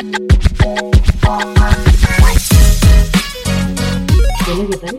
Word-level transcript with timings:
Hola, 0.00 0.16
¿qué 4.70 4.76
tal? 4.78 4.98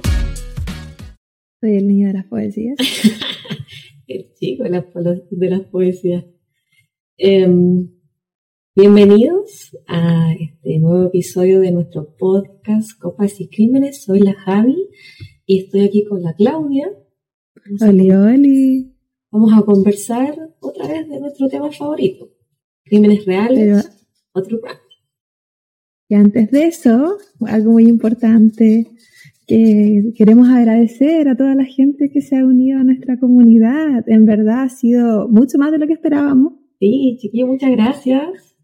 Soy 1.60 1.76
el 1.76 1.88
niño 1.88 2.08
de 2.10 2.14
las 2.14 2.26
poesías. 2.28 2.78
el 4.08 4.32
chico 4.36 4.64
de 4.64 4.70
las, 4.70 4.86
de 5.32 5.50
las 5.50 5.62
poesías. 5.62 6.24
Em, 7.18 7.90
bienvenidos 8.76 9.76
a 9.88 10.34
este 10.34 10.78
nuevo 10.78 11.08
episodio 11.08 11.62
de 11.62 11.72
nuestro 11.72 12.16
podcast 12.16 12.92
Copas 13.00 13.42
y 13.42 13.50
Crímenes. 13.50 14.04
Soy 14.04 14.20
la 14.20 14.36
Javi 14.36 14.88
y 15.48 15.62
estoy 15.64 15.82
aquí 15.82 16.06
con 16.06 16.22
la 16.22 16.36
Claudia. 16.36 16.92
Vamos 17.66 17.82
a, 17.82 17.90
Oli, 17.90 18.96
vamos 19.32 19.52
a 19.52 19.64
conversar 19.64 20.36
otra 20.60 20.88
vez 20.88 21.10
de 21.10 21.20
nuestro 21.20 21.50
tema 21.50 21.72
favorito. 21.72 22.30
Crímenes 22.84 23.26
reales 23.26 23.84
Pero 23.84 24.02
o 24.34 24.44
true 24.44 24.62
crime. 24.62 24.81
Y 26.12 26.16
antes 26.16 26.52
de 26.52 26.66
eso, 26.66 27.18
algo 27.48 27.72
muy 27.72 27.86
importante, 27.88 28.86
que 29.48 30.12
queremos 30.18 30.50
agradecer 30.50 31.30
a 31.30 31.38
toda 31.38 31.56
la 31.56 31.64
gente 31.64 32.10
que 32.12 32.20
se 32.20 32.36
ha 32.36 32.46
unido 32.46 32.80
a 32.80 32.84
nuestra 32.84 33.18
comunidad. 33.18 34.04
En 34.08 34.26
verdad 34.26 34.64
ha 34.64 34.70
sido 34.70 35.30
mucho 35.30 35.58
más 35.58 35.72
de 35.72 35.78
lo 35.78 35.88
que 35.88 35.94
esperábamos. 35.94 36.56
Sí, 36.82 37.16
chiquillo, 37.18 37.48
muchas 37.48 37.72
gracias. 37.72 38.58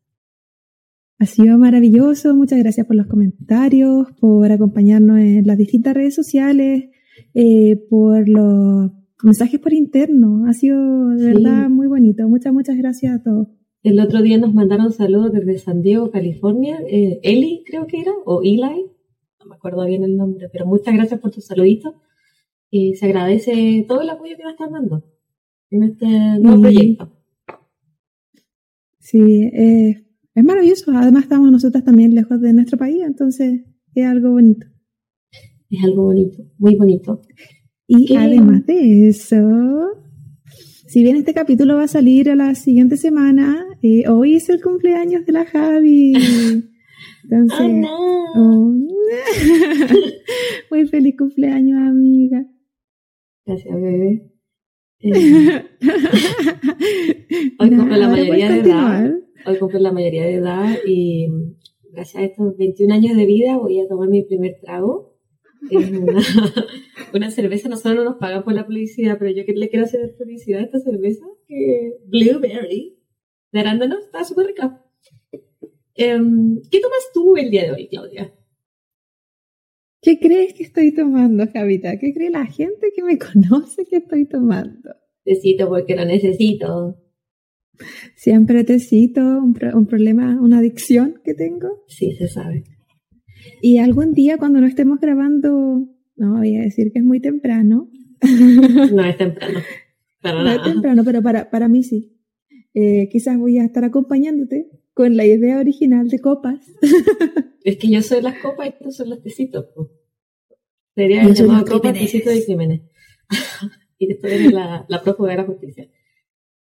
Ha 1.20 1.26
sido 1.26 1.58
maravilloso. 1.58 2.36
Muchas 2.36 2.60
gracias 2.60 2.86
por 2.86 2.98
los 2.98 3.08
comentarios, 3.08 4.08
por 4.20 4.52
acompañarnos 4.52 5.18
en 5.20 5.48
las 5.48 5.58
distintas 5.58 5.94
redes 5.94 6.16
sociales, 6.16 6.90
eh, 7.34 7.78
por 7.90 8.28
los 8.28 8.92
mensajes 9.24 9.62
por 9.62 9.72
interno. 9.72 10.48
Ha 10.48 10.54
sido 10.54 11.12
de 11.12 11.20
Sí. 11.20 11.26
verdad 11.44 11.70
muy 11.70 11.88
bonito. 11.88 12.28
Muchas, 12.28 12.52
muchas 12.52 12.76
gracias 12.76 13.16
a 13.22 13.24
todos. 13.24 13.48
El 13.88 14.02
otro 14.02 14.22
día 14.22 14.38
nos 14.38 14.54
mandaron 14.54 14.92
saludos 14.92 15.32
desde 15.32 15.60
San 15.60 15.82
Diego, 15.82 16.12
California. 16.12 16.78
Eh, 16.90 17.22
Eli, 17.24 17.64
creo 17.66 17.88
que 17.88 18.02
era, 18.02 18.12
o 18.26 18.42
Eli, 18.42 18.92
no 19.40 19.46
me 19.46 19.56
acuerdo 19.56 19.86
bien 19.86 20.04
el 20.04 20.18
nombre, 20.18 20.50
pero 20.52 20.66
muchas 20.66 20.94
gracias 20.94 21.22
por 21.22 21.32
tus 21.32 21.46
saluditos. 21.46 21.96
Y 22.70 22.96
se 22.96 23.06
agradece 23.06 23.86
todo 23.88 24.02
el 24.02 24.10
apoyo 24.10 24.36
que 24.36 24.44
nos 24.44 24.52
están 24.52 24.74
dando 24.74 25.06
en 25.70 25.84
este 25.84 26.06
nuevo 26.06 26.64
proyecto. 26.64 27.14
Sí, 29.00 29.22
eh, 29.54 30.06
es 30.36 30.44
maravilloso. 30.44 30.92
Además 30.92 31.24
estamos 31.24 31.50
nosotras 31.50 31.86
también 31.86 32.14
lejos 32.14 32.42
de 32.42 32.52
nuestro 32.52 32.78
país, 32.78 33.02
entonces 33.06 33.62
es 33.96 34.06
algo 34.06 34.32
bonito. 34.32 34.68
Es 35.70 35.82
algo 35.86 36.04
bonito, 36.04 36.44
muy 36.58 36.76
bonito. 36.76 37.22
Y 37.88 38.06
¿Qué? 38.06 38.18
además 38.18 38.66
de 38.66 39.08
eso, 39.08 39.38
si 40.88 41.04
bien 41.04 41.18
este 41.18 41.34
capítulo 41.34 41.76
va 41.76 41.84
a 41.84 41.88
salir 41.88 42.30
a 42.30 42.36
la 42.36 42.56
siguiente 42.56 42.96
semana, 42.96 43.66
eh, 43.84 44.08
hoy 44.08 44.36
es 44.36 44.48
el 44.50 44.62
cumpleaños 44.62 45.26
de 45.26 45.34
la 45.34 45.46
Javi. 45.46 46.14
Entonces, 47.24 47.60
¡Oh, 47.60 47.68
no! 47.68 48.32
oh, 48.36 48.74
muy 50.72 50.88
feliz 50.88 51.16
cumpleaños, 51.18 51.78
amiga. 51.80 52.46
Gracias, 53.46 53.76
bebé. 53.76 54.32
Eh, 55.00 55.12
Hoy 57.60 57.70
cumple 57.70 57.98
la 57.98 58.08
mayoría 58.10 58.50
de 58.50 58.60
edad. 58.62 59.12
hoy 59.46 59.58
cumple 59.60 59.80
la 59.80 59.92
mayoría 59.92 60.24
de 60.26 60.36
edad 60.36 60.76
y 60.88 61.28
gracias 61.92 62.24
a 62.24 62.26
estos 62.26 62.58
21 62.58 62.94
años 62.96 63.16
de 63.16 63.26
vida 63.26 63.58
voy 63.58 63.80
a 63.80 63.88
tomar 63.88 64.10
mi 64.10 64.24
primer 64.24 64.56
trago. 64.62 65.17
Es 65.70 65.92
una, 65.92 66.22
una 67.14 67.32
cerveza, 67.32 67.70
nosotros 67.70 67.96
no 67.96 68.04
nos 68.04 68.18
pagan 68.18 68.44
por 68.44 68.54
la 68.54 68.66
publicidad, 68.66 69.18
pero 69.20 69.32
yo 69.32 69.44
le 69.46 69.70
quiero 69.70 69.86
hacer 69.86 70.16
publicidad 70.18 70.62
a 70.62 70.64
esta 70.64 70.80
cerveza, 70.80 71.26
que 71.48 71.94
Blueberry, 72.06 72.98
de 73.52 73.60
arándano, 73.60 73.98
está 74.00 74.24
súper 74.24 74.48
rica. 74.48 74.84
Em, 75.96 76.62
¿Qué 76.70 76.80
tomas 76.80 77.10
tú 77.14 77.36
el 77.38 77.50
día 77.50 77.64
de 77.64 77.72
hoy, 77.72 77.88
Claudia? 77.88 78.34
¿Qué 80.02 80.20
crees 80.20 80.54
que 80.54 80.64
estoy 80.64 80.94
tomando, 80.94 81.46
Javita? 81.52 81.98
¿Qué 82.00 82.14
cree 82.14 82.30
la 82.30 82.46
gente 82.46 82.92
que 82.96 83.04
me 83.04 83.18
conoce 83.52 83.86
que 83.86 83.98
estoy 83.98 84.26
tomando? 84.28 84.92
Necesito 85.26 85.68
porque 85.68 85.96
lo 85.96 86.06
necesito. 86.06 86.98
Siempre 88.16 88.64
te 88.64 88.80
cito 88.80 89.22
un, 89.22 89.54
pro- 89.54 89.76
un 89.78 89.86
problema, 89.86 90.40
una 90.42 90.60
adicción 90.60 91.20
que 91.24 91.34
tengo. 91.34 91.84
Sí, 91.88 92.12
se 92.16 92.28
sabe. 92.28 92.64
Y 93.62 93.78
algún 93.80 94.14
día 94.14 94.38
cuando 94.38 94.62
no 94.62 94.68
estemos 94.68 95.00
grabando, 95.00 95.88
no 96.16 96.38
voy 96.38 96.56
a 96.56 96.62
decir 96.62 96.92
que 96.92 97.00
es 97.00 97.06
muy 97.06 97.20
temprano, 97.20 97.90
No 98.92 99.04
es 99.06 99.18
temprano. 99.18 99.60
Para 100.22 100.44
no 100.44 100.50
es 100.52 100.64
temprano, 100.64 101.04
pero 101.04 101.22
para, 101.22 101.50
para 101.50 101.68
mí 101.68 101.84
sí. 101.84 102.14
Eh, 102.74 103.10
quizás 103.12 103.38
voy 103.38 103.58
a 103.60 103.66
estar 103.66 103.84
acompañándote 103.84 104.70
con 104.94 105.16
la 105.16 105.26
idea 105.26 105.60
original 105.60 106.08
de 106.10 106.20
copas. 106.20 106.60
Es 107.64 107.76
que 107.76 107.90
yo 107.90 108.02
soy 108.02 108.22
las 108.22 108.40
copas 108.40 108.70
y 108.70 108.82
tú 108.82 108.92
son 108.94 109.10
los 109.10 109.22
tecitos. 109.22 109.66
Sería 110.96 111.22
Yo 111.24 111.34
llamado 111.34 111.66
copas, 111.66 111.92
tecitos 112.00 112.34
y 112.34 112.46
crímenes. 112.46 112.84
y 113.98 114.08
después 114.08 114.32
eres 114.32 114.54
la, 114.54 114.86
la 114.88 115.04
prófuga 115.04 115.32
de 115.32 115.38
la 115.38 115.44
justicia. 115.44 115.90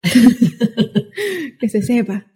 que 1.61 1.69
se 1.69 1.83
sepa. 1.83 2.33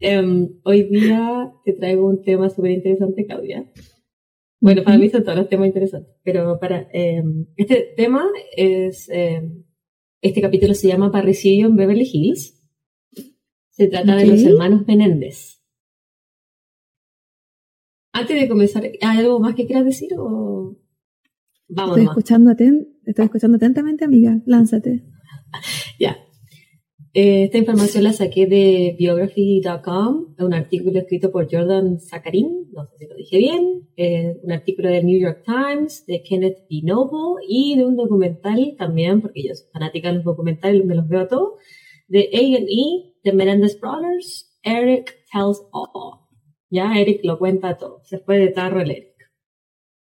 Em, 0.00 0.48
hoy 0.64 0.84
día 0.84 1.52
te 1.64 1.74
traigo 1.74 2.06
un 2.06 2.22
tema 2.22 2.48
súper 2.48 2.70
interesante, 2.72 3.26
Claudia. 3.26 3.70
Bueno, 4.60 4.82
para 4.82 4.98
mí 4.98 5.08
son 5.08 5.24
todos 5.24 5.38
los 5.38 5.48
temas 5.48 5.66
interesantes, 5.68 6.14
pero 6.22 6.58
para 6.58 6.88
em, 6.92 7.46
este 7.56 7.92
tema 7.96 8.24
es, 8.56 9.08
em, 9.10 9.64
este 10.22 10.40
capítulo 10.40 10.74
se 10.74 10.88
llama 10.88 11.10
Parricidio 11.12 11.66
en 11.66 11.76
Beverly 11.76 12.08
Hills. 12.12 12.58
Se 13.70 13.88
trata 13.88 14.16
de 14.16 14.24
Ok. 14.24 14.30
los 14.30 14.42
hermanos 14.44 14.86
Menéndez. 14.86 15.62
Antes 18.12 18.40
de 18.40 18.48
comenzar, 18.48 18.82
¿hay 18.84 19.18
algo 19.18 19.38
más 19.40 19.54
que 19.54 19.66
quieras 19.66 19.84
decir 19.84 20.10
o 20.18 20.76
vamos 21.68 21.96
Estoy 21.98 22.04
escuchando, 22.10 22.50
aten- 22.50 22.88
estoy 23.06 23.24
escuchando 23.26 23.56
atentamente, 23.56 24.04
amiga. 24.04 24.40
Lánzate. 24.46 25.04
Ya. 25.98 26.16
Eh, 27.12 27.44
esta 27.44 27.58
información 27.58 28.04
la 28.04 28.12
saqué 28.12 28.46
de 28.46 28.94
biography.com, 28.96 30.36
un 30.38 30.54
artículo 30.54 31.00
escrito 31.00 31.32
por 31.32 31.48
Jordan 31.50 31.98
Zakarin, 31.98 32.68
no 32.72 32.86
sé 32.86 32.98
si 32.98 33.06
lo 33.08 33.16
dije 33.16 33.38
bien, 33.38 33.88
eh, 33.96 34.36
un 34.40 34.52
artículo 34.52 34.88
del 34.88 35.06
New 35.06 35.20
York 35.20 35.42
Times, 35.44 36.06
de 36.06 36.22
Kenneth 36.22 36.58
B. 36.70 36.82
Noble 36.84 37.44
y 37.48 37.76
de 37.76 37.84
un 37.84 37.96
documental 37.96 38.76
también, 38.78 39.20
porque 39.20 39.42
yo 39.42 39.54
soy 39.56 39.66
fanática 39.72 40.10
de 40.10 40.16
los 40.16 40.24
documentales, 40.24 40.84
me 40.84 40.94
los 40.94 41.08
veo 41.08 41.26
todos, 41.26 41.54
de 42.06 42.30
A&E, 42.32 43.12
The 43.24 43.32
Menendez 43.32 43.80
Brothers, 43.80 44.56
Eric 44.62 45.24
Tells 45.32 45.62
All. 45.72 46.20
Ya, 46.70 46.96
Eric 46.96 47.22
lo 47.24 47.40
cuenta 47.40 47.76
todo, 47.76 48.02
se 48.04 48.20
fue 48.20 48.38
de 48.38 48.48
tarro 48.50 48.82
el 48.82 48.90
Eric. 48.92 49.16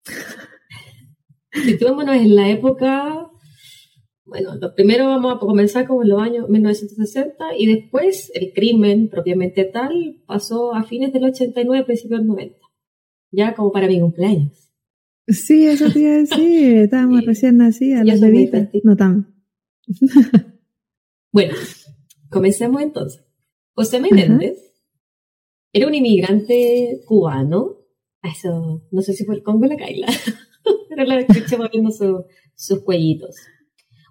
Situémonos 1.51 2.15
en 2.15 2.35
la 2.35 2.47
época 2.49 3.30
bueno, 4.31 4.55
lo 4.55 4.73
primero 4.73 5.05
vamos 5.07 5.35
a 5.35 5.39
comenzar 5.39 5.85
como 5.85 6.03
en 6.03 6.09
los 6.09 6.21
años 6.21 6.47
1960 6.49 7.57
y 7.57 7.65
después 7.67 8.31
el 8.33 8.53
crimen 8.53 9.09
propiamente 9.09 9.65
tal 9.65 10.21
pasó 10.25 10.73
a 10.73 10.83
fines 10.83 11.11
del 11.11 11.25
89, 11.25 11.83
principios 11.85 12.21
del 12.21 12.27
90. 12.29 12.55
Ya 13.31 13.53
como 13.53 13.71
para 13.73 13.87
mi 13.87 13.99
cumpleaños. 13.99 14.71
Sí, 15.27 15.65
eso 15.67 15.91
te 15.91 15.99
iba 15.99 16.11
a 16.11 16.17
decir. 16.17 16.77
Estábamos 16.85 17.19
Sí. 17.19 17.25
recién 17.25 17.57
nacidas, 17.57 18.05
las 18.05 18.21
bebitas. 18.21 18.69
No 18.83 18.95
tan. 18.95 19.35
Bueno, 21.33 21.53
comencemos 22.29 22.81
entonces. 22.81 23.23
José 23.73 24.01
Menéndez 24.01 24.57
era 25.71 25.87
un 25.87 25.93
inmigrante 25.95 27.01
cubano. 27.05 27.77
Eso, 28.21 28.85
no 28.91 29.01
sé 29.01 29.13
si 29.13 29.23
fue 29.23 29.35
el 29.35 29.41
Congo 29.43 29.65
o 29.65 29.69
la 29.69 29.77
Kaila, 29.77 30.07
pero 30.89 31.05
la 31.05 31.21
escuché 31.21 31.57
moviendo 31.57 31.89
su- 31.89 32.25
sus 32.53 32.83
cuellitos. 32.83 33.35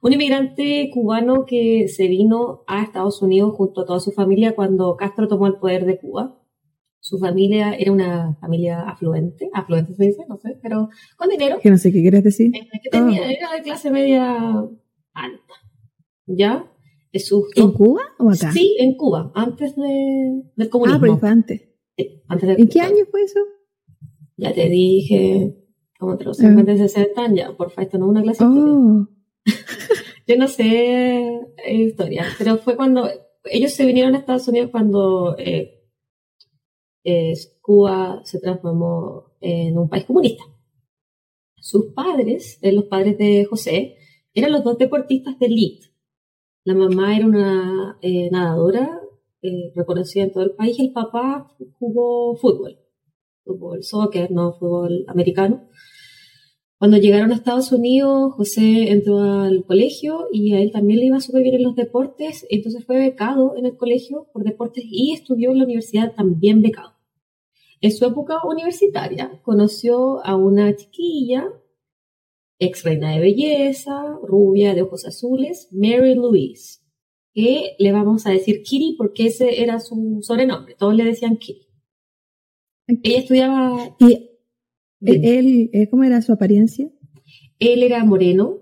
Un 0.02 0.12
inmigrante 0.12 0.90
cubano 0.92 1.44
que 1.46 1.88
se 1.88 2.08
vino 2.08 2.64
a 2.66 2.82
Estados 2.82 3.20
Unidos 3.22 3.54
junto 3.54 3.82
a 3.82 3.84
toda 3.84 4.00
su 4.00 4.12
familia 4.12 4.54
cuando 4.54 4.96
Castro 4.96 5.28
tomó 5.28 5.46
el 5.46 5.56
poder 5.56 5.84
de 5.84 5.98
Cuba. 5.98 6.36
Su 7.02 7.18
familia 7.18 7.74
era 7.74 7.92
una 7.92 8.36
familia 8.40 8.82
afluente, 8.82 9.48
afluente 9.52 9.94
se 9.94 10.04
dice, 10.06 10.24
no 10.28 10.36
sé, 10.38 10.58
pero 10.62 10.88
con 11.16 11.28
dinero. 11.28 11.58
Que 11.62 11.70
no 11.70 11.78
sé 11.78 11.92
qué 11.92 12.00
quieres 12.02 12.22
decir. 12.24 12.50
Eh, 12.54 12.68
que 12.82 12.90
tenía- 12.90 13.22
Ah. 13.24 13.30
Era 13.32 13.52
de 13.56 13.62
clase 13.62 13.90
media 13.90 14.36
alta. 15.14 15.54
¿Ya? 16.26 16.66
Sus 17.14 17.46
¿En 17.56 17.72
Cuba 17.72 18.02
o 18.18 18.30
acá? 18.30 18.52
Sí, 18.52 18.76
en 18.78 18.96
Cuba, 18.96 19.32
antes 19.34 19.74
de, 19.76 20.42
del 20.56 20.66
Ah, 20.68 20.70
comunismo. 20.70 21.00
pero 21.00 21.18
fue 21.18 21.28
antes. 21.28 21.62
Sí, 21.96 22.22
antes 22.28 22.48
del- 22.48 22.60
¿En 22.60 22.68
qué 22.68 22.80
año 22.80 23.04
fue 23.10 23.22
eso? 23.22 23.40
Ya 24.36 24.52
te 24.54 24.68
dije, 24.68 25.56
como 25.98 26.12
entre 26.12 26.28
los 26.28 26.36
50 26.36 26.72
y 26.72 26.78
60 26.78 27.22
años, 27.24 27.36
ya, 27.36 27.56
porfa, 27.56 27.82
esto 27.82 27.98
no 27.98 28.06
es 28.06 28.10
una 28.10 28.22
clase 28.22 28.44
de. 28.44 28.50
Oh, 28.50 29.08
Yo 30.30 30.36
no 30.36 30.46
sé 30.46 31.26
eh, 31.56 31.74
historia, 31.74 32.24
pero 32.38 32.56
fue 32.58 32.76
cuando 32.76 33.08
ellos 33.42 33.72
se 33.72 33.84
vinieron 33.84 34.14
a 34.14 34.18
Estados 34.18 34.46
Unidos 34.46 34.70
cuando 34.70 35.36
eh, 35.36 35.82
eh, 37.02 37.34
Cuba 37.60 38.20
se 38.22 38.38
transformó 38.38 39.34
en 39.40 39.76
un 39.76 39.88
país 39.88 40.04
comunista. 40.04 40.44
Sus 41.56 41.86
padres, 41.94 42.60
los 42.62 42.84
padres 42.84 43.18
de 43.18 43.44
José, 43.44 43.96
eran 44.32 44.52
los 44.52 44.62
dos 44.62 44.78
deportistas 44.78 45.36
de 45.40 45.46
elite. 45.46 45.88
La 46.62 46.74
mamá 46.74 47.16
era 47.16 47.26
una 47.26 47.98
nadadora 48.30 49.00
reconocida 49.74 50.22
en 50.22 50.32
todo 50.32 50.44
el 50.44 50.52
país. 50.52 50.78
El 50.78 50.92
papá 50.92 51.52
jugó 51.80 52.36
fútbol, 52.36 52.78
fútbol 53.42 53.82
soccer, 53.82 54.30
no 54.30 54.52
fútbol 54.52 55.04
americano. 55.08 55.68
Cuando 56.80 56.96
llegaron 56.96 57.30
a 57.30 57.34
Estados 57.34 57.72
Unidos, 57.72 58.32
José 58.32 58.90
entró 58.90 59.18
al 59.18 59.66
colegio 59.66 60.28
y 60.32 60.54
a 60.54 60.62
él 60.62 60.72
también 60.72 61.00
le 61.00 61.06
iba 61.08 61.20
súper 61.20 61.42
bien 61.42 61.56
en 61.56 61.64
los 61.64 61.76
deportes, 61.76 62.46
entonces 62.48 62.86
fue 62.86 62.98
becado 62.98 63.54
en 63.58 63.66
el 63.66 63.76
colegio 63.76 64.28
por 64.32 64.44
deportes 64.44 64.84
y 64.88 65.12
estudió 65.12 65.50
en 65.50 65.58
la 65.58 65.64
universidad 65.64 66.14
también 66.14 66.62
becado. 66.62 66.94
En 67.82 67.92
su 67.92 68.06
época 68.06 68.38
universitaria 68.46 69.42
conoció 69.42 70.24
a 70.24 70.36
una 70.36 70.74
chiquilla, 70.74 71.52
ex 72.58 72.82
reina 72.82 73.12
de 73.12 73.20
belleza, 73.20 74.16
rubia, 74.22 74.74
de 74.74 74.80
ojos 74.80 75.04
azules, 75.04 75.68
Mary 75.72 76.14
Louise, 76.14 76.78
que 77.34 77.76
le 77.78 77.92
vamos 77.92 78.26
a 78.26 78.30
decir 78.30 78.62
Kitty 78.62 78.94
porque 78.96 79.26
ese 79.26 79.62
era 79.62 79.80
su 79.80 80.20
sobrenombre, 80.22 80.76
todos 80.78 80.94
le 80.94 81.04
decían 81.04 81.36
Kitty. 81.36 81.66
Ella 83.02 83.18
estudiaba... 83.18 83.96
¿Y 83.98 84.29
él, 85.00 85.70
eh, 85.72 85.88
cómo 85.88 86.04
era 86.04 86.22
su 86.22 86.32
apariencia? 86.32 86.88
Él 87.58 87.82
era 87.82 88.04
moreno, 88.04 88.58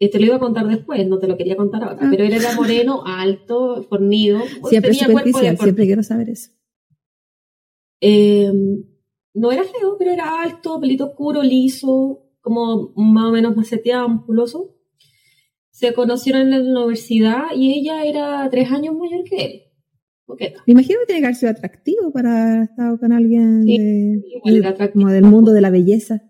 eh, 0.00 0.10
te 0.10 0.20
lo 0.20 0.26
iba 0.26 0.36
a 0.36 0.40
contar 0.40 0.66
después, 0.66 1.06
no 1.08 1.18
te 1.18 1.26
lo 1.26 1.36
quería 1.36 1.56
contar 1.56 1.82
ahora, 1.82 1.98
ah. 2.00 2.08
pero 2.10 2.24
él 2.24 2.32
era 2.32 2.54
moreno, 2.54 3.02
alto, 3.06 3.84
fornido. 3.88 4.40
Siempre 4.68 4.94
superficial, 4.94 5.58
siempre 5.58 5.86
quiero 5.86 6.02
saber 6.02 6.30
eso. 6.30 6.50
Eh, 8.00 8.52
no 9.34 9.52
era 9.52 9.64
feo, 9.64 9.96
pero 9.98 10.12
era 10.12 10.42
alto, 10.42 10.80
pelito 10.80 11.06
oscuro, 11.06 11.42
liso, 11.42 12.28
como 12.40 12.92
más 12.96 13.26
o 13.26 13.32
menos 13.32 13.56
maceteado, 13.56 14.08
musculoso. 14.08 14.76
Se 15.70 15.92
conocieron 15.92 16.52
en 16.52 16.72
la 16.74 16.80
universidad 16.80 17.42
y 17.54 17.78
ella 17.78 18.04
era 18.04 18.48
tres 18.50 18.70
años 18.70 18.96
mayor 18.96 19.24
que 19.24 19.44
él. 19.44 19.62
Me 20.36 20.72
imagino 20.72 21.00
que 21.00 21.06
tiene 21.06 21.20
que 21.20 21.26
haber 21.26 21.36
sido 21.36 21.52
atractivo 21.52 22.12
para 22.12 22.64
estar 22.64 22.98
con 22.98 23.12
alguien 23.12 23.64
como 24.92 25.08
del 25.08 25.24
mundo 25.24 25.52
de 25.52 25.60
la 25.60 25.70
belleza. 25.70 26.22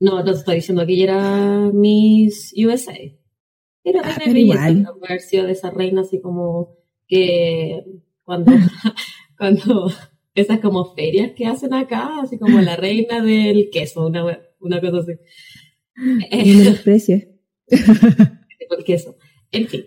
No, 0.00 0.24
no 0.24 0.32
estoy 0.32 0.56
diciendo 0.56 0.84
que 0.86 0.94
ella 0.94 1.04
era 1.04 1.70
Miss 1.72 2.52
USA. 2.56 2.94
Era 3.84 4.00
ah, 4.02 4.18
reina 4.18 4.32
belleza, 4.68 4.92
haber 5.06 5.20
sido 5.20 5.46
de 5.46 5.52
esa 5.52 5.70
reina 5.70 6.00
así 6.00 6.20
como 6.20 6.76
que 7.06 7.84
cuando, 8.24 8.52
cuando 9.38 9.90
esas 10.34 10.60
como 10.60 10.94
ferias 10.94 11.32
que 11.36 11.46
hacen 11.46 11.74
acá, 11.74 12.20
así 12.22 12.38
como 12.38 12.60
la 12.60 12.76
reina 12.76 13.22
del 13.22 13.70
queso, 13.70 14.06
una, 14.06 14.24
una 14.60 14.80
cosa 14.80 14.98
así. 14.98 15.12
No 15.94 16.70
desprecies. 16.70 17.28
el 17.68 18.84
queso. 18.84 19.16
En 19.50 19.68
fin, 19.68 19.84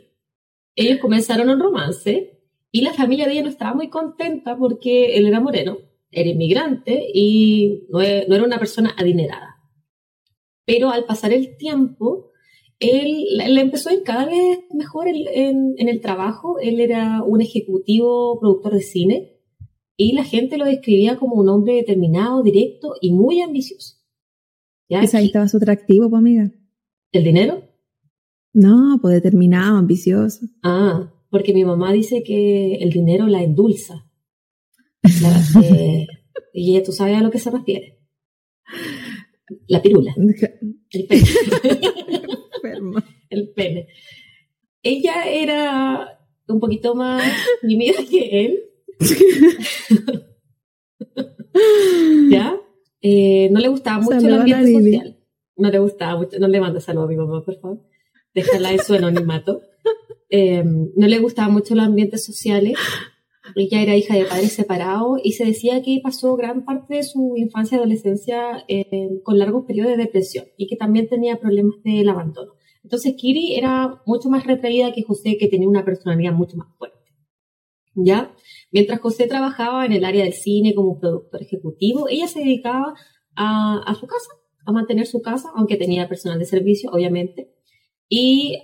ellos 0.75 0.99
comenzaron 0.99 1.49
un 1.49 1.59
romance 1.59 2.34
y 2.75 2.81
la 2.81 2.91
familia 2.91 3.25
de 3.25 3.31
ella 3.31 3.43
no 3.43 3.47
estaba 3.47 3.73
muy 3.73 3.87
contenta 3.87 4.57
porque 4.57 5.15
él 5.15 5.25
era 5.27 5.39
moreno, 5.39 5.77
era 6.11 6.29
inmigrante 6.29 7.07
y 7.13 7.85
no, 7.87 8.01
e, 8.01 8.25
era 8.25 8.43
una 8.43 8.59
persona 8.59 8.93
adinerada. 8.97 9.55
Pero 10.65 10.89
al 10.89 11.05
pasar 11.05 11.31
el 11.31 11.55
tiempo, 11.55 12.31
él, 12.79 13.27
le 13.37 13.61
empezó 13.61 13.87
a 13.87 13.93
ir 13.93 14.03
cada 14.03 14.25
vez 14.25 14.59
mejor 14.73 15.07
en, 15.07 15.75
en, 15.77 15.87
el 15.87 16.01
trabajo. 16.01 16.59
Él 16.59 16.81
era 16.81 17.23
un 17.23 17.41
ejecutivo 17.41 18.37
productor 18.41 18.73
de 18.73 18.81
cine 18.81 19.39
y 19.95 20.11
la 20.11 20.25
gente 20.25 20.57
lo 20.57 20.65
describía 20.65 21.15
como 21.15 21.35
un 21.35 21.47
hombre 21.47 21.75
determinado, 21.75 22.43
directo 22.43 22.95
y 22.99 23.13
muy 23.13 23.39
ambicioso. 23.39 23.95
¿Ya? 24.89 24.99
Pues 24.99 25.15
ahí 25.15 25.27
estaba 25.27 25.47
su 25.47 25.55
atractivo, 25.55 26.09
pues 26.09 26.19
amiga. 26.19 26.51
¿El 27.13 27.23
dinero? 27.23 27.63
No, 28.51 28.99
pues 29.01 29.13
determinado, 29.13 29.77
ambicioso. 29.77 30.45
Ah, 30.61 31.14
porque 31.35 31.53
mi 31.53 31.65
mamá 31.65 31.91
dice 31.91 32.23
que 32.23 32.75
el 32.75 32.91
dinero 32.91 33.27
la 33.27 33.43
endulza. 33.43 34.09
y 36.53 36.71
ella, 36.71 36.81
tú 36.81 36.93
sabes 36.93 37.17
a 37.17 37.21
lo 37.21 37.29
que 37.29 37.39
se 37.39 37.51
refiere. 37.51 37.99
La 39.67 39.81
pirula. 39.81 40.15
El 40.91 41.07
pene. 41.07 41.27
el 43.29 43.49
pene. 43.49 43.87
Ella 44.81 45.25
era 45.29 46.19
un 46.47 46.61
poquito 46.61 46.95
más 46.95 47.21
tímida 47.61 47.95
que 48.09 48.45
él. 48.45 48.63
¿Ya? 52.31 52.55
Eh, 53.01 53.49
no 53.51 53.59
le 53.59 53.67
gustaba 53.67 53.99
mucho 53.99 54.25
el 54.25 54.35
ambiente 54.35 54.71
social. 54.71 55.19
No 55.57 55.69
le 55.69 55.79
gustaba 55.79 56.17
mucho. 56.17 56.39
No 56.39 56.47
le 56.47 56.61
manda 56.61 56.79
saludos 56.79 57.09
a 57.09 57.11
mi 57.11 57.17
mamá, 57.17 57.43
por 57.43 57.59
favor. 57.59 57.81
Déjala 58.33 58.71
en 58.71 58.79
su 58.79 58.93
anonimato. 58.93 59.63
Em, 60.29 60.89
no 60.95 61.07
le 61.07 61.19
gustaban 61.19 61.53
mucho 61.53 61.75
los 61.75 61.85
ambientes 61.85 62.25
sociales. 62.25 62.73
Ella 63.55 63.81
era 63.81 63.95
hija 63.95 64.15
de 64.15 64.25
padres 64.25 64.53
separados 64.53 65.19
y 65.23 65.33
se 65.33 65.45
decía 65.45 65.83
que 65.83 65.99
pasó 66.01 66.35
gran 66.35 66.65
parte 66.65 66.95
de 66.95 67.03
su 67.03 67.33
infancia 67.37 67.75
y 67.75 67.79
adolescencia 67.79 68.65
em, 68.67 69.21
con 69.21 69.37
largos 69.37 69.65
periodos 69.65 69.91
de 69.91 70.03
depresión 70.03 70.45
y 70.57 70.67
que 70.67 70.75
también 70.75 71.07
tenía 71.07 71.39
problemas 71.39 71.75
del 71.83 72.09
abandono. 72.09 72.53
Entonces 72.83 73.13
Kiri 73.17 73.55
era 73.55 74.01
mucho 74.05 74.29
más 74.29 74.45
retraída 74.45 74.93
que 74.93 75.03
José, 75.03 75.37
que 75.39 75.47
tenía 75.47 75.67
una 75.67 75.85
personalidad 75.85 76.33
mucho 76.33 76.57
más 76.57 76.67
fuerte. 76.77 76.97
¿Ya? 77.93 78.35
Mientras 78.71 78.99
José 78.99 79.27
trabajaba 79.27 79.85
en 79.85 79.93
el 79.93 80.03
área 80.03 80.23
del 80.23 80.33
cine 80.33 80.75
como 80.75 80.99
productor 80.99 81.41
ejecutivo, 81.41 82.09
ella 82.09 82.27
se 82.27 82.39
dedicaba 82.39 82.93
a, 83.35 83.81
a 83.85 83.95
su 83.95 84.05
casa, 84.05 84.31
a 84.65 84.71
mantener 84.71 85.05
su 85.05 85.21
casa, 85.21 85.49
aunque 85.55 85.77
tenía 85.77 86.09
personal 86.09 86.39
de 86.39 86.45
servicio, 86.45 86.89
obviamente, 86.91 87.54
y 88.07 88.61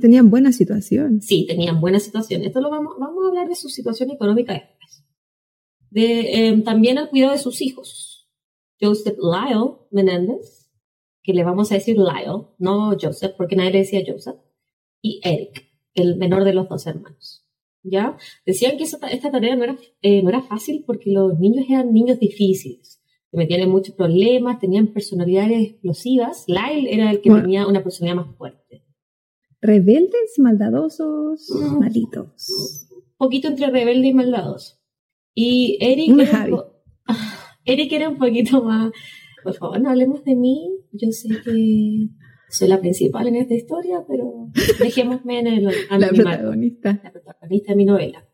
tenían 0.00 0.30
buena 0.30 0.52
situación. 0.52 1.20
Sí, 1.20 1.46
tenían 1.46 1.80
buena 1.80 2.00
situación. 2.00 2.42
Esto 2.42 2.60
lo 2.60 2.70
vamos, 2.70 2.94
vamos 2.98 3.24
a 3.24 3.28
hablar 3.28 3.48
de 3.48 3.54
su 3.54 3.68
situación 3.68 4.10
económica 4.10 4.52
después. 4.52 5.04
De, 5.90 6.48
em, 6.48 6.64
también 6.64 6.98
al 6.98 7.10
cuidado 7.10 7.32
de 7.32 7.38
sus 7.38 7.60
hijos. 7.60 8.28
Joseph 8.80 9.18
Lyle 9.18 9.76
Menéndez, 9.90 10.70
que 11.22 11.34
le 11.34 11.44
vamos 11.44 11.70
a 11.72 11.74
decir 11.74 11.96
Lyle, 11.96 12.46
no 12.58 12.96
Joseph, 13.00 13.34
porque 13.36 13.56
nadie 13.56 13.72
le 13.72 13.78
decía 13.80 14.02
Joseph, 14.06 14.36
y 15.02 15.20
Eric, 15.24 15.68
el 15.94 16.16
menor 16.16 16.44
de 16.44 16.54
los 16.54 16.68
dos 16.68 16.86
hermanos. 16.86 17.44
¿Ya? 17.82 18.16
Decían 18.44 18.76
que 18.76 18.84
esta 18.84 19.30
tarea 19.30 19.56
no 19.56 19.64
era, 19.64 19.78
eh, 20.02 20.22
no 20.22 20.28
era 20.28 20.42
fácil 20.42 20.84
porque 20.86 21.10
los 21.10 21.38
niños 21.38 21.64
eran 21.68 21.92
niños 21.92 22.18
difíciles 22.18 22.98
se 23.30 23.36
metían 23.36 23.60
en 23.60 23.70
muchos 23.70 23.94
problemas, 23.94 24.58
tenían 24.58 24.88
personalidades 24.88 25.70
explosivas. 25.70 26.44
Lyle 26.46 26.88
era 26.90 27.10
el 27.10 27.20
que 27.20 27.30
tenía 27.30 27.66
una 27.66 27.82
personalidad 27.82 28.24
más 28.24 28.36
fuerte. 28.36 28.57
Rebeldes, 29.60 30.38
maldadosos, 30.38 31.50
malitos. 31.78 32.88
poquito 33.16 33.48
entre 33.48 33.70
rebelde 33.70 34.08
y 34.08 34.14
maldadoso. 34.14 34.78
Y 35.34 35.78
Eric 35.80 36.18
era, 36.18 36.46
un 36.46 36.62
Eric 37.64 37.92
era 37.92 38.08
un 38.08 38.18
poquito 38.18 38.62
más... 38.62 38.92
Por 39.42 39.54
favor, 39.54 39.80
no 39.80 39.90
hablemos 39.90 40.24
de 40.24 40.34
mí. 40.34 40.68
Yo 40.92 41.10
sé 41.10 41.28
que 41.44 42.08
soy 42.50 42.68
la 42.68 42.80
principal 42.80 43.28
en 43.28 43.36
esta 43.36 43.54
historia, 43.54 44.04
pero 44.06 44.50
dejémosme 44.80 45.40
en 45.40 45.46
el 45.46 45.64
La 45.90 46.08
protagonista. 46.08 47.00
La 47.02 47.12
protagonista 47.12 47.72
de 47.72 47.76
mi 47.76 47.84
novela. 47.84 48.26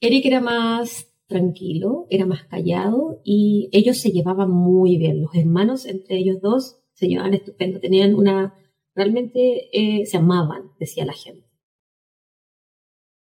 Eric 0.00 0.26
era 0.26 0.40
más 0.40 1.08
tranquilo, 1.26 2.06
era 2.10 2.26
más 2.26 2.44
callado 2.44 3.20
y 3.24 3.68
ellos 3.72 3.98
se 3.98 4.10
llevaban 4.10 4.50
muy 4.50 4.98
bien. 4.98 5.22
Los 5.22 5.34
hermanos 5.34 5.86
entre 5.86 6.18
ellos 6.18 6.40
dos 6.40 6.82
se 6.92 7.06
llevaban 7.06 7.34
estupendo, 7.34 7.80
tenían 7.80 8.14
una, 8.14 8.54
realmente 8.94 9.68
eh, 9.72 10.06
se 10.06 10.16
amaban, 10.16 10.72
decía 10.78 11.04
la 11.04 11.12
gente. 11.12 11.46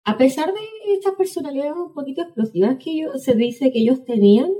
A 0.04 0.18
pesar 0.18 0.54
de 0.54 0.60
estas 0.94 1.16
personalidades 1.16 1.74
un 1.76 1.94
poquito 1.94 2.22
explosivas 2.22 2.78
que 2.84 2.92
ellos, 2.92 3.24
se 3.24 3.34
dice 3.34 3.72
que 3.72 3.80
ellos 3.80 4.06
tenían, 4.06 4.52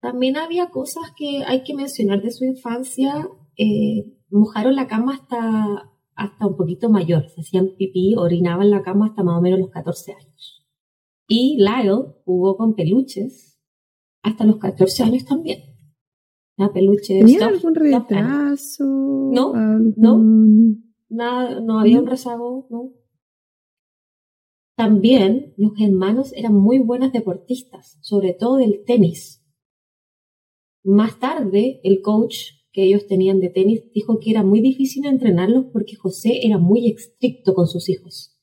también 0.00 0.36
había 0.36 0.70
cosas 0.70 1.12
que 1.16 1.44
hay 1.44 1.62
que 1.62 1.74
mencionar 1.74 2.22
de 2.22 2.30
su 2.30 2.44
infancia. 2.44 3.28
Eh, 3.56 4.14
mojaron 4.30 4.76
la 4.76 4.86
cama 4.86 5.14
hasta, 5.14 5.92
hasta 6.14 6.46
un 6.46 6.56
poquito 6.56 6.88
mayor, 6.88 7.28
se 7.28 7.40
hacían 7.40 7.70
pipí, 7.76 8.14
orinaban 8.16 8.70
la 8.70 8.82
cama 8.82 9.06
hasta 9.06 9.22
más 9.22 9.38
o 9.38 9.40
menos 9.40 9.60
los 9.60 9.70
14 9.70 10.12
años. 10.12 10.66
Y 11.28 11.58
Lyle 11.58 12.14
jugó 12.24 12.56
con 12.56 12.74
peluches 12.74 13.60
hasta 14.22 14.44
los 14.44 14.58
14 14.58 15.04
años 15.04 15.24
también. 15.24 15.77
La 16.58 16.72
peluche 16.72 17.20
¿Tenía 17.20 17.46
algún 17.46 17.74
retraso? 17.74 18.84
No, 18.84 19.54
no, 19.96 20.24
nada, 21.08 21.60
no 21.60 21.80
había 21.80 22.00
un 22.00 22.06
rezago, 22.06 22.66
no. 22.68 22.92
También 24.76 25.54
los 25.56 25.72
hermanos 25.80 26.32
eran 26.34 26.54
muy 26.54 26.78
buenas 26.80 27.12
deportistas, 27.12 27.98
sobre 28.02 28.34
todo 28.34 28.56
del 28.56 28.84
tenis. 28.84 29.42
Más 30.84 31.18
tarde, 31.18 31.80
el 31.82 32.02
coach 32.02 32.36
que 32.72 32.84
ellos 32.84 33.06
tenían 33.06 33.40
de 33.40 33.48
tenis 33.48 33.90
dijo 33.94 34.18
que 34.18 34.30
era 34.30 34.42
muy 34.42 34.60
difícil 34.60 35.06
entrenarlos 35.06 35.66
porque 35.72 35.96
José 35.96 36.40
era 36.44 36.58
muy 36.58 36.90
estricto 36.90 37.54
con 37.54 37.66
sus 37.66 37.88
hijos 37.88 38.38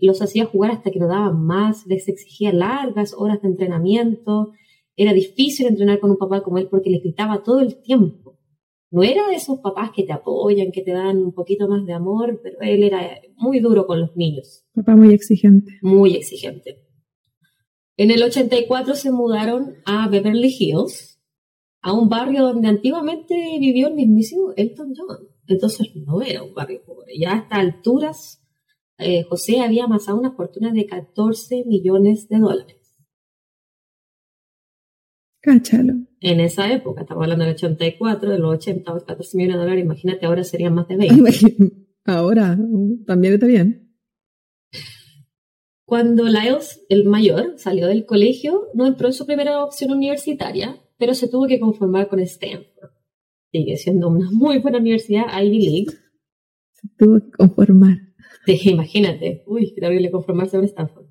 los 0.00 0.22
hacía 0.22 0.46
jugar 0.46 0.70
hasta 0.70 0.90
que 0.90 0.98
no 0.98 1.08
daban 1.08 1.44
más, 1.44 1.86
les 1.86 2.08
exigía 2.08 2.52
largas 2.52 3.14
horas 3.14 3.42
de 3.42 3.48
entrenamiento, 3.48 4.52
era 4.96 5.12
difícil 5.12 5.66
entrenar 5.66 6.00
con 6.00 6.10
un 6.10 6.16
papá 6.16 6.42
como 6.42 6.58
él 6.58 6.68
porque 6.70 6.90
le 6.90 6.98
gritaba 6.98 7.42
todo 7.42 7.60
el 7.60 7.80
tiempo, 7.82 8.36
no 8.90 9.02
era 9.02 9.28
de 9.28 9.34
esos 9.34 9.58
papás 9.58 9.90
que 9.94 10.04
te 10.04 10.12
apoyan, 10.12 10.70
que 10.70 10.82
te 10.82 10.92
dan 10.92 11.18
un 11.18 11.32
poquito 11.32 11.68
más 11.68 11.84
de 11.84 11.92
amor, 11.92 12.40
pero 12.42 12.58
él 12.60 12.82
era 12.82 13.20
muy 13.36 13.60
duro 13.60 13.86
con 13.86 14.00
los 14.00 14.16
niños. 14.16 14.64
Papá 14.74 14.94
muy 14.94 15.12
exigente. 15.12 15.72
Muy 15.82 16.14
exigente. 16.14 16.82
En 17.96 18.10
el 18.10 18.22
84 18.22 18.94
se 18.94 19.10
mudaron 19.10 19.74
a 19.84 20.08
Beverly 20.08 20.54
Hills, 20.56 21.20
a 21.82 21.92
un 21.92 22.08
barrio 22.08 22.42
donde 22.42 22.68
antiguamente 22.68 23.34
vivió 23.58 23.88
el 23.88 23.94
mismísimo 23.94 24.52
Elton 24.56 24.94
John. 24.96 25.28
Entonces 25.48 25.88
no 25.94 26.22
era 26.22 26.42
un 26.42 26.54
barrio 26.54 26.82
pobre. 26.84 27.18
Ya 27.18 27.32
a 27.32 27.38
estas 27.38 27.58
alturas, 27.58 28.42
eh, 28.98 29.24
José 29.24 29.60
había 29.60 29.84
amasado 29.84 30.18
una 30.18 30.32
fortuna 30.32 30.72
de 30.72 30.86
14 30.86 31.64
millones 31.66 32.28
de 32.28 32.38
dólares. 32.38 32.85
Cáchalo. 35.46 35.94
En 36.20 36.40
esa 36.40 36.72
época, 36.72 37.02
estamos 37.02 37.22
hablando 37.22 37.44
del 37.44 37.54
84, 37.54 38.30
de 38.32 38.38
los 38.40 38.54
80, 38.56 39.04
14 39.06 39.36
millones 39.36 39.54
de 39.54 39.62
dólares, 39.62 39.84
imagínate, 39.84 40.26
ahora 40.26 40.42
serían 40.42 40.74
más 40.74 40.88
de 40.88 40.96
20. 40.96 41.72
Ahora, 42.04 42.58
también 43.06 43.34
está 43.34 43.46
bien. 43.46 43.96
Cuando 45.84 46.24
Lyles, 46.24 46.84
el 46.88 47.04
mayor, 47.04 47.54
salió 47.58 47.86
del 47.86 48.06
colegio, 48.06 48.68
no 48.74 48.88
entró 48.88 49.06
en 49.06 49.12
su 49.12 49.24
primera 49.24 49.62
opción 49.62 49.92
universitaria, 49.92 50.82
pero 50.98 51.14
se 51.14 51.28
tuvo 51.28 51.46
que 51.46 51.60
conformar 51.60 52.08
con 52.08 52.18
Stanford. 52.18 52.90
Sigue 53.52 53.76
siendo 53.76 54.08
una 54.08 54.28
muy 54.32 54.58
buena 54.58 54.78
universidad, 54.78 55.26
Ivy 55.40 55.64
League. 55.64 55.98
Se 56.72 56.88
tuvo 56.98 57.20
que 57.20 57.30
conformar. 57.30 57.98
Sí, 58.46 58.70
imagínate, 58.70 59.44
uy, 59.46 59.72
qué 59.74 59.80
terrible 59.80 60.10
conformarse 60.10 60.56
con 60.56 60.64
Stanford. 60.64 61.06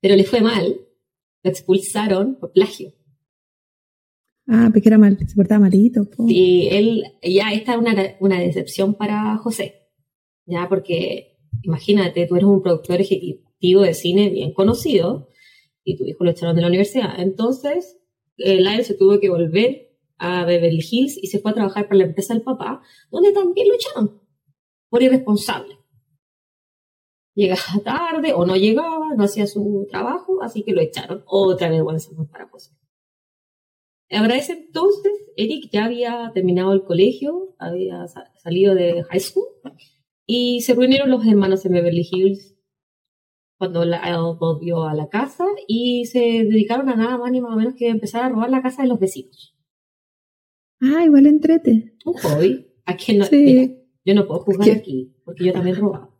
Pero 0.00 0.16
le 0.16 0.24
fue 0.24 0.40
mal, 0.40 0.74
lo 1.42 1.50
expulsaron 1.50 2.38
por 2.38 2.52
plagio. 2.52 2.94
Ah, 4.46 4.70
porque 4.72 4.88
era 4.88 4.98
mal, 4.98 5.18
se 5.18 5.34
portaba 5.34 5.60
malito. 5.60 6.06
Sí, 6.26 6.68
él, 6.70 7.04
ya 7.22 7.52
esta 7.52 7.72
es 7.72 7.78
una, 7.78 7.94
una 8.20 8.40
decepción 8.40 8.94
para 8.94 9.36
José, 9.38 9.88
ya 10.46 10.68
porque 10.68 11.38
imagínate, 11.62 12.26
tú 12.26 12.36
eres 12.36 12.46
un 12.46 12.62
productor 12.62 13.00
ejecutivo 13.00 13.82
de 13.82 13.94
cine 13.94 14.28
bien 14.28 14.52
conocido 14.52 15.28
y 15.82 15.96
tu 15.96 16.04
hijo 16.04 16.24
lo 16.24 16.30
echaron 16.30 16.56
de 16.56 16.62
la 16.62 16.68
universidad. 16.68 17.18
Entonces, 17.18 17.98
Lyle 18.36 18.84
se 18.84 18.94
tuvo 18.94 19.18
que 19.20 19.30
volver 19.30 19.90
a 20.18 20.44
Beverly 20.44 20.84
Hills 20.90 21.18
y 21.22 21.28
se 21.28 21.38
fue 21.38 21.50
a 21.50 21.54
trabajar 21.54 21.86
para 21.86 21.98
la 21.98 22.04
empresa 22.04 22.34
del 22.34 22.42
papá, 22.42 22.82
donde 23.10 23.32
también 23.32 23.68
lo 23.68 23.74
echaron 23.74 24.22
por 24.88 25.02
irresponsable. 25.02 25.78
Llegaba 27.34 27.80
tarde 27.82 28.32
o 28.32 28.46
no 28.46 28.56
llegaba, 28.56 29.14
no 29.16 29.24
hacía 29.24 29.46
su 29.46 29.86
trabajo, 29.90 30.42
así 30.42 30.62
que 30.62 30.72
lo 30.72 30.80
echaron. 30.80 31.24
Otra 31.26 31.68
vergüenza 31.68 32.12
más 32.12 32.28
para 32.28 32.48
José. 32.48 32.70
Ahora 34.10 34.36
ese 34.36 34.52
entonces, 34.52 35.12
Eric 35.36 35.70
ya 35.72 35.86
había 35.86 36.30
terminado 36.34 36.72
el 36.72 36.84
colegio, 36.84 37.54
había 37.58 38.06
salido 38.42 38.74
de 38.74 39.02
high 39.04 39.20
school 39.20 39.46
y 40.26 40.60
se 40.62 40.74
reunieron 40.74 41.10
los 41.10 41.26
hermanos 41.26 41.64
en 41.64 41.72
Beverly 41.72 42.06
Hills 42.10 42.54
cuando 43.58 43.84
la, 43.84 44.18
volvió 44.38 44.84
a 44.84 44.94
la 44.94 45.08
casa 45.08 45.46
y 45.66 46.06
se 46.06 46.18
dedicaron 46.18 46.88
a 46.88 46.96
nada 46.96 47.18
más 47.18 47.30
ni 47.30 47.40
más 47.40 47.52
o 47.52 47.56
menos 47.56 47.74
que 47.74 47.88
empezar 47.88 48.22
a 48.22 48.28
robar 48.28 48.50
la 48.50 48.62
casa 48.62 48.82
de 48.82 48.88
los 48.88 49.00
vecinos. 49.00 49.56
Ah, 50.80 51.02
igual 51.04 51.26
entrete. 51.26 51.94
Un 52.04 52.14
hobby. 52.14 52.66
¿A 52.84 52.92
no? 53.14 53.26
yo 54.04 54.14
no 54.14 54.26
puedo 54.26 54.40
juzgar 54.40 54.70
aquí, 54.70 55.14
porque 55.24 55.44
yo 55.44 55.52
también 55.52 55.76
robaba. 55.76 56.10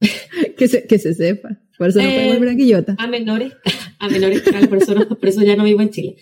que, 0.56 0.68
se, 0.68 0.86
que 0.86 0.98
se 0.98 1.14
sepa. 1.14 1.60
Por 1.78 1.88
eso 1.88 2.00
no 2.00 2.08
eh, 2.08 2.32
volver 2.34 2.48
a 2.50 2.56
Quillota. 2.56 2.96
A 2.98 3.06
menores, 3.06 3.52
a 3.98 4.08
menores 4.08 4.42
por 4.68 4.78
eso, 4.78 4.94
por 5.08 5.28
eso 5.28 5.42
ya 5.42 5.56
no 5.56 5.64
vivo 5.64 5.80
en 5.80 5.90
Chile. 5.90 6.16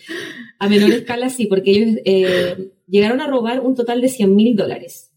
A 0.63 0.69
menor 0.69 0.91
escala 0.93 1.29
sí, 1.29 1.47
porque 1.47 1.71
ellos 1.71 1.99
eh, 2.05 2.71
llegaron 2.87 3.19
a 3.19 3.27
robar 3.27 3.59
un 3.59 3.75
total 3.75 4.01
de 4.01 4.07
100 4.07 4.33
mil 4.33 4.55
dólares. 4.55 5.11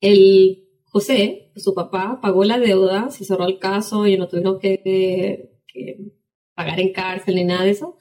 El 0.00 0.64
José, 0.82 1.52
su 1.56 1.74
papá, 1.74 2.18
pagó 2.20 2.44
la 2.44 2.58
deuda, 2.58 3.10
se 3.10 3.24
cerró 3.24 3.46
el 3.46 3.58
caso 3.58 4.06
y 4.06 4.16
no 4.16 4.26
tuvieron 4.26 4.58
que, 4.58 5.50
pagar 6.54 6.80
en 6.80 6.92
cárcel 6.92 7.36
ni 7.36 7.44
nada 7.44 7.64
de 7.64 7.70
eso. 7.70 7.98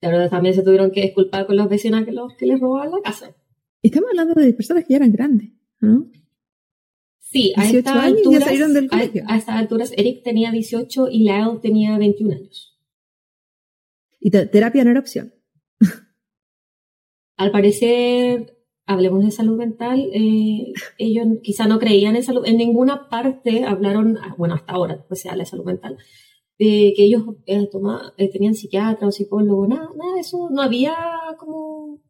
Pero 0.00 0.28
también 0.28 0.54
se 0.54 0.62
tuvieron 0.62 0.90
que 0.90 1.02
disculpar 1.02 1.46
con 1.46 1.56
los 1.56 1.68
vecinos 1.68 2.04
que, 2.04 2.12
los, 2.12 2.34
que 2.34 2.46
les 2.46 2.60
robaban 2.60 2.90
la 2.90 3.00
casa. 3.02 3.34
Estamos 3.82 4.10
hablando 4.10 4.34
de 4.34 4.52
personas 4.52 4.84
que 4.84 4.90
ya 4.90 4.96
eran 4.96 5.12
grandes, 5.12 5.50
¿no? 5.80 6.10
Sí, 7.20 7.54
a 7.56 7.68
estas 7.68 7.96
alturas, 7.96 8.46
a, 8.46 9.36
estas 9.36 9.56
alturas 9.56 9.92
Eric 9.96 10.22
tenía 10.22 10.50
18 10.50 11.08
y 11.10 11.20
Lyle 11.20 11.58
tenía 11.62 11.96
21 11.96 12.34
años. 12.34 12.71
Y 14.24 14.30
terapia 14.30 14.84
no 14.84 14.90
era 14.92 15.00
opción. 15.00 15.34
Al 17.36 17.50
parecer, 17.50 18.56
hablemos 18.86 19.24
de 19.24 19.32
salud 19.32 19.56
mental, 19.56 20.10
eh, 20.14 20.72
ellos 20.96 21.26
quizá 21.42 21.66
no 21.66 21.80
creían 21.80 22.14
en 22.14 22.22
salud, 22.22 22.46
en 22.46 22.56
ninguna 22.56 23.08
parte 23.08 23.64
hablaron, 23.64 24.16
bueno, 24.38 24.54
hasta 24.54 24.72
ahora, 24.74 25.04
pues 25.08 25.22
se 25.22 25.28
habla 25.28 25.42
de 25.42 25.50
salud 25.50 25.64
mental, 25.64 25.98
de 26.56 26.92
que 26.96 27.02
ellos 27.02 27.24
eh, 27.46 27.68
eh, 28.16 28.30
tenían 28.30 28.54
psiquiatra 28.54 29.08
o 29.08 29.10
psicólogo, 29.10 29.66
nada, 29.66 29.90
nada 29.96 30.20
eso, 30.20 30.50
no 30.52 30.62
había 30.62 30.94
como 31.36 32.00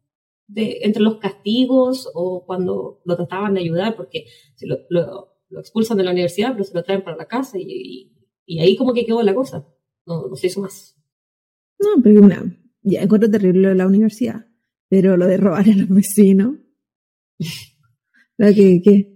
de, 0.47 0.81
entre 0.83 1.01
los 1.01 1.17
castigos 1.17 2.11
o 2.13 2.45
cuando 2.45 3.01
lo 3.05 3.15
trataban 3.15 3.55
de 3.55 3.61
ayudar, 3.61 3.95
porque 3.95 4.25
lo, 4.59 5.31
expulsan 5.59 5.97
de 5.97 6.03
la 6.03 6.11
universidad, 6.11 6.51
pero 6.51 6.63
se 6.63 6.75
lo 6.75 6.83
traen 6.83 7.03
para 7.03 7.17
la 7.17 7.27
casa 7.27 7.57
y, 7.57 8.11
y, 8.45 8.59
ahí 8.59 8.75
como 8.75 8.93
que 8.93 9.05
quedó 9.05 9.23
la 9.23 9.33
cosa, 9.33 9.67
no, 10.05 10.27
no 10.27 10.35
se 10.35 10.45
hizo 10.45 10.61
más. 10.61 10.93
No, 11.83 12.01
pero 12.01 12.21
una, 12.21 12.43
ya 12.81 13.01
encuentro 13.01 13.29
terrible 13.29 13.75
la 13.75 13.87
universidad, 13.87 14.45
pero 14.89 15.17
lo 15.17 15.27
de 15.27 15.37
robar 15.37 15.69
a 15.69 15.75
los 15.75 15.89
vecinos, 15.89 16.57
que, 18.37 18.81
que 18.81 19.13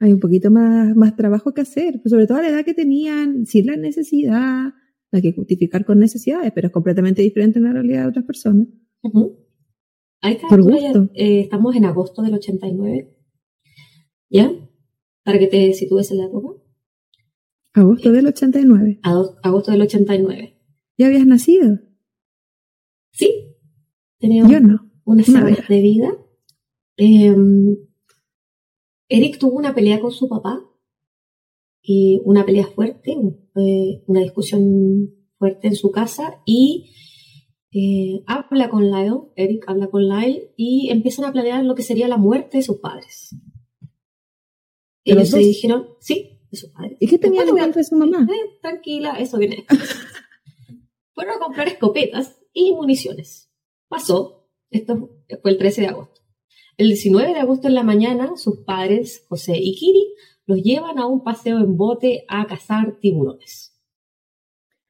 hay 0.00 0.12
un 0.12 0.20
poquito 0.20 0.50
más, 0.50 0.96
más 0.96 1.14
trabajo 1.16 1.52
que 1.52 1.60
hacer, 1.60 2.00
pues 2.02 2.10
sobre 2.10 2.26
todo 2.26 2.38
a 2.38 2.42
la 2.42 2.48
edad 2.48 2.64
que 2.64 2.74
tenían, 2.74 3.46
sin 3.46 3.66
la 3.66 3.76
necesidad, 3.76 4.72
hay 5.12 5.22
que 5.22 5.32
justificar 5.32 5.84
con 5.84 5.98
necesidades, 5.98 6.52
pero 6.54 6.68
es 6.68 6.72
completamente 6.72 7.22
diferente 7.22 7.58
en 7.58 7.64
la 7.64 7.72
realidad 7.72 8.02
de 8.02 8.08
otras 8.08 8.24
personas. 8.24 8.68
Ahí 10.22 10.34
está, 10.34 10.48
Por 10.48 10.62
gusto. 10.62 11.10
Eh, 11.14 11.40
estamos 11.40 11.74
en 11.76 11.84
agosto 11.84 12.22
del 12.22 12.34
89. 12.34 13.16
¿Ya? 14.28 14.52
Para 15.24 15.38
que 15.38 15.48
te 15.48 15.72
sitúes 15.72 16.10
en 16.10 16.18
la 16.18 16.26
época. 16.26 16.62
Agosto 17.74 18.12
del 18.12 18.26
89. 18.26 19.00
Agosto 19.02 19.72
del 19.72 19.82
89. 19.82 20.59
¿Ya 21.00 21.06
habías 21.06 21.24
nacido? 21.24 21.78
Sí. 23.10 23.56
Tenía 24.18 24.46
Yo 24.46 24.60
no. 24.60 24.92
Una 25.04 25.24
semana 25.24 25.56
de 25.66 25.80
vida. 25.80 26.14
Em, 26.98 27.74
Eric 29.08 29.38
tuvo 29.38 29.56
una 29.56 29.74
pelea 29.74 29.98
con 29.98 30.10
su 30.10 30.28
papá. 30.28 30.62
Y 31.82 32.20
una 32.26 32.44
pelea 32.44 32.66
fuerte, 32.66 33.12
eh, 33.12 34.04
una 34.08 34.20
discusión 34.20 35.08
fuerte 35.38 35.68
en 35.68 35.74
su 35.74 35.90
casa. 35.90 36.42
Y 36.44 36.92
eh, 37.72 38.22
habla 38.26 38.68
con 38.68 38.90
Lyle, 38.90 39.22
Eric 39.36 39.64
habla 39.68 39.86
con 39.86 40.06
Lyle 40.06 40.52
y 40.58 40.90
empiezan 40.90 41.24
a 41.24 41.32
planear 41.32 41.64
lo 41.64 41.74
que 41.74 41.82
sería 41.82 42.08
la 42.08 42.18
muerte 42.18 42.58
de 42.58 42.62
sus 42.62 42.78
padres. 42.78 43.34
Ellos 45.04 45.30
se 45.30 45.38
dijeron, 45.38 45.94
sí, 45.98 46.42
de 46.50 46.58
sus 46.58 46.68
padres. 46.68 46.98
¿Y 47.00 47.06
qué 47.06 47.16
tenía 47.16 47.44
en 47.44 47.72
de 47.72 47.84
su 47.84 47.96
mamá? 47.96 48.28
Eh, 48.30 48.58
tranquila, 48.60 49.18
eso 49.18 49.38
viene. 49.38 49.64
Fueron 51.20 51.36
a 51.36 51.44
comprar 51.44 51.68
escopetas 51.68 52.40
y 52.54 52.72
municiones. 52.72 53.52
Pasó, 53.88 54.48
esto 54.70 55.10
fue 55.42 55.50
el 55.50 55.58
13 55.58 55.82
de 55.82 55.86
agosto. 55.88 56.22
El 56.78 56.86
19 56.86 57.34
de 57.34 57.40
agosto 57.40 57.68
en 57.68 57.74
la 57.74 57.82
mañana, 57.82 58.38
sus 58.38 58.60
padres, 58.60 59.26
José 59.28 59.58
y 59.58 59.74
Kiri, 59.74 60.14
los 60.46 60.62
llevan 60.62 60.98
a 60.98 61.04
un 61.04 61.22
paseo 61.22 61.58
en 61.58 61.76
bote 61.76 62.24
a 62.26 62.46
cazar 62.46 62.98
tiburones. 63.00 63.78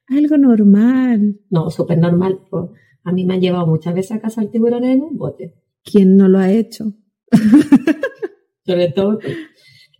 Algo 0.07 0.37
normal. 0.37 1.41
No, 1.49 1.69
súper 1.69 1.97
normal. 1.97 2.39
A 3.03 3.11
mí 3.11 3.25
me 3.25 3.33
han 3.33 3.41
llevado 3.41 3.67
muchas 3.67 3.93
veces 3.93 4.13
a 4.13 4.21
cazar 4.21 4.47
tiburones 4.47 4.91
en 4.91 5.01
un 5.01 5.17
bote. 5.17 5.53
¿Quién 5.83 6.15
no 6.15 6.29
lo 6.29 6.39
ha 6.39 6.49
hecho? 6.49 6.93
Sobre 8.65 8.87
todo. 8.93 9.19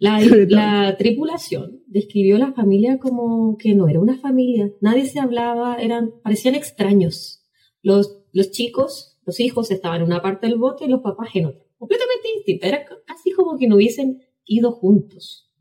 La, 0.49 0.97
tripulación 0.97 1.83
describió 1.85 2.37
a 2.37 2.39
la 2.39 2.53
familia 2.53 2.97
como 2.97 3.55
que 3.57 3.75
no 3.75 3.87
era 3.87 3.99
una 3.99 4.17
familia. 4.17 4.73
Nadie 4.81 5.05
se 5.05 5.19
hablaba, 5.19 5.75
eran, 5.75 6.11
parecían 6.23 6.55
extraños. 6.55 7.43
Los, 7.83 8.19
los 8.33 8.49
chicos, 8.49 9.19
los 9.27 9.39
hijos 9.39 9.69
estaban 9.69 10.01
en 10.01 10.07
una 10.07 10.23
parte 10.23 10.47
del 10.47 10.57
bote 10.57 10.85
y 10.85 10.87
los 10.87 11.01
papás 11.01 11.29
en 11.35 11.45
otra. 11.45 11.63
Completamente 11.77 12.29
distinta. 12.35 12.67
Era 12.67 12.85
casi 13.05 13.31
como 13.31 13.59
que 13.59 13.67
no 13.67 13.75
hubiesen 13.75 14.23
ido 14.45 14.71
juntos. 14.71 15.51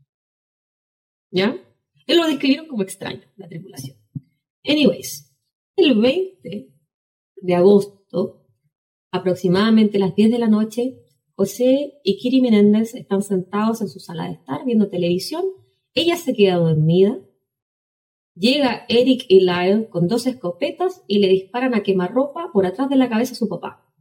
¿Ya? 1.29 1.55
Él 2.07 2.17
lo 2.17 2.25
describieron 2.25 2.67
como 2.67 2.81
extraño, 2.81 3.21
la 3.37 3.47
tripulación. 3.47 3.95
Anyways, 4.65 5.31
el 5.75 5.99
20 5.99 6.73
de 7.35 7.55
agosto, 7.55 8.47
aproximadamente 9.11 9.97
a 9.97 10.01
las 10.01 10.15
10 10.15 10.31
de 10.31 10.39
la 10.39 10.47
noche, 10.47 11.00
José 11.41 11.99
y 12.03 12.17
Kiri 12.17 12.39
Menéndez 12.39 12.93
están 12.93 13.23
sentados 13.23 13.81
en 13.81 13.89
su 13.89 13.99
sala 13.99 14.25
de 14.25 14.33
estar 14.33 14.63
viendo 14.63 14.89
televisión. 14.89 15.43
Ella 15.95 16.15
se 16.15 16.35
queda 16.35 16.57
dormida. 16.57 17.19
Llega 18.35 18.85
Eric 18.87 19.25
y 19.27 19.39
Lyle 19.39 19.89
con 19.89 20.07
dos 20.07 20.27
escopetas 20.27 21.03
y 21.07 21.17
le 21.17 21.29
disparan 21.29 21.73
a 21.73 21.81
quemarropa 21.81 22.51
por 22.53 22.67
atrás 22.67 22.91
de 22.91 22.95
la 22.95 23.09
cabeza 23.09 23.31
a 23.33 23.37
su 23.37 23.49
papá. 23.49 23.91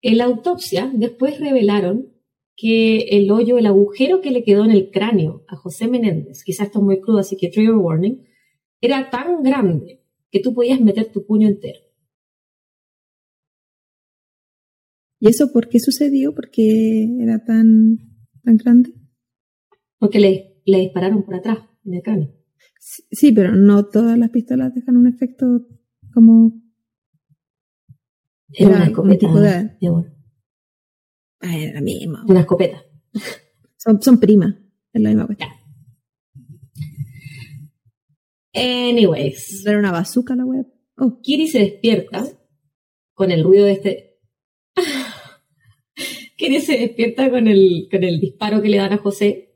En 0.00 0.18
la 0.18 0.24
autopsia 0.24 0.90
después 0.92 1.38
revelaron 1.38 2.12
que 2.56 2.96
el 3.16 3.30
hoyo, 3.30 3.58
el 3.58 3.66
agujero 3.66 4.22
que 4.22 4.32
le 4.32 4.42
quedó 4.42 4.64
en 4.64 4.72
el 4.72 4.90
cráneo 4.90 5.44
a 5.46 5.54
José 5.54 5.86
Menéndez, 5.86 6.42
quizás 6.42 6.66
esto 6.66 6.80
es 6.80 6.84
muy 6.84 7.00
crudo, 7.00 7.18
así 7.18 7.36
que 7.36 7.48
trigger 7.48 7.76
warning, 7.76 8.26
era 8.80 9.08
tan 9.08 9.44
grande 9.44 10.02
que 10.32 10.40
tú 10.40 10.52
podías 10.52 10.80
meter 10.80 11.12
tu 11.12 11.24
puño 11.24 11.46
entero. 11.46 11.91
¿Y 15.22 15.28
eso 15.28 15.52
por 15.52 15.68
qué 15.68 15.78
sucedió? 15.78 16.34
¿Por 16.34 16.50
qué 16.50 17.06
era 17.20 17.44
tan, 17.44 17.96
tan 18.42 18.56
grande? 18.56 18.92
Porque 20.00 20.18
le, 20.18 20.60
le 20.66 20.80
dispararon 20.80 21.24
por 21.24 21.36
atrás, 21.36 21.58
en 21.84 21.94
el 21.94 22.02
cráneo. 22.02 22.34
Sí, 22.80 23.30
pero 23.30 23.54
no 23.54 23.86
todas 23.86 24.18
las 24.18 24.30
pistolas 24.30 24.74
dejan 24.74 24.96
un 24.96 25.06
efecto 25.06 25.46
como... 26.12 26.60
Era 28.48 28.70
una 28.70 28.86
escopeta, 28.86 29.18
tipo 29.20 29.38
de... 29.38 29.76
mi 29.80 29.86
amor. 29.86 30.12
Ah, 31.38 31.56
era 31.56 31.74
la 31.74 31.82
misma. 31.82 32.24
Una 32.28 32.40
escopeta. 32.40 32.82
Son, 33.76 34.02
son 34.02 34.18
primas, 34.18 34.56
es 34.92 35.02
la 35.02 35.10
misma 35.10 35.26
cuestión. 35.26 35.50
Anyways, 38.54 39.64
Era 39.64 39.78
una 39.78 39.92
bazooka 39.92 40.34
la 40.34 40.44
web. 40.44 40.66
Oh, 40.96 41.20
Kiri 41.22 41.46
se 41.46 41.60
despierta 41.60 42.26
con 43.14 43.30
el 43.30 43.44
ruido 43.44 43.66
de 43.66 43.72
este. 43.72 44.11
Kiri 46.42 46.60
se 46.60 46.76
despierta 46.76 47.30
con 47.30 47.46
el, 47.46 47.86
con 47.88 48.02
el 48.02 48.18
disparo 48.18 48.60
que 48.60 48.68
le 48.68 48.78
dan 48.78 48.92
a 48.92 48.98
José. 48.98 49.54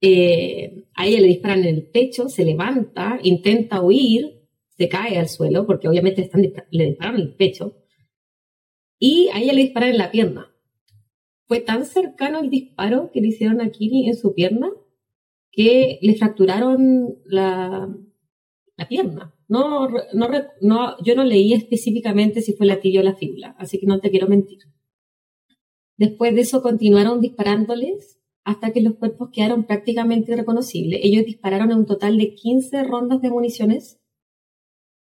Eh, 0.00 0.86
a 0.94 1.06
ella 1.06 1.20
le 1.20 1.26
disparan 1.26 1.58
en 1.58 1.74
el 1.74 1.82
pecho, 1.90 2.30
se 2.30 2.42
levanta, 2.42 3.18
intenta 3.22 3.82
huir, 3.82 4.46
se 4.70 4.88
cae 4.88 5.18
al 5.18 5.28
suelo, 5.28 5.66
porque 5.66 5.88
obviamente 5.88 6.22
están, 6.22 6.40
le 6.70 6.86
disparan 6.86 7.16
en 7.16 7.20
el 7.20 7.34
pecho. 7.34 7.76
Y 8.98 9.28
a 9.34 9.42
ella 9.42 9.52
le 9.52 9.64
disparan 9.64 9.90
en 9.90 9.98
la 9.98 10.10
pierna. 10.10 10.50
Fue 11.48 11.60
tan 11.60 11.84
cercano 11.84 12.40
el 12.40 12.48
disparo 12.48 13.10
que 13.12 13.20
le 13.20 13.28
hicieron 13.28 13.60
a 13.60 13.70
Kiri 13.70 14.08
en 14.08 14.16
su 14.16 14.32
pierna 14.32 14.70
que 15.52 15.98
le 16.00 16.14
fracturaron 16.14 17.18
la, 17.26 17.94
la 18.74 18.88
pierna. 18.88 19.34
No, 19.48 19.86
no, 20.14 20.28
no, 20.62 20.96
yo 21.04 21.14
no 21.14 21.24
leí 21.24 21.52
específicamente 21.52 22.40
si 22.40 22.54
fue 22.54 22.64
la 22.64 22.80
tibia 22.80 23.02
o 23.02 23.04
la 23.04 23.16
fíbula, 23.16 23.54
así 23.58 23.78
que 23.78 23.86
no 23.86 24.00
te 24.00 24.10
quiero 24.10 24.28
mentir. 24.28 24.60
Después 25.96 26.34
de 26.34 26.40
eso 26.42 26.62
continuaron 26.62 27.20
disparándoles 27.20 28.20
hasta 28.44 28.72
que 28.72 28.80
los 28.80 28.94
cuerpos 28.94 29.30
quedaron 29.32 29.64
prácticamente 29.64 30.32
irreconocibles. 30.32 31.00
Ellos 31.02 31.24
dispararon 31.24 31.70
en 31.70 31.78
un 31.78 31.86
total 31.86 32.18
de 32.18 32.34
15 32.34 32.82
rondas 32.84 33.22
de 33.22 33.30
municiones. 33.30 34.00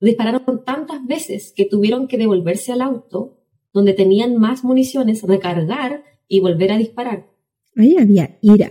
Dispararon 0.00 0.64
tantas 0.64 1.04
veces 1.06 1.52
que 1.56 1.64
tuvieron 1.64 2.06
que 2.06 2.18
devolverse 2.18 2.72
al 2.72 2.82
auto 2.82 3.40
donde 3.72 3.92
tenían 3.92 4.36
más 4.36 4.62
municiones, 4.62 5.22
recargar 5.22 6.04
y 6.28 6.40
volver 6.40 6.72
a 6.72 6.78
disparar. 6.78 7.28
ahí 7.76 7.96
había 7.98 8.38
ira. 8.40 8.70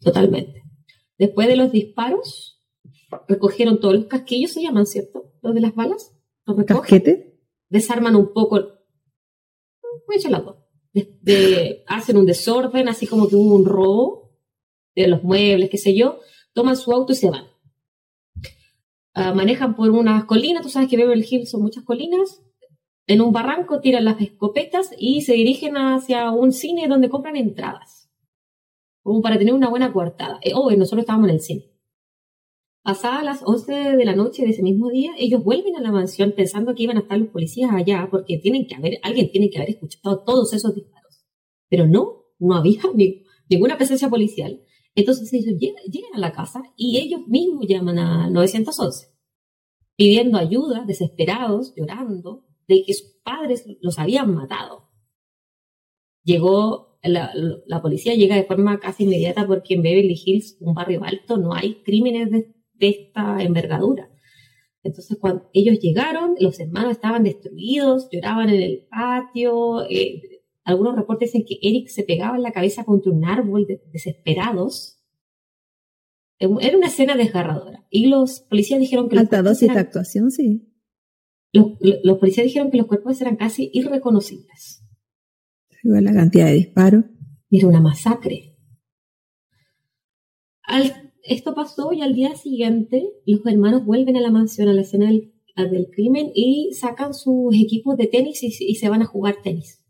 Totalmente. 0.00 0.62
Después 1.18 1.48
de 1.48 1.56
los 1.56 1.72
disparos, 1.72 2.62
recogieron 3.26 3.80
todos 3.80 3.94
los 3.94 4.04
casquillos, 4.06 4.52
se 4.52 4.62
llaman, 4.62 4.86
¿cierto? 4.86 5.34
Los 5.42 5.54
de 5.54 5.60
las 5.60 5.74
balas. 5.74 6.16
Los 6.46 6.56
recogen, 6.56 6.80
¿Casquete? 6.80 7.40
desarman 7.68 8.16
un 8.16 8.32
poco. 8.32 8.77
De- 10.92 11.84
hacen 11.86 12.16
un 12.16 12.26
desorden, 12.26 12.88
así 12.88 13.06
como 13.06 13.28
que 13.28 13.36
hubo 13.36 13.54
un 13.54 13.64
robo 13.64 14.32
de 14.94 15.06
los 15.08 15.22
muebles, 15.22 15.70
qué 15.70 15.78
sé 15.78 15.94
yo. 15.94 16.20
Toman 16.52 16.76
su 16.76 16.92
auto 16.92 17.12
y 17.12 17.16
se 17.16 17.30
van. 17.30 17.46
Ah, 19.14 19.34
manejan 19.34 19.74
por 19.74 19.90
unas 19.90 20.24
colinas, 20.24 20.62
tú 20.62 20.68
sabes 20.68 20.88
que 20.88 20.96
Beverly 20.96 21.26
Hills 21.28 21.50
son 21.50 21.62
muchas 21.62 21.84
colinas. 21.84 22.42
En 23.06 23.20
un 23.20 23.32
barranco 23.32 23.80
tiran 23.80 24.04
las 24.04 24.20
escopetas 24.20 24.90
y 24.98 25.22
se 25.22 25.32
dirigen 25.32 25.76
hacia 25.76 26.30
un 26.30 26.52
cine 26.52 26.88
donde 26.88 27.08
compran 27.08 27.36
entradas 27.36 28.10
como 29.02 29.22
para 29.22 29.38
tener 29.38 29.54
una 29.54 29.70
buena 29.70 29.92
coartada. 29.92 30.38
Eh, 30.42 30.52
oh, 30.54 30.70
nosotros 30.72 31.00
estábamos 31.00 31.28
en 31.30 31.34
el 31.36 31.40
cine. 31.40 31.64
Pasadas 32.88 33.22
las 33.22 33.42
11 33.44 33.96
de 33.98 34.04
la 34.06 34.16
noche 34.16 34.44
de 34.44 34.48
ese 34.48 34.62
mismo 34.62 34.88
día, 34.88 35.10
ellos 35.18 35.44
vuelven 35.44 35.76
a 35.76 35.82
la 35.82 35.92
mansión 35.92 36.32
pensando 36.34 36.74
que 36.74 36.84
iban 36.84 36.96
a 36.96 37.00
estar 37.00 37.18
los 37.18 37.28
policías 37.28 37.70
allá 37.70 38.08
porque 38.10 38.38
tienen 38.38 38.66
que 38.66 38.76
haber, 38.76 38.94
alguien 39.02 39.30
tiene 39.30 39.50
que 39.50 39.58
haber 39.58 39.72
escuchado 39.74 40.24
todos 40.24 40.54
esos 40.54 40.74
disparos. 40.74 41.26
Pero 41.68 41.86
no, 41.86 42.24
no 42.38 42.54
había 42.54 42.80
ni- 42.94 43.24
ninguna 43.50 43.76
presencia 43.76 44.08
policial. 44.08 44.62
Entonces 44.94 45.30
ellos 45.34 45.60
llegan, 45.60 45.82
llegan 45.84 46.14
a 46.14 46.18
la 46.18 46.32
casa 46.32 46.62
y 46.78 46.96
ellos 46.96 47.28
mismos 47.28 47.66
llaman 47.68 47.98
a 47.98 48.30
911, 48.30 49.08
pidiendo 49.94 50.38
ayuda, 50.38 50.86
desesperados, 50.86 51.74
llorando, 51.76 52.46
de 52.68 52.84
que 52.86 52.94
sus 52.94 53.20
padres 53.22 53.66
los 53.82 53.98
habían 53.98 54.34
matado. 54.34 54.88
Llegó 56.24 56.98
la 57.02 57.82
policía 57.82 58.14
llega 58.14 58.34
de 58.34 58.44
forma 58.44 58.80
casi 58.80 59.04
inmediata 59.04 59.46
porque 59.46 59.74
en 59.74 59.82
Beverly 59.82 60.18
Hills, 60.24 60.56
un 60.60 60.72
barrio 60.72 61.04
alto, 61.04 61.36
no 61.36 61.52
hay 61.52 61.82
crímenes 61.82 62.30
de, 62.30 62.57
de 62.78 62.88
esta 62.88 63.42
envergadura. 63.42 64.10
Entonces, 64.82 65.16
cuando 65.20 65.50
ellos 65.52 65.78
llegaron, 65.80 66.34
los 66.40 66.58
hermanos 66.60 66.92
estaban 66.92 67.24
destruidos, 67.24 68.08
lloraban 68.12 68.48
en 68.50 68.62
el 68.62 68.86
patio. 68.90 69.82
eh, 69.90 70.22
algunos 70.64 70.96
reportes 70.96 71.32
dicen 71.32 71.46
que 71.48 71.58
Eric 71.66 71.88
se 71.88 72.02
pegaba 72.04 72.36
en 72.36 72.42
la 72.42 72.52
cabeza 72.52 72.84
contra 72.84 73.10
un 73.10 73.24
árbol 73.24 73.66
de- 73.66 73.82
desesperados. 73.92 75.02
Era 76.38 76.76
una 76.76 76.86
escena 76.86 77.16
desgarradora. 77.16 77.86
Y 77.90 78.06
los 78.06 78.40
policías 78.40 78.78
dijeron 78.78 79.08
que 79.08 79.18
Alta 79.18 79.42
dosis 79.42 79.60
de 79.68 79.72
eran- 79.72 79.78
actuación, 79.86 80.30
sí. 80.30 80.72
los, 81.52 81.72
los 82.04 82.18
policías 82.18 82.44
dijeron 82.46 82.70
que 82.70 82.76
los 82.78 82.86
cuerpos 82.86 83.20
eran 83.20 83.36
casi 83.36 83.70
irreconocibles. 83.72 84.84
Igual 85.82 86.04
la 86.04 86.12
cantidad 86.12 86.46
de 86.46 86.52
disparos. 86.52 87.04
Era 87.50 87.66
una 87.66 87.80
masacre. 87.80 88.56
Al- 90.62 91.07
esto 91.28 91.54
pasó 91.54 91.92
y 91.92 92.02
al 92.02 92.14
día 92.14 92.34
siguiente 92.36 93.12
los 93.26 93.44
hermanos 93.46 93.84
vuelven 93.84 94.16
a 94.16 94.20
la 94.20 94.30
mansión, 94.30 94.68
a 94.68 94.72
la 94.72 94.82
escena 94.82 95.10
del, 95.10 95.32
crimen 95.90 96.30
y 96.34 96.72
sacan 96.72 97.14
sus 97.14 97.52
equipos 97.60 97.96
de 97.96 98.06
tenis 98.06 98.44
y, 98.44 98.54
y 98.60 98.76
se 98.76 98.88
van 98.88 99.02
a 99.02 99.06
jugar 99.06 99.42
tenis. 99.42 99.84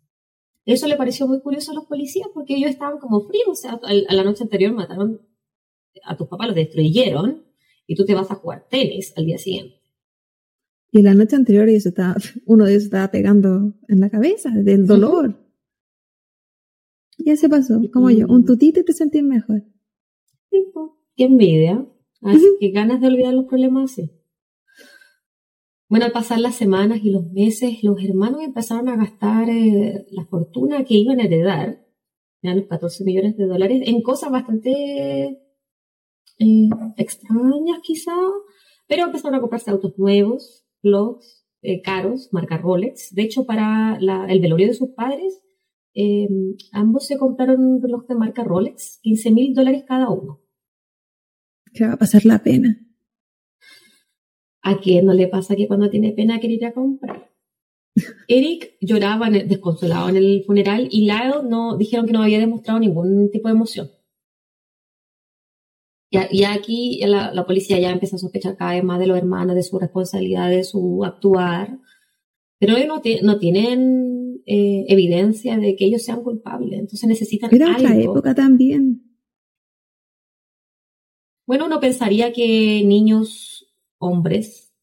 Eso 0.64 0.86
le 0.86 0.96
pareció 0.96 1.26
muy 1.26 1.40
curioso 1.40 1.72
a 1.72 1.74
los 1.74 1.84
policías 1.84 2.28
porque 2.32 2.54
ellos 2.54 2.70
estaban 2.70 2.98
como 2.98 3.26
fríos, 3.26 3.48
o 3.48 3.54
sea, 3.54 3.80
a 3.82 4.14
la 4.14 4.24
noche 4.24 4.44
anterior 4.44 4.72
mataron 4.72 5.20
a 6.04 6.16
tus 6.16 6.28
papás, 6.28 6.48
los 6.48 6.56
destruyeron 6.56 7.44
y 7.86 7.94
tú 7.94 8.04
te 8.04 8.14
vas 8.14 8.30
a 8.30 8.34
jugar 8.34 8.66
tenis 8.68 9.12
al 9.16 9.26
día 9.26 9.38
siguiente. 9.38 9.76
Y 10.90 11.02
la 11.02 11.14
noche 11.14 11.36
anterior 11.36 11.68
ellos 11.68 11.86
estaba, 11.86 12.16
uno 12.46 12.64
de 12.64 12.72
ellos 12.72 12.84
estaba 12.84 13.10
pegando 13.10 13.74
en 13.88 14.00
la 14.00 14.10
cabeza 14.10 14.50
del 14.50 14.86
dolor. 14.86 15.38
Ya 17.18 17.36
se 17.36 17.48
pasó, 17.48 17.80
como 17.92 18.10
yo, 18.10 18.26
un 18.28 18.44
tutito 18.44 18.80
y 18.80 18.84
te 18.84 18.92
sentís 18.92 19.22
mejor. 19.22 19.64
Tipo, 20.50 20.97
qué 21.18 21.24
envidia. 21.24 21.86
Así 22.22 22.46
que 22.60 22.70
ganas 22.70 23.00
de 23.02 23.08
olvidar 23.08 23.34
los 23.34 23.44
problemas 23.44 23.92
así. 23.92 24.10
Bueno, 25.90 26.06
al 26.06 26.12
pasar 26.12 26.38
las 26.40 26.54
semanas 26.54 27.00
y 27.02 27.10
los 27.10 27.30
meses, 27.32 27.82
los 27.82 28.02
hermanos 28.02 28.42
empezaron 28.42 28.88
a 28.88 28.96
gastar 28.96 29.48
eh, 29.50 30.06
la 30.10 30.24
fortuna 30.26 30.84
que 30.84 30.94
iban 30.94 31.20
a 31.20 31.24
heredar, 31.24 31.84
ya 32.42 32.54
los 32.54 32.66
14 32.66 33.04
millones 33.04 33.36
de 33.36 33.46
dólares, 33.46 33.82
en 33.86 34.02
cosas 34.02 34.30
bastante 34.30 34.70
eh, 36.38 36.68
extrañas 36.96 37.80
quizá, 37.82 38.12
pero 38.86 39.04
empezaron 39.04 39.34
a 39.36 39.40
comprarse 39.40 39.70
autos 39.70 39.98
nuevos, 39.98 40.64
blogs 40.82 41.46
eh, 41.62 41.80
caros, 41.82 42.28
marca 42.32 42.58
Rolex. 42.58 43.14
De 43.14 43.22
hecho, 43.22 43.44
para 43.46 43.98
la- 44.00 44.26
el 44.26 44.40
velorio 44.40 44.68
de 44.68 44.74
sus 44.74 44.90
padres, 44.90 45.40
eh, 45.94 46.28
ambos 46.72 47.06
se 47.06 47.16
compraron 47.18 47.64
un 47.64 47.82
reloj 47.82 48.06
de 48.06 48.14
marca 48.14 48.44
Rolex, 48.44 48.98
15 49.02 49.30
mil 49.30 49.54
dólares 49.54 49.84
cada 49.86 50.08
uno. 50.10 50.40
Que 51.74 51.86
va 51.86 51.92
a 51.94 51.98
pasar 51.98 52.24
la 52.24 52.42
pena. 52.42 52.78
¿A 54.62 54.78
quién 54.80 55.06
no 55.06 55.14
le 55.14 55.28
pasa 55.28 55.56
que 55.56 55.66
cuando 55.68 55.88
tiene 55.90 56.12
pena 56.12 56.40
quiere 56.40 56.56
ir 56.56 56.64
a 56.66 56.72
comprar? 56.72 57.30
Eric 58.28 58.76
lloraba 58.80 59.28
en 59.28 59.34
el- 59.36 59.48
desconsolado 59.48 60.08
en 60.08 60.16
el 60.16 60.44
funeral 60.44 60.88
y 60.90 61.02
Lyle 61.02 61.42
no, 61.48 61.76
dijeron 61.76 62.06
que 62.06 62.12
no 62.12 62.22
había 62.22 62.38
demostrado 62.38 62.78
ningún 62.80 63.30
tipo 63.30 63.48
de 63.48 63.54
emoción. 63.54 63.90
Y, 66.10 66.16
a- 66.18 66.28
y 66.30 66.44
aquí 66.44 67.00
la, 67.06 67.32
la 67.32 67.44
policía 67.46 67.78
ya 67.78 67.90
empieza 67.90 68.16
a 68.16 68.18
sospechar 68.18 68.56
cada 68.56 68.72
vez 68.74 68.84
más 68.84 68.98
de 68.98 69.06
los 69.06 69.18
hermanos, 69.18 69.54
de 69.56 69.62
su 69.62 69.78
responsabilidad, 69.78 70.50
de 70.50 70.64
su 70.64 71.04
actuar. 71.04 71.78
Pero 72.60 72.76
ellos 72.76 72.88
no, 72.88 73.00
ti- 73.00 73.20
no 73.22 73.38
tienen 73.38 74.42
eh, 74.46 74.84
evidencia 74.88 75.58
de 75.58 75.76
que 75.76 75.84
ellos 75.86 76.02
sean 76.02 76.22
culpables. 76.22 76.80
Entonces 76.80 77.08
necesitan 77.08 77.54
Era 77.54 77.72
otra 77.76 77.90
algo. 77.90 78.12
época 78.12 78.34
también. 78.34 79.07
Bueno, 81.48 81.64
uno 81.64 81.80
pensaría 81.80 82.30
que 82.34 82.82
niños, 82.84 83.66
hombres, 83.96 84.74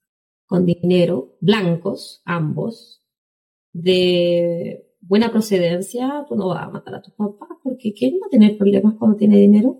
con 0.47 0.65
dinero, 0.65 1.37
blancos, 1.39 2.23
ambos, 2.25 3.05
de 3.71 4.83
buena 4.99 5.29
procedencia, 5.31 6.25
tú 6.27 6.35
no 6.35 6.47
vas 6.47 6.63
a 6.63 6.69
matar 6.71 6.95
a 6.95 7.01
tus 7.03 7.13
papás, 7.13 7.49
porque 7.63 7.93
¿quién 7.93 8.15
va 8.15 8.25
a 8.25 8.29
tener 8.31 8.57
problemas 8.57 8.95
cuando 8.95 9.15
tiene 9.15 9.37
dinero? 9.39 9.79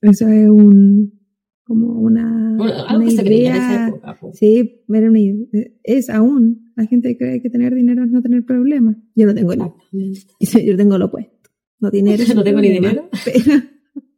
Eso 0.00 0.26
es 0.28 0.48
un, 0.48 1.20
como 1.64 2.00
una, 2.00 2.54
Bueno, 2.56 2.74
algo 2.86 2.96
una 2.96 3.04
que 3.04 3.10
se 3.10 3.24
creía 3.24 3.50
en 3.50 3.56
idea. 3.56 3.74
esa 3.76 3.88
época. 3.88 4.18
po. 4.20 4.30
Sí, 4.32 4.82
era 4.88 5.08
una 5.10 5.18
idea- 5.20 5.70
es 5.82 6.08
aún. 6.08 6.72
La 6.76 6.86
gente 6.86 7.16
cree 7.18 7.42
que 7.42 7.50
tener 7.50 7.74
dinero 7.74 8.04
es 8.04 8.10
no 8.10 8.22
tener 8.22 8.44
problemas. 8.46 8.96
Yo 9.14 9.26
no 9.26 9.34
tengo 9.34 9.54
ni, 9.92 10.12
yo 10.66 10.76
tengo 10.78 10.96
lo 10.96 11.06
opuesto. 11.06 11.50
No 11.78 11.90
dinero. 11.90 12.24
No 12.34 12.42
tengo 12.44 12.60
ni 12.62 12.70
dinero. 12.70 13.10
Pero, 13.24 13.62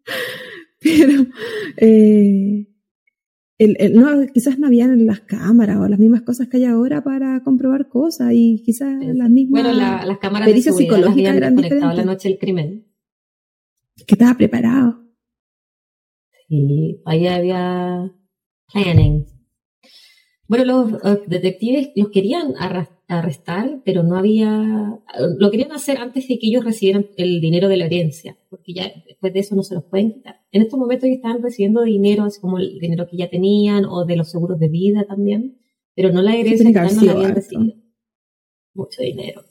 pero 0.81 1.27
eh, 1.77 2.67
el- 3.59 3.77
el- 3.81 3.95
no, 3.95 4.27
quizás 4.33 4.59
no 4.59 4.67
habían 4.69 5.07
las 5.07 5.21
cámaras 5.21 5.79
o 5.79 5.89
las 5.89 5.99
mismas 5.99 6.23
cosas 6.23 6.49
que 6.49 6.59
hay 6.59 6.65
ahora 6.65 7.03
para 7.03 7.43
comprobar 7.43 7.89
cosas 7.89 8.31
y 8.33 8.63
quizás 8.65 8.95
las 9.05 9.31
mismas 9.31 9.63
Bueno, 9.63 9.77
la- 9.79 10.05
las 10.07 10.19
cámaras 10.19 10.49
de 10.49 10.61
psicológicas 10.63 11.13
habían 11.13 11.37
eran 11.37 11.57
desconectado 11.57 11.81
la 11.81 11.91
diferentes. 11.91 12.07
noche 12.07 12.29
del 12.29 12.39
crimen. 12.39 12.85
que 14.07 14.15
estaba 14.15 14.35
preparado. 14.37 15.05
Y 16.49 17.03
ahí 17.05 17.27
había 17.27 18.13
planning. 18.73 19.27
Bueno, 20.47 20.65
los 20.65 20.93
eh, 21.05 21.23
detectives 21.27 21.91
los 21.97 22.09
querían 22.11 22.53
arras- 22.59 22.89
arrestar, 23.09 23.81
pero 23.85 24.03
no 24.03 24.17
había... 24.17 24.99
Lo 25.39 25.51
querían 25.51 25.73
hacer 25.73 25.97
antes 25.99 26.29
de 26.29 26.39
que 26.39 26.47
ellos 26.49 26.65
recibieran 26.65 27.07
el 27.17 27.41
dinero 27.41 27.69
de 27.69 27.77
la 27.79 27.87
herencia, 27.87 28.37
porque 28.51 28.75
ya 28.75 28.93
después 29.07 29.33
de 29.33 29.41
eso 29.41 29.57
no 29.57 29.63
se 29.63 29.75
los 29.75 29.85
pueden 29.85 30.13
quitar. 30.13 30.37
En 30.53 30.63
estos 30.63 30.79
momentos 30.79 31.05
ellos 31.07 31.17
estaban 31.17 31.43
recibiendo 31.43 31.83
dinero, 31.83 32.25
así 32.25 32.41
como 32.41 32.59
el 32.59 32.79
dinero 32.79 33.07
que 33.11 33.17
ya 33.17 33.31
tenían, 33.31 33.85
o 33.87 34.05
de 34.05 34.17
los 34.17 34.31
seguros 34.31 34.59
de 34.59 34.69
vida 34.69 35.05
también, 35.09 35.59
pero 35.95 36.13
no 36.13 36.21
la 36.23 36.37
herencia 36.37 36.67
que 36.67 36.73
no 36.73 37.03
la 37.07 37.13
habían 37.13 37.35
recibido. 37.35 37.75
Mucho 38.75 39.03
dinero. 39.03 39.43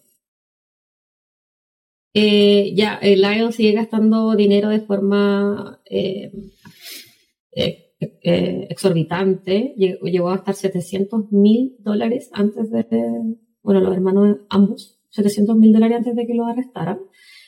Eh, 2.14 2.74
ya, 2.76 2.96
el 2.96 3.22
Lion 3.22 3.52
sigue 3.54 3.74
gastando 3.74 4.36
dinero 4.36 4.70
de 4.70 4.80
forma 4.80 5.82
eh, 5.90 6.32
eh, 7.52 7.92
eh, 8.24 8.68
exorbitante. 8.70 9.76
Lle- 9.78 10.00
Llegó 10.02 10.30
a 10.30 10.36
gastar 10.38 10.56
700 10.56 11.32
mil 11.32 11.76
dólares 11.80 12.30
antes 12.34 12.72
de, 12.72 12.86
bueno, 13.68 13.82
los 13.82 13.94
hermanos 13.94 14.38
ambos, 14.50 14.98
700 15.10 15.58
mil 15.58 15.74
dólares 15.74 15.98
antes 15.98 16.16
de 16.16 16.26
que 16.26 16.34
los 16.34 16.48
arrestaran. 16.48 17.02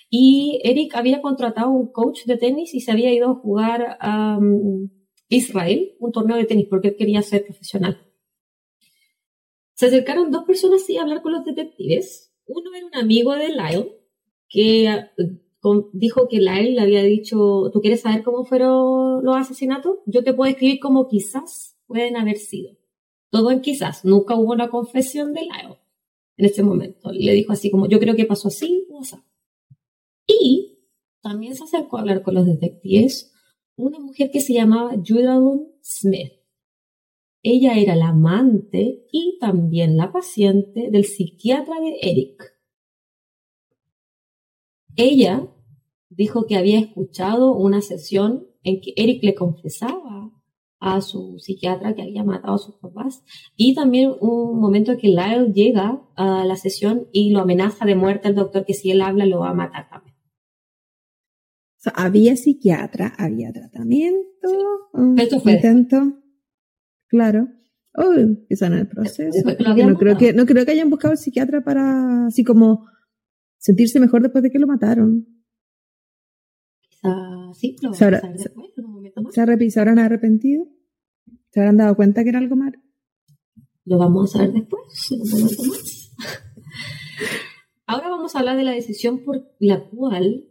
Y 0.10 0.60
Eric 0.66 0.94
había 0.98 1.22
contratado 1.22 1.70
un 1.70 1.94
coach 1.94 2.26
de 2.26 2.36
tenis 2.36 2.74
y 2.74 2.82
se 2.82 2.92
había 2.92 3.14
ido 3.14 3.30
a 3.30 3.36
jugar 3.36 3.96
a 4.02 4.38
um, 4.38 4.90
Israel, 5.30 5.96
un 5.98 6.12
torneo 6.12 6.36
de 6.36 6.44
tenis, 6.44 6.68
porque 6.70 6.90
él 6.90 6.96
quería 6.98 7.22
ser 7.22 7.46
profesional. 7.46 8.06
Se 9.76 9.86
acercaron 9.86 10.30
dos 10.30 10.44
personas 10.44 10.84
así 10.84 10.98
a 10.98 11.04
hablar 11.04 11.22
con 11.22 11.32
los 11.32 11.46
detectives. 11.46 12.34
Uno 12.48 12.70
era 12.76 12.86
un 12.86 12.96
amigo 12.96 13.34
de 13.36 13.48
Lyle, 13.48 13.96
que 14.50 14.94
con- 15.62 15.88
dijo 15.94 16.28
que 16.28 16.40
Lyle 16.40 16.74
le 16.74 16.82
había 16.82 17.02
dicho, 17.02 17.70
¿tú 17.72 17.80
quieres 17.80 18.02
saber 18.02 18.24
cómo 18.24 18.44
fueron 18.44 19.24
los 19.24 19.38
asesinatos? 19.38 20.00
Yo 20.06 20.22
te 20.26 20.34
puedo 20.34 20.52
escribir 20.52 20.82
como 20.82 21.08
quizás 21.08 21.78
pueden 21.88 22.18
haber 22.18 22.36
sido. 22.36 22.72
Todo 23.30 23.52
en 23.52 23.62
quizás. 23.62 24.04
Nunca 24.04 24.36
hubo 24.36 24.52
una 24.52 24.68
confesión 24.70 25.32
de 25.34 25.44
Lyle 25.44 25.78
en 26.40 26.46
ese 26.46 26.64
momento. 26.64 27.12
Le 27.12 27.34
dijo 27.34 27.52
así 27.52 27.70
como, 27.70 27.88
yo 27.88 28.00
creo 28.00 28.16
que 28.16 28.26
pasó 28.26 28.48
así 28.48 28.88
o 28.90 29.02
así. 29.02 29.18
Y 30.26 30.80
también 31.22 31.54
se 31.54 31.66
acercó 31.66 31.98
a 31.98 32.02
hablar 32.02 32.24
con 32.24 32.34
los 32.34 32.46
detectives 32.46 33.34
una 33.76 34.00
mujer 34.00 34.32
que 34.32 34.40
se 34.40 34.54
llamaba 34.54 34.96
Judalyn 35.06 35.68
Smith. 35.82 36.32
Ella 37.44 37.78
era 37.78 37.96
la 37.96 38.10
amante 38.10 39.06
y 39.12 39.38
también 39.40 39.98
la 39.98 40.14
paciente 40.14 40.90
del 40.90 41.06
psiquiatra 41.06 41.76
de 41.82 41.98
Eric. 42.02 42.58
Ella 44.96 45.54
dijo 46.10 46.46
que 46.46 46.56
había 46.56 46.80
escuchado 46.80 47.54
una 47.54 47.82
sesión 47.82 48.48
en 48.64 48.80
que 48.80 48.94
Eric 48.96 49.24
le 49.24 49.36
confesaba 49.36 50.32
a 50.80 51.02
su 51.02 51.38
psiquiatra 51.40 51.94
que 51.94 52.02
había 52.02 52.24
matado 52.24 52.56
a 52.56 52.60
sus 52.60 52.76
papás 52.76 53.24
y 53.56 53.76
también 53.76 54.12
un 54.22 54.60
momento 54.60 54.94
en 54.94 54.98
que 54.98 55.10
Lyle 55.10 55.52
llega 55.54 56.02
a 56.16 56.46
la 56.46 56.56
sesión 56.56 57.08
y 57.12 57.32
lo 57.32 57.42
amenaza 57.42 57.86
de 57.86 57.96
muerte 57.96 58.28
al 58.30 58.36
doctor 58.36 58.66
que 58.66 58.74
si 58.74 58.92
él 58.92 59.02
habla 59.02 59.26
lo 59.26 59.40
va 59.40 59.50
a 59.50 59.54
matar 59.54 59.90
también. 59.90 60.16
O 61.80 61.82
sea, 61.82 61.94
había 61.96 62.36
psiquiatra, 62.36 63.14
había 63.18 63.52
tratamiento, 63.52 64.20
un 64.94 65.18
Esto 65.20 65.40
fue 65.40 65.54
intento. 65.54 65.98
Claro. 67.08 67.48
Uy, 67.96 68.46
eso 68.50 68.66
en 68.66 68.74
el 68.74 68.88
proceso. 68.88 69.50
No 69.86 69.98
creo 69.98 70.18
que, 70.18 70.34
no 70.34 70.46
creo 70.46 70.66
que 70.66 70.72
hayan 70.72 70.90
buscado 70.90 71.12
al 71.12 71.18
psiquiatra 71.18 71.62
para 71.62 72.28
así 72.28 72.44
como 72.44 72.86
sentirse 73.58 74.00
mejor 74.00 74.22
después 74.22 74.44
de 74.44 74.52
que 74.52 74.60
lo 74.60 74.68
mataron. 74.68 75.26
Quizá 77.02 77.54
sí, 77.54 77.76
lo 77.82 77.94
Se 77.94 78.04
habrá- 78.06 78.22
después, 78.22 78.72
en 78.78 78.86
un 78.86 78.92
momento 78.94 79.22
más. 79.22 79.34
¿Se, 79.34 79.70
se 79.72 79.80
habrán 79.80 80.00
arrepentido? 80.00 80.68
¿Se 81.52 81.60
habrán 81.60 81.78
dado 81.78 81.96
cuenta 81.96 82.24
que 82.24 82.30
era 82.30 82.40
algo 82.40 82.56
malo? 82.56 82.78
Lo 83.86 83.98
vamos 83.98 84.36
a 84.36 84.38
saber 84.40 84.54
después, 84.54 84.82
en 85.12 85.22
un 85.22 85.30
momento 85.30 85.64
más. 85.64 86.14
Ahora 87.88 88.10
vamos 88.10 88.36
a 88.36 88.40
hablar 88.40 88.58
de 88.58 88.64
la 88.64 88.72
decisión 88.72 89.24
por 89.24 89.52
la 89.60 89.90
cual 89.90 90.46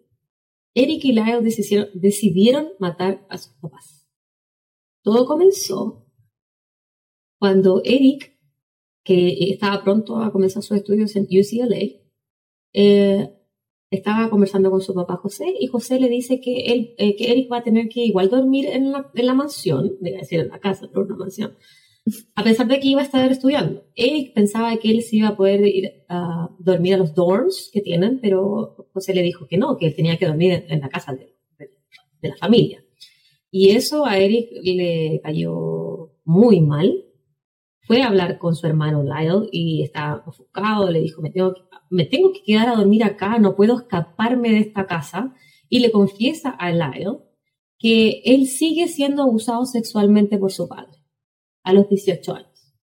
Eric 0.74 1.04
y 1.04 1.12
Lyle 1.12 1.40
decidieron, 1.42 1.88
decidieron 1.94 2.68
matar 2.80 3.24
a 3.30 3.38
sus 3.38 3.52
papás. 3.54 4.08
Todo 5.02 5.24
comenzó 5.26 6.06
cuando 7.38 7.80
Eric, 7.84 8.36
que 9.04 9.50
estaba 9.50 9.84
pronto 9.84 10.16
a 10.16 10.32
comenzar 10.32 10.62
sus 10.62 10.76
estudios 10.78 11.14
en 11.14 11.24
UCLA, 11.24 11.78
eh, 12.72 13.37
estaba 13.90 14.28
conversando 14.30 14.70
con 14.70 14.80
su 14.80 14.94
papá 14.94 15.16
José 15.16 15.46
y 15.58 15.66
José 15.66 15.98
le 15.98 16.08
dice 16.08 16.40
que, 16.40 16.72
él, 16.72 16.94
eh, 16.98 17.16
que 17.16 17.30
Eric 17.30 17.50
va 17.50 17.58
a 17.58 17.62
tener 17.62 17.88
que 17.88 18.04
igual 18.04 18.28
dormir 18.28 18.66
en 18.66 18.92
la, 18.92 19.10
en 19.14 19.26
la 19.26 19.34
mansión, 19.34 19.96
decir 20.00 20.40
en 20.40 20.48
la 20.48 20.58
casa, 20.58 20.88
pero 20.92 21.06
una 21.06 21.16
mansión, 21.16 21.56
a 22.34 22.44
pesar 22.44 22.66
de 22.68 22.80
que 22.80 22.88
iba 22.88 23.00
a 23.00 23.04
estar 23.04 23.30
estudiando. 23.30 23.84
Eric 23.94 24.34
pensaba 24.34 24.76
que 24.76 24.90
él 24.90 25.02
sí 25.02 25.18
iba 25.18 25.28
a 25.28 25.36
poder 25.36 25.66
ir 25.66 26.04
a 26.08 26.50
dormir 26.58 26.94
a 26.94 26.98
los 26.98 27.14
dorms 27.14 27.70
que 27.72 27.80
tienen, 27.80 28.20
pero 28.20 28.88
José 28.92 29.14
le 29.14 29.22
dijo 29.22 29.46
que 29.46 29.58
no, 29.58 29.76
que 29.76 29.86
él 29.86 29.94
tenía 29.94 30.16
que 30.16 30.26
dormir 30.26 30.64
en, 30.68 30.80
la 30.80 30.88
casa 30.88 31.14
de 31.14 32.28
la 32.28 32.36
familia. 32.36 32.84
Y 33.50 33.70
eso 33.70 34.04
a 34.04 34.18
Eric 34.18 34.50
le 34.62 35.20
cayó 35.22 36.12
muy 36.24 36.60
mal. 36.60 37.04
Fue 37.88 38.02
a 38.02 38.08
hablar 38.08 38.36
con 38.36 38.54
su 38.54 38.66
hermano 38.66 39.02
Lyle 39.02 39.48
y 39.50 39.82
estaba 39.82 40.22
ofuscado, 40.26 40.90
le 40.90 41.00
dijo, 41.00 41.22
me 41.22 41.30
tengo, 41.30 41.54
que, 41.54 41.62
me 41.88 42.04
tengo 42.04 42.32
que 42.34 42.42
quedar 42.42 42.68
a 42.68 42.76
dormir 42.76 43.02
acá, 43.02 43.38
no 43.38 43.56
puedo 43.56 43.78
escaparme 43.78 44.50
de 44.50 44.58
esta 44.58 44.86
casa. 44.86 45.34
Y 45.70 45.80
le 45.80 45.90
confiesa 45.90 46.50
a 46.50 46.70
Lyle 46.70 47.18
que 47.78 48.20
él 48.26 48.46
sigue 48.46 48.88
siendo 48.88 49.22
abusado 49.22 49.64
sexualmente 49.64 50.36
por 50.36 50.52
su 50.52 50.68
padre 50.68 50.98
a 51.64 51.72
los 51.72 51.88
18 51.88 52.34
años. 52.34 52.74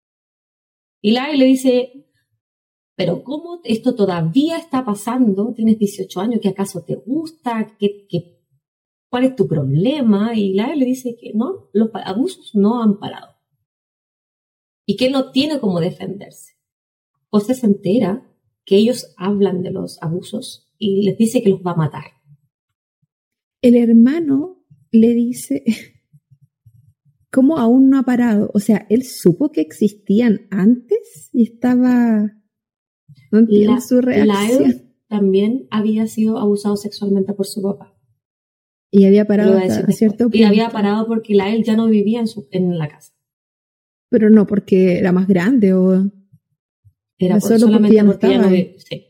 Y 1.01 1.11
Lyle 1.11 1.37
le 1.37 1.45
dice, 1.45 2.07
pero 2.95 3.23
¿cómo 3.23 3.61
esto 3.63 3.93
todavía 3.93 4.57
está 4.57 4.83
pasando? 4.83 5.53
Tienes 5.53 5.77
18 5.77 6.19
años, 6.19 6.39
¿qué 6.41 6.49
acaso 6.49 6.83
te 6.83 6.95
gusta? 6.95 7.75
¿Qué, 7.77 8.07
qué, 8.09 8.39
cuál 9.07 9.25
es 9.25 9.35
tu 9.35 9.47
problema? 9.47 10.33
Y 10.33 10.53
Lyle 10.53 10.77
le 10.77 10.85
dice 10.85 11.15
que 11.15 11.31
no, 11.35 11.69
los 11.73 11.91
abusos 11.93 12.55
no 12.55 12.81
han 12.81 12.97
parado. 12.97 13.34
Y 14.85 14.97
que 14.97 15.09
no 15.09 15.31
tiene 15.31 15.59
cómo 15.59 15.79
defenderse. 15.79 16.53
José 17.29 17.55
se 17.55 17.65
entera 17.65 18.31
que 18.65 18.77
ellos 18.77 19.13
hablan 19.17 19.61
de 19.61 19.71
los 19.71 20.01
abusos 20.01 20.71
y 20.77 21.03
les 21.03 21.17
dice 21.17 21.41
que 21.41 21.49
los 21.49 21.61
va 21.61 21.71
a 21.71 21.75
matar. 21.75 22.03
El 23.61 23.75
hermano 23.75 24.63
le 24.91 25.13
dice, 25.13 25.63
¿cómo 27.31 27.57
aún 27.57 27.89
no 27.89 27.99
ha 27.99 28.03
parado? 28.03 28.51
O 28.53 28.59
sea, 28.59 28.85
él 28.89 29.03
supo 29.03 29.51
que 29.51 29.61
existían 29.61 30.47
antes 30.51 31.29
y 31.33 31.43
estaba... 31.43 32.31
No 33.31 33.39
entiendo 33.39 33.73
La- 33.75 33.81
su 33.81 34.01
reacción. 34.01 34.63
Lyle 34.63 34.95
también 35.07 35.67
había 35.71 36.07
sido 36.07 36.37
abusado 36.37 36.77
sexualmente 36.77 37.33
por 37.33 37.45
su 37.47 37.61
papá. 37.61 37.97
Y 38.91 39.05
había 39.05 39.25
parado 39.25 39.57
a 39.57 39.61
cierto 39.91 40.25
después. 40.25 40.35
Y 40.39 40.43
había 40.43 40.65
punto. 40.65 40.73
parado 40.73 41.07
porque 41.07 41.33
Lyle 41.33 41.63
ya 41.63 41.75
no 41.75 41.87
vivía 41.87 42.19
en, 42.19 42.27
su, 42.27 42.47
en 42.51 42.77
la 42.77 42.87
casa. 42.87 43.13
Pero 44.15 44.30
no 44.30 44.47
porque 44.47 44.97
era 44.97 45.12
más 45.12 45.28
grande 45.28 45.73
o 45.73 46.10
Era 47.17 47.38
por- 47.39 47.49
solo 47.49 47.67
porque 47.71 47.93
ya 47.93 48.04
no 48.04 48.12
porque 48.13 48.28
ya 48.28 48.34
estaba 48.36 48.49
no 48.49 48.56
sí. 48.78 49.06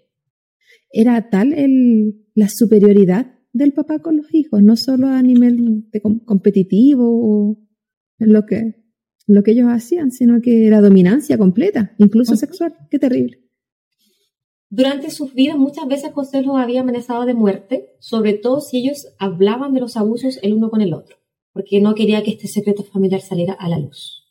era 0.92 1.30
tal 1.30 1.54
el, 1.54 2.26
la 2.34 2.50
superioridad 2.50 3.36
del 3.54 3.72
papá 3.74 4.00
con 4.00 4.18
los 4.18 4.34
hijos, 4.34 4.64
no 4.64 4.76
solo 4.76 5.08
a 5.08 5.22
nivel 5.22 5.90
de 5.92 6.02
com- 6.02 6.20
competitivo 6.26 7.04
o 7.08 7.58
en 8.18 8.34
lo 8.34 8.46
que, 8.48 8.58
en 8.58 8.76
lo 9.28 9.44
que 9.44 9.52
ellos 9.52 9.68
hacían, 9.70 10.12
sino 10.12 10.42
que 10.42 10.66
era 10.66 10.82
dominancia 10.82 11.38
completa, 11.38 11.94
incluso 12.00 12.36
sexual. 12.36 12.74
Qué 12.90 12.98
terrible. 12.98 13.42
Durante 14.70 15.12
sus 15.12 15.34
vidas 15.36 15.58
muchas 15.58 15.88
veces 15.88 16.12
José 16.14 16.42
los 16.42 16.58
había 16.58 16.82
amenazado 16.82 17.26
de 17.26 17.34
muerte, 17.36 17.92
sobre 18.00 18.34
todo 18.34 18.60
si 18.60 18.78
ellos 18.80 19.08
hablaban 19.20 19.74
de 19.74 19.82
los 19.82 19.96
abusos 19.98 20.40
el 20.42 20.54
uno 20.54 20.70
con 20.72 20.82
el 20.82 20.94
otro, 20.94 21.18
porque 21.54 21.80
no 21.80 21.94
quería 21.94 22.24
que 22.24 22.32
este 22.32 22.48
secreto 22.48 22.84
familiar 22.84 23.22
saliera 23.22 23.54
a 23.54 23.70
la 23.70 23.78
luz. 23.80 24.25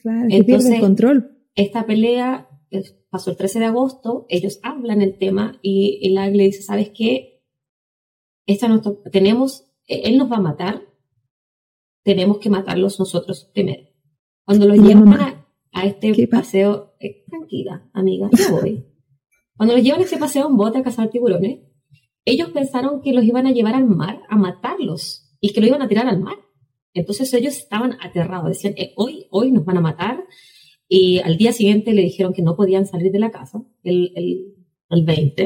Claro, 0.00 0.28
que 0.28 0.44
pierde 0.44 0.52
Entonces- 0.52 0.74
el 0.74 0.80
control. 0.80 1.38
Esta 1.54 1.84
pelea 1.84 2.48
eh, 2.70 2.82
pasó 3.10 3.30
el 3.30 3.36
13 3.36 3.58
de 3.58 3.66
agosto, 3.66 4.26
ellos 4.30 4.58
hablan 4.62 5.02
el 5.02 5.18
tema 5.18 5.58
y 5.60 6.00
el 6.02 6.14
Lyle 6.14 6.36
le 6.36 6.44
dice, 6.44 6.62
¿sabes 6.62 6.90
qué? 6.94 7.42
Esta 8.46 8.68
tenemos, 9.10 9.70
eh, 9.86 10.02
él 10.04 10.16
nos 10.16 10.32
va 10.32 10.36
a 10.36 10.40
matar, 10.40 10.82
tenemos 12.02 12.38
que 12.38 12.48
matarlos 12.48 12.98
nosotros 12.98 13.50
primero. 13.52 13.88
Cuando 14.44 14.66
los 14.66 14.78
llevan 14.78 15.12
a, 15.12 15.84
este 15.84 16.26
paseo, 16.26 16.94
eh, 16.98 17.24
tranquila, 17.28 17.88
amiga, 17.92 18.28
ya 18.32 18.50
voy. 18.50 18.86
Cuando 19.56 19.74
los 19.74 19.84
llevan 19.84 20.00
a 20.00 20.04
este 20.04 20.16
paseo 20.16 20.48
en 20.48 20.56
bote 20.56 20.78
a 20.78 20.82
cazar 20.82 21.10
tiburones, 21.10 21.60
ellos 22.24 22.50
pensaron 22.50 23.02
que 23.02 23.12
los 23.12 23.24
iban 23.24 23.46
a 23.46 23.52
llevar 23.52 23.74
al 23.74 23.86
mar 23.86 24.22
a 24.28 24.36
matarlos 24.36 25.36
y 25.40 25.52
que 25.52 25.60
lo 25.60 25.66
iban 25.66 25.82
a 25.82 25.88
tirar 25.88 26.06
al 26.06 26.20
mar. 26.20 26.36
Entonces 26.94 27.32
ellos 27.34 27.56
estaban 27.56 27.96
aterrados, 28.00 28.48
decían, 28.48 28.74
eh, 28.76 28.92
hoy, 28.96 29.26
hoy 29.30 29.50
nos 29.50 29.64
van 29.64 29.78
a 29.78 29.80
matar. 29.80 30.24
Y 30.88 31.20
al 31.20 31.36
día 31.38 31.52
siguiente 31.52 31.92
le 31.92 32.02
dijeron 32.02 32.34
que 32.34 32.42
no 32.42 32.56
podían 32.56 32.86
salir 32.86 33.10
de 33.12 33.18
la 33.18 33.30
casa, 33.30 33.62
el, 33.82 34.12
el, 34.14 34.54
el 34.90 35.04
20. 35.04 35.42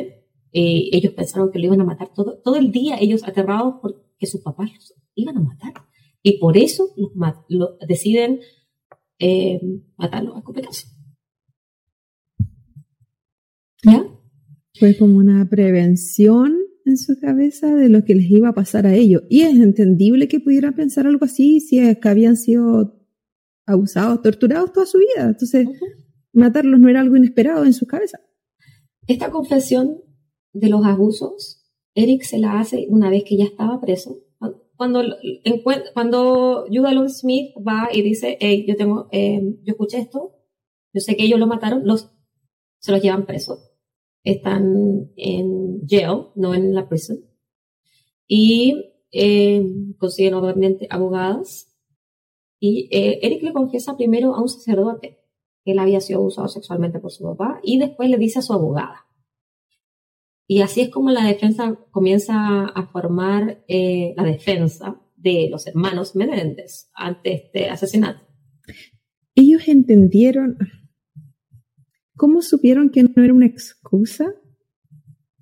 Eh, 0.52 0.88
ellos 0.92 1.12
pensaron 1.12 1.50
que 1.52 1.58
lo 1.58 1.66
iban 1.66 1.80
a 1.80 1.84
matar 1.84 2.12
todo, 2.14 2.40
todo 2.42 2.56
el 2.56 2.72
día, 2.72 2.96
ellos 2.98 3.22
aterrados 3.24 3.74
porque 3.80 4.26
sus 4.26 4.40
papás 4.40 4.72
los 4.74 4.94
iban 5.14 5.36
a 5.36 5.40
matar. 5.40 5.72
Y 6.22 6.38
por 6.38 6.56
eso 6.56 6.88
los, 7.48 7.78
deciden 7.86 8.40
eh, 9.18 9.60
matarlos 9.96 10.34
a 10.34 10.38
escopetazo. 10.38 10.88
¿Ya? 13.84 14.04
Fue 14.78 14.96
como 14.96 15.16
una 15.18 15.48
prevención 15.48 16.65
en 16.86 16.96
su 16.96 17.18
cabeza 17.20 17.74
de 17.74 17.88
lo 17.88 18.04
que 18.04 18.14
les 18.14 18.30
iba 18.30 18.48
a 18.48 18.54
pasar 18.54 18.86
a 18.86 18.94
ellos. 18.94 19.22
Y 19.28 19.42
es 19.42 19.56
entendible 19.56 20.28
que 20.28 20.40
pudieran 20.40 20.74
pensar 20.74 21.06
algo 21.06 21.24
así 21.24 21.60
si 21.60 21.78
es 21.78 21.98
que 21.98 22.08
habían 22.08 22.36
sido 22.36 22.96
abusados, 23.66 24.22
torturados 24.22 24.72
toda 24.72 24.86
su 24.86 24.98
vida. 24.98 25.26
Entonces, 25.26 25.66
matarlos 26.32 26.78
no 26.78 26.88
era 26.88 27.00
algo 27.00 27.16
inesperado 27.16 27.64
en 27.64 27.72
su 27.72 27.86
cabeza. 27.86 28.20
Esta 29.06 29.30
confesión 29.30 30.00
de 30.52 30.68
los 30.68 30.84
abusos, 30.84 31.64
Eric 31.94 32.22
se 32.22 32.38
la 32.38 32.60
hace 32.60 32.86
una 32.88 33.10
vez 33.10 33.24
que 33.24 33.36
ya 33.36 33.44
estaba 33.44 33.80
preso. 33.80 34.22
Cuando, 34.76 35.02
cuando 35.94 36.66
Judah 36.68 37.08
Smith 37.08 37.54
va 37.66 37.88
y 37.90 38.02
dice, 38.02 38.36
hey, 38.40 38.66
yo 38.68 38.76
tengo, 38.76 39.08
eh, 39.10 39.40
yo 39.62 39.72
escuché 39.72 39.98
esto, 39.98 40.36
yo 40.92 41.00
sé 41.00 41.16
que 41.16 41.24
ellos 41.24 41.40
lo 41.40 41.46
mataron, 41.46 41.86
los, 41.86 42.10
se 42.80 42.92
los 42.92 43.00
llevan 43.00 43.24
presos 43.24 43.65
están 44.26 45.10
en 45.16 45.86
jail, 45.86 46.28
no 46.34 46.54
en 46.54 46.74
la 46.74 46.88
prison, 46.88 47.18
y 48.26 48.92
eh, 49.12 49.64
consiguen 49.98 50.34
obviamente 50.34 50.86
abogadas. 50.90 51.72
Y 52.58 52.88
eh, 52.90 53.20
Eric 53.22 53.42
le 53.42 53.52
confiesa 53.52 53.96
primero 53.96 54.34
a 54.34 54.42
un 54.42 54.48
sacerdote 54.48 55.20
que 55.64 55.72
él 55.72 55.78
había 55.78 56.00
sido 56.00 56.20
abusado 56.20 56.48
sexualmente 56.48 56.98
por 56.98 57.12
su 57.12 57.24
papá 57.24 57.60
y 57.62 57.78
después 57.78 58.08
le 58.10 58.18
dice 58.18 58.40
a 58.40 58.42
su 58.42 58.52
abogada. 58.52 59.06
Y 60.48 60.60
así 60.60 60.80
es 60.80 60.90
como 60.90 61.10
la 61.10 61.24
defensa 61.24 61.78
comienza 61.90 62.66
a 62.66 62.86
formar 62.86 63.64
eh, 63.68 64.14
la 64.16 64.22
defensa 64.24 65.00
de 65.16 65.48
los 65.50 65.66
hermanos 65.66 66.14
Menéndez 66.14 66.90
ante 66.94 67.32
este 67.34 67.68
asesinato. 67.68 68.24
Ellos 69.34 69.68
entendieron, 69.68 70.56
¿Cómo 72.16 72.42
supieron 72.42 72.90
que 72.90 73.02
no 73.02 73.22
era 73.22 73.34
una 73.34 73.46
excusa 73.46 74.34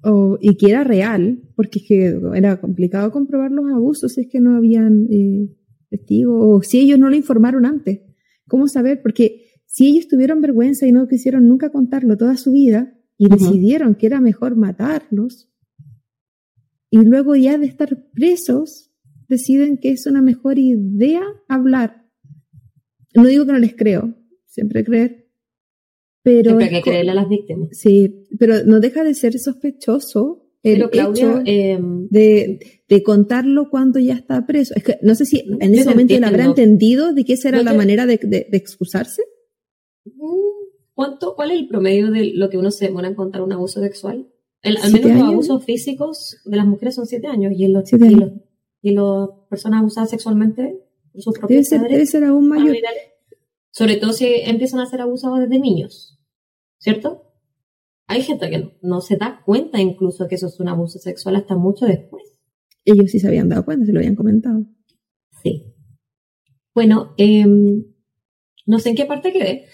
o, 0.02 0.38
y 0.40 0.56
que 0.56 0.70
era 0.70 0.84
real? 0.84 1.42
Porque 1.56 1.78
es 1.78 1.84
que 1.86 2.20
era 2.34 2.60
complicado 2.60 3.10
comprobar 3.10 3.52
los 3.52 3.70
abusos 3.72 4.14
si 4.14 4.22
es 4.22 4.28
que 4.28 4.40
no 4.40 4.56
habían 4.56 5.06
eh, 5.10 5.48
testigos 5.88 6.36
o 6.36 6.62
si 6.62 6.80
ellos 6.80 6.98
no 6.98 7.08
lo 7.08 7.16
informaron 7.16 7.64
antes. 7.64 8.00
¿Cómo 8.48 8.68
saber? 8.68 9.00
Porque 9.02 9.44
si 9.66 9.86
ellos 9.86 10.08
tuvieron 10.08 10.40
vergüenza 10.40 10.86
y 10.86 10.92
no 10.92 11.06
quisieron 11.08 11.48
nunca 11.48 11.70
contarlo 11.70 12.16
toda 12.16 12.36
su 12.36 12.52
vida 12.52 12.92
y 13.16 13.28
decidieron 13.28 13.94
que 13.94 14.06
era 14.06 14.20
mejor 14.20 14.56
matarlos, 14.56 15.48
y 16.90 17.04
luego 17.04 17.34
ya 17.34 17.58
de 17.58 17.66
estar 17.66 18.08
presos, 18.12 18.92
deciden 19.28 19.78
que 19.78 19.90
es 19.90 20.06
una 20.06 20.22
mejor 20.22 20.60
idea 20.60 21.22
hablar. 21.48 22.06
No 23.16 23.24
digo 23.24 23.46
que 23.46 23.52
no 23.52 23.58
les 23.58 23.74
creo, 23.74 24.14
siempre 24.46 24.84
creer, 24.84 25.23
pero 26.24 26.58
hay 26.58 26.70
que 26.70 26.80
creerle 26.80 27.10
a 27.10 27.14
las 27.14 27.28
víctimas. 27.28 27.68
Sí, 27.72 28.24
pero 28.38 28.64
no 28.64 28.80
deja 28.80 29.04
de 29.04 29.14
ser 29.14 29.38
sospechoso 29.38 30.46
el 30.62 30.82
hecho 30.90 31.42
em, 31.44 32.08
de, 32.08 32.82
de, 32.88 33.02
contarlo 33.02 33.68
cuando 33.68 34.00
ya 34.00 34.14
está 34.14 34.46
preso. 34.46 34.72
Es 34.74 34.82
que 34.82 34.96
no 35.02 35.14
sé 35.14 35.26
si 35.26 35.44
en 35.60 35.74
ese 35.74 35.90
momento 35.90 36.14
él 36.14 36.24
habrá 36.24 36.46
entendido 36.46 37.12
de 37.12 37.26
que 37.26 37.34
esa 37.34 37.50
era 37.50 37.62
la 37.62 37.74
manera 37.74 38.06
de, 38.06 38.16
de, 38.16 38.48
excusarse. 38.52 39.22
Mm, 40.06 40.92
¿Cuánto, 40.94 41.34
¿Cuál 41.36 41.50
es 41.50 41.58
el 41.58 41.68
promedio 41.68 42.10
de 42.10 42.32
lo 42.34 42.48
que 42.48 42.56
uno 42.56 42.70
se 42.70 42.86
demora 42.86 43.08
en 43.08 43.14
contar 43.14 43.42
un 43.42 43.52
abuso 43.52 43.80
sexual? 43.80 44.26
al 44.62 44.92
menos 44.92 45.10
los 45.10 45.28
abusos 45.28 45.64
físicos 45.66 46.38
de 46.46 46.56
las 46.56 46.64
mujeres 46.64 46.94
son 46.94 47.04
siete 47.04 47.26
años 47.26 47.52
y, 47.54 47.68
los, 47.68 47.92
y, 47.92 48.90
las 48.92 49.28
personas 49.50 49.80
abusadas 49.80 50.08
sexualmente 50.08 50.80
por 51.12 51.20
sus 51.20 51.38
propios 51.38 51.68
debe 51.68 51.86
debe 51.86 52.06
ser 52.06 52.24
aún 52.24 52.48
mayor. 52.48 52.74
Sobre 53.70 53.96
todo 53.96 54.14
si 54.14 54.26
empiezan 54.26 54.80
a 54.80 54.86
ser 54.86 55.02
abusados 55.02 55.40
desde 55.40 55.58
niños. 55.58 56.13
¿Cierto? 56.84 57.22
Hay 58.06 58.22
gente 58.22 58.50
que 58.50 58.76
no, 58.82 59.00
se 59.00 59.16
da 59.16 59.40
cuenta 59.42 59.80
incluso 59.80 60.28
que 60.28 60.34
eso 60.34 60.48
es 60.48 60.60
un 60.60 60.68
abuso 60.68 60.98
sexual 60.98 61.36
hasta 61.36 61.56
mucho 61.56 61.86
después. 61.86 62.22
Ellos 62.84 63.10
sí 63.10 63.18
se 63.18 63.26
habían 63.26 63.48
dado 63.48 63.64
cuenta, 63.64 63.86
se 63.86 63.92
lo 63.92 64.00
habían 64.00 64.14
comentado. 64.14 64.66
Sí. 65.42 65.74
Bueno, 66.74 67.14
em, 67.16 67.86
no 68.66 68.78
sé 68.78 68.90
en 68.90 68.96
qué 68.96 69.06
parte 69.06 69.32
quedé. 69.32 69.64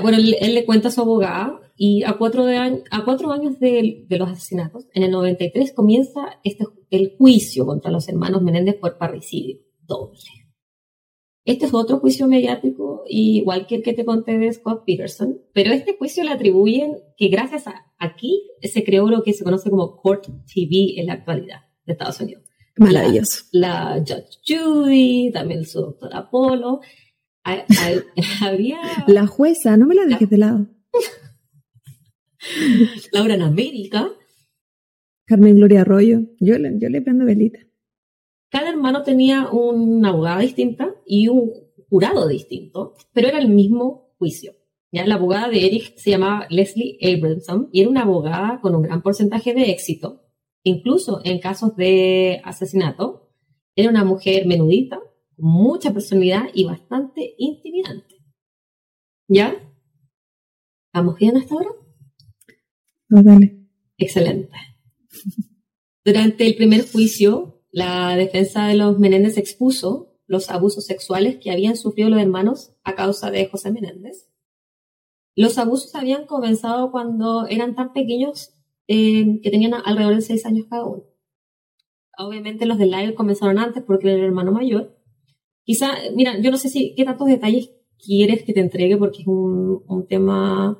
bueno, 0.00 0.16
él, 0.16 0.54
le 0.54 0.64
cuenta 0.64 0.88
a 0.88 0.90
su 0.90 1.02
abogada 1.02 1.60
y 1.76 2.02
a 2.04 2.14
cuatro, 2.14 2.46
de 2.46 2.56
a 2.56 3.04
cuatro 3.04 3.30
años 3.30 3.60
de, 3.60 4.06
de, 4.08 4.18
los 4.18 4.30
asesinatos, 4.30 4.86
en 4.94 5.02
el 5.02 5.10
93 5.10 5.72
comienza 5.72 6.40
este, 6.44 6.64
el 6.88 7.14
juicio 7.18 7.66
contra 7.66 7.90
los 7.90 8.08
hermanos 8.08 8.40
Menéndez 8.40 8.76
por 8.76 8.96
parricidio 8.96 9.58
doble. 9.82 10.43
Este 11.44 11.66
es 11.66 11.74
otro 11.74 11.98
juicio 11.98 12.26
mediático, 12.26 13.02
igual 13.06 13.66
que 13.66 13.76
el 13.76 13.82
que 13.82 13.92
te 13.92 14.06
conté 14.06 14.38
de 14.38 14.50
Scott 14.50 14.84
Peterson, 14.86 15.38
pero 15.52 15.72
este 15.72 15.94
juicio 15.96 16.24
le 16.24 16.30
atribuyen 16.30 16.96
que 17.18 17.28
gracias 17.28 17.66
a 17.66 17.92
aquí 17.98 18.50
se 18.62 18.82
creó 18.82 19.10
lo 19.10 19.22
que 19.22 19.34
se 19.34 19.44
conoce 19.44 19.68
como 19.68 19.96
Court 19.96 20.24
TV 20.24 20.98
en 20.98 21.06
la 21.06 21.14
actualidad 21.14 21.60
de 21.84 21.92
Estados 21.92 22.20
Unidos. 22.20 22.44
Maravilloso. 22.76 23.44
La, 23.52 23.98
Judge 23.98 24.38
Judy, 24.46 25.30
también 25.32 25.64
su 25.64 25.80
doctor 25.80 26.14
Apolo. 26.14 26.80
había... 28.40 28.78
La 29.06 29.26
jueza, 29.26 29.76
no 29.76 29.86
me 29.86 29.94
la 29.94 30.06
dejes 30.06 30.30
de 30.30 30.38
lado. 30.38 30.66
Laura 33.12 33.34
en 33.34 33.42
América. 33.42 34.08
Carmen 35.26 35.56
Gloria 35.56 35.82
Arroyo. 35.82 36.20
Yo, 36.40 36.56
yo 36.56 36.88
le 36.88 37.02
prendo 37.02 37.26
velita. 37.26 37.58
Cada 38.54 38.70
hermano 38.70 39.02
tenía 39.02 39.48
una 39.50 40.10
abogada 40.10 40.38
distinta 40.38 40.94
y 41.04 41.26
un 41.26 41.50
jurado 41.90 42.28
distinto, 42.28 42.94
pero 43.12 43.26
era 43.26 43.40
el 43.40 43.48
mismo 43.48 44.14
juicio. 44.16 44.52
¿ya? 44.92 45.04
La 45.08 45.16
abogada 45.16 45.48
de 45.48 45.66
Eric 45.66 45.96
se 45.96 46.10
llamaba 46.10 46.46
Leslie 46.50 46.96
Abramson 47.02 47.68
y 47.72 47.80
era 47.80 47.90
una 47.90 48.02
abogada 48.02 48.60
con 48.60 48.76
un 48.76 48.82
gran 48.82 49.02
porcentaje 49.02 49.54
de 49.54 49.72
éxito, 49.72 50.22
incluso 50.62 51.20
en 51.24 51.40
casos 51.40 51.74
de 51.74 52.40
asesinato. 52.44 53.28
Era 53.74 53.90
una 53.90 54.04
mujer 54.04 54.46
menudita, 54.46 55.00
con 55.34 55.46
mucha 55.46 55.92
personalidad 55.92 56.44
y 56.54 56.62
bastante 56.62 57.34
intimidante. 57.38 58.22
¿Ya? 59.26 59.56
¿Vamos 60.92 61.18
bien 61.18 61.36
hasta 61.38 61.54
ahora? 61.54 61.70
dale. 63.08 63.66
Excelente. 63.98 64.56
Durante 66.04 66.46
el 66.46 66.54
primer 66.54 66.88
juicio, 66.88 67.54
la 67.74 68.14
defensa 68.14 68.68
de 68.68 68.76
los 68.76 69.00
Menéndez 69.00 69.36
expuso 69.36 70.14
los 70.28 70.48
abusos 70.48 70.86
sexuales 70.86 71.38
que 71.42 71.50
habían 71.50 71.76
sufrido 71.76 72.08
los 72.08 72.20
hermanos 72.20 72.72
a 72.84 72.94
causa 72.94 73.32
de 73.32 73.46
José 73.46 73.72
Menéndez. 73.72 74.30
Los 75.34 75.58
abusos 75.58 75.92
habían 75.96 76.24
comenzado 76.26 76.92
cuando 76.92 77.48
eran 77.48 77.74
tan 77.74 77.92
pequeños 77.92 78.54
eh, 78.86 79.40
que 79.42 79.50
tenían 79.50 79.74
alrededor 79.74 80.14
de 80.14 80.20
seis 80.20 80.46
años 80.46 80.66
cada 80.70 80.84
uno. 80.84 81.02
Obviamente 82.16 82.64
los 82.64 82.78
de 82.78 82.86
Lyle 82.86 83.16
comenzaron 83.16 83.58
antes 83.58 83.82
porque 83.82 84.06
era 84.06 84.18
el 84.18 84.24
hermano 84.24 84.52
mayor. 84.52 84.96
Quizá, 85.64 85.94
mira, 86.14 86.38
yo 86.38 86.52
no 86.52 86.58
sé 86.58 86.68
si 86.68 86.94
qué 86.94 87.04
tantos 87.04 87.26
detalles 87.26 87.72
quieres 87.98 88.44
que 88.44 88.52
te 88.52 88.60
entregue 88.60 88.96
porque 88.96 89.22
es 89.22 89.26
un, 89.26 90.06
tema 90.08 90.78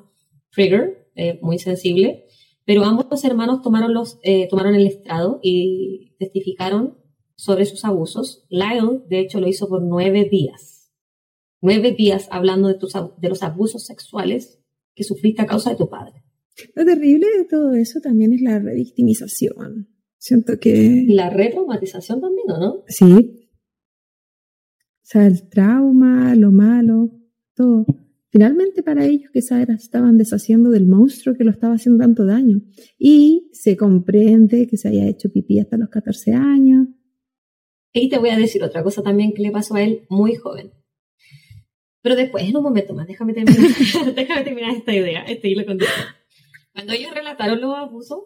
trigger, 0.53 1.11
eh, 1.17 1.41
muy 1.43 1.59
sensible. 1.59 2.27
Pero 2.67 2.85
ambos 2.85 3.25
hermanos 3.25 3.61
tomaron, 3.63 3.93
los, 3.93 4.19
eh, 4.23 4.49
tomaron 4.49 4.75
el 4.75 4.87
estrado 4.87 5.39
y 5.43 6.15
testificaron 6.19 6.99
sobre 7.37 7.67
sus 7.67 7.85
abusos. 7.85 8.47
Lyle, 8.49 9.03
de 9.09 9.21
hecho, 9.21 9.41
lo 9.41 9.49
hizo 9.49 9.69
por 9.69 9.83
nueve 9.83 10.29
días. 10.31 10.93
Nueve 11.61 11.93
días 11.93 12.29
hablando 12.31 12.69
de, 12.69 12.75
tus, 12.75 12.93
de 12.93 13.29
los 13.29 13.43
abusos 13.43 13.85
sexuales 13.85 14.61
que 14.95 15.05
sufriste 15.05 15.43
a 15.43 15.47
causa 15.47 15.71
de 15.71 15.77
tu 15.77 15.89
padre. 15.89 16.25
Lo 16.75 16.85
terrible 16.85 17.27
de 17.37 17.45
todo 17.45 17.75
eso 17.75 18.01
también 18.01 18.33
es 18.33 18.41
la 18.41 18.59
revictimización. 18.59 19.89
Siento 20.19 20.59
que... 20.59 21.05
La 21.09 21.29
retraumatización 21.29 22.21
también, 22.21 22.47
no? 22.47 22.85
Sí. 22.87 23.49
O 25.03 25.07
sea, 25.07 25.27
el 25.27 25.49
trauma, 25.49 26.35
lo 26.35 26.51
malo, 26.51 27.11
todo. 27.55 27.85
Finalmente 28.35 28.83
para 28.83 29.07
ellos 29.07 29.31
quizás 29.33 29.69
estaban 29.69 30.19
deshaciendo 30.19 30.71
del 30.71 30.89
monstruo 30.89 31.37
que 31.37 31.45
lo 31.45 31.53
estaba 31.53 31.75
haciendo 31.75 32.03
tanto 32.03 32.27
daño. 32.27 32.63
Y 32.99 33.49
se 33.53 33.77
comprende 33.77 34.67
que 34.67 34.77
se 34.77 34.89
haya 34.89 35.07
hecho 35.07 35.31
pipí 35.33 35.61
hasta 35.61 35.77
los 35.77 35.89
14 35.89 36.33
años. 36.33 36.89
Y 37.93 38.09
te 38.09 38.19
voy 38.19 38.31
a 38.31 38.37
decir 38.37 38.65
otra 38.65 38.83
cosa 38.83 39.05
también 39.05 39.35
que 39.35 39.43
le 39.43 39.53
pasó 39.53 39.77
a 39.77 39.85
él 39.85 40.05
muy 40.09 40.35
joven. 40.35 40.73
Pero 42.03 42.17
después, 42.17 42.43
en 42.43 42.57
un 42.57 42.65
momento 42.65 42.93
más, 42.93 43.07
déjame 43.07 43.35
terminar, 43.35 43.57
déjame 44.17 44.43
terminar 44.43 44.75
esta 44.75 44.93
idea, 44.93 45.23
este 45.27 45.51
hilo 45.51 45.63
Cuando 46.73 46.93
ellos 46.93 47.15
relataron 47.15 47.61
los 47.61 47.73
abusos, 47.77 48.19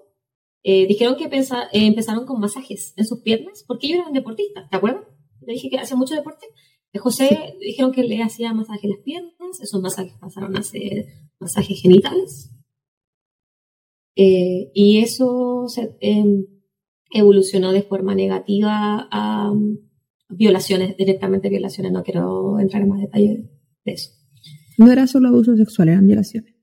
eh, 0.63 0.87
dijeron 0.87 1.17
que 1.17 1.25
eh, 1.25 1.69
empezaron 1.73 2.25
con 2.25 2.41
masajes 2.41 2.95
en 2.97 3.05
sus 3.05 3.21
piernas, 3.21 3.63
porque 3.69 3.89
ellos 3.89 3.99
eran 3.99 4.15
deportistas, 4.15 4.71
¿te 4.71 4.77
acuerdas? 4.79 5.05
Te 5.45 5.53
dije 5.53 5.69
que 5.69 5.79
hacía 5.79 5.99
mucho 5.99 6.15
deporte. 6.15 6.47
Eh, 6.95 6.99
José 6.99 7.57
dijeron 7.61 7.93
que 7.93 8.05
le 8.05 8.23
hacía 8.23 8.55
masaje 8.55 8.87
en 8.87 8.91
las 8.93 9.01
piernas, 9.01 9.35
esos 9.61 9.81
masajes 9.81 10.15
pasaron 10.21 10.57
a 10.57 10.63
ser 10.63 11.07
masajes 11.41 11.81
genitales. 11.81 12.51
y 14.15 14.99
eso 14.99 15.67
se, 15.69 15.97
em, 16.01 16.45
evolucionó 17.11 17.73
de 17.73 17.83
forma 17.83 18.15
negativa 18.15 19.09
a 19.11 19.51
um, 19.51 19.79
violaciones, 20.29 20.97
directamente 20.97 21.49
violaciones. 21.49 21.93
No 21.93 22.03
quiero 22.03 22.59
entrar 22.61 22.83
en 22.83 22.89
más 22.89 23.01
detalles 23.01 23.45
de 23.85 23.93
eso. 23.93 24.11
No 24.77 24.91
era 24.91 25.07
solo 25.07 25.29
abuso 25.29 25.57
sexual, 25.57 25.89
eran 25.89 26.07
violaciones. 26.07 26.55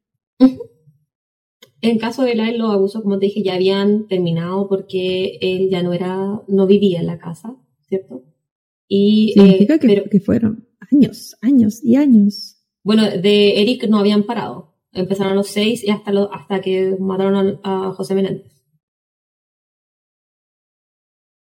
En 1.81 1.99
caso 1.99 2.23
de 2.23 2.31
él, 2.31 2.57
los 2.57 2.71
abusos, 2.71 3.03
como 3.03 3.19
te 3.19 3.27
dije, 3.27 3.43
ya 3.43 3.55
habían 3.55 4.07
terminado 4.07 4.67
porque 4.67 5.37
él 5.41 5.69
ya 5.69 5.83
no 5.83 5.93
era, 5.93 6.41
no 6.47 6.65
vivía 6.65 6.99
en 6.99 7.07
la 7.07 7.19
casa, 7.19 7.55
¿cierto? 7.87 8.23
Y, 8.87 9.33
Significa 9.33 9.75
eh, 9.75 10.03
que, 10.09 10.19
fueron 10.19 10.67
años, 10.91 11.35
años 11.41 11.83
y 11.83 11.95
años. 11.95 12.54
Bueno, 12.85 13.03
de 13.03 13.61
Eric 13.61 13.89
no 13.89 13.97
habían 13.97 14.23
parado. 14.23 14.73
Empezaron 14.93 15.33
a 15.33 15.35
los 15.35 15.49
seis 15.49 15.83
y 15.83 15.89
hasta, 15.89 16.13
lo, 16.13 16.33
hasta 16.33 16.61
que 16.61 16.95
mataron 16.97 17.59
a, 17.63 17.91
José 17.91 18.15
Menéndez. 18.15 18.63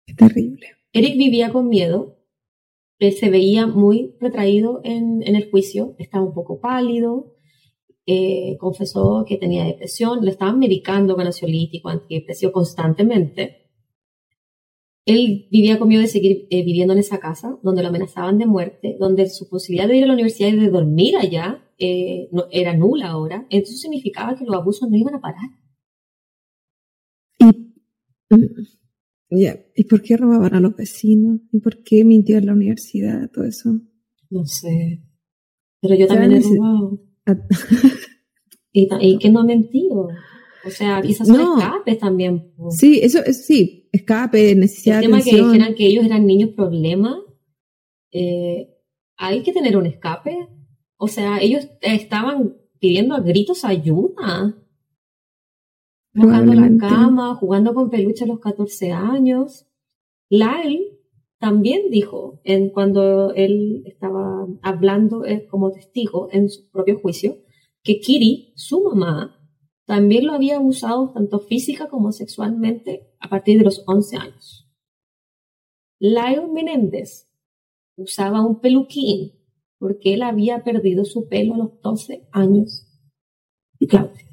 Es 0.07 0.15
terrible. 0.15 0.67
Eric 0.93 1.17
vivía 1.17 1.51
con 1.51 1.67
miedo. 1.67 2.19
Él 2.99 3.11
se 3.11 3.29
veía 3.29 3.67
muy 3.67 4.15
retraído 4.21 4.79
en, 4.85 5.21
en 5.23 5.35
el 5.35 5.51
juicio. 5.51 5.95
Estaba 5.97 6.23
un 6.23 6.33
poco 6.33 6.61
pálido 6.61 7.33
eh, 8.05 8.57
confesó 8.59 9.23
que 9.25 9.37
tenía 9.37 9.63
depresión, 9.63 10.25
le 10.25 10.31
estaban 10.31 10.59
medicando 10.59 11.15
con 11.15 11.25
ansiolítico, 11.25 11.89
antidepresivo 11.89 12.51
constantemente. 12.51 13.62
Él 15.05 15.47
vivía 15.51 15.77
con 15.79 15.89
miedo 15.89 16.01
de 16.01 16.07
seguir 16.07 16.47
eh, 16.49 16.63
viviendo 16.63 16.93
en 16.93 16.99
esa 16.99 17.19
casa, 17.19 17.59
donde 17.61 17.81
lo 17.81 17.89
amenazaban 17.89 18.37
de 18.37 18.45
muerte, 18.45 18.95
donde 18.99 19.29
su 19.29 19.49
posibilidad 19.49 19.87
de 19.87 19.97
ir 19.97 20.03
a 20.05 20.07
la 20.07 20.13
universidad 20.13 20.49
y 20.49 20.55
de 20.55 20.69
dormir 20.69 21.17
allá 21.17 21.63
eh, 21.77 22.29
no, 22.31 22.45
era 22.51 22.75
nula 22.75 23.09
ahora. 23.09 23.45
Entonces 23.49 23.81
significaba 23.81 24.35
que 24.35 24.45
los 24.45 24.55
abusos 24.55 24.89
no 24.89 24.95
iban 24.95 25.15
a 25.15 25.21
parar. 25.21 25.49
¿Y, 27.39 27.45
mm, 28.35 29.57
¿Y 29.75 29.83
por 29.85 30.01
qué 30.01 30.15
robaban 30.15 30.55
a 30.55 30.61
los 30.61 30.75
vecinos? 30.75 31.41
¿Y 31.51 31.59
por 31.59 31.83
qué 31.83 32.05
mintió 32.05 32.37
en 32.37 32.45
la 32.45 32.53
universidad? 32.53 33.29
Todo 33.31 33.43
eso. 33.43 33.81
No 34.29 34.45
sé. 34.45 35.03
Pero 35.81 35.95
yo 35.95 36.07
también 36.07 36.31
he 36.31 36.39
robado. 36.39 37.01
y, 38.71 38.87
y, 39.01 39.17
que 39.17 39.29
no 39.29 39.41
ha 39.41 39.45
mentido. 39.45 40.07
O 40.65 40.69
sea, 40.69 41.01
quizás 41.01 41.27
son 41.27 41.41
escapes 41.41 41.97
también. 41.99 42.53
Sí, 42.69 43.01
eso 43.03 43.19
es, 43.25 43.45
sí, 43.45 43.82
escape, 43.93 44.55
necesidad 44.55 44.97
El 44.97 45.05
tema 45.05 45.21
que 45.21 45.35
dijeran 45.35 45.75
que 45.75 45.85
ellos 45.85 46.03
eran 46.03 46.25
niños 46.25 46.49
problema, 46.49 47.21
eh, 48.11 48.75
hay 49.15 49.43
que 49.43 49.53
tener 49.53 49.77
un 49.77 49.85
escape. 49.85 50.49
O 50.97 51.07
sea, 51.07 51.39
ellos 51.39 51.69
estaban 51.81 52.57
pidiendo 52.79 53.15
a 53.15 53.21
gritos 53.21 53.63
ayuda. 53.63 54.57
Mojando 56.15 56.53
la 56.53 56.69
cama, 56.77 57.35
jugando 57.35 57.73
con 57.73 57.89
peluche 57.89 58.25
a 58.25 58.27
los 58.27 58.39
14 58.39 58.91
años. 58.91 59.67
Lyle 60.29 60.99
también 61.39 61.89
dijo, 61.89 62.39
en, 62.43 62.69
cuando 62.69 63.33
él 63.33 63.83
estaba 63.85 64.47
hablando 64.61 65.25
eh, 65.25 65.47
como 65.47 65.71
testigo 65.71 66.29
en 66.31 66.49
su 66.49 66.69
propio 66.71 66.99
juicio, 66.99 67.37
que 67.83 67.99
Kiri, 67.99 68.53
su 68.55 68.81
mamá, 68.81 69.39
también 69.85 70.25
lo 70.25 70.33
había 70.33 70.57
abusado 70.57 71.11
tanto 71.13 71.39
física 71.39 71.89
como 71.89 72.11
sexualmente 72.11 73.12
a 73.23 73.29
partir 73.29 73.57
de 73.57 73.63
los 73.63 73.83
11 73.87 74.17
años. 74.17 74.69
Lyle 75.99 76.47
Menéndez 76.53 77.29
usaba 77.95 78.45
un 78.45 78.59
peluquín 78.59 79.31
porque 79.79 80.13
él 80.13 80.21
había 80.21 80.63
perdido 80.63 81.05
su 81.05 81.27
pelo 81.29 81.55
a 81.55 81.57
los 81.57 81.81
12 81.81 82.27
años. 82.31 82.87
Claudia. 83.87 84.25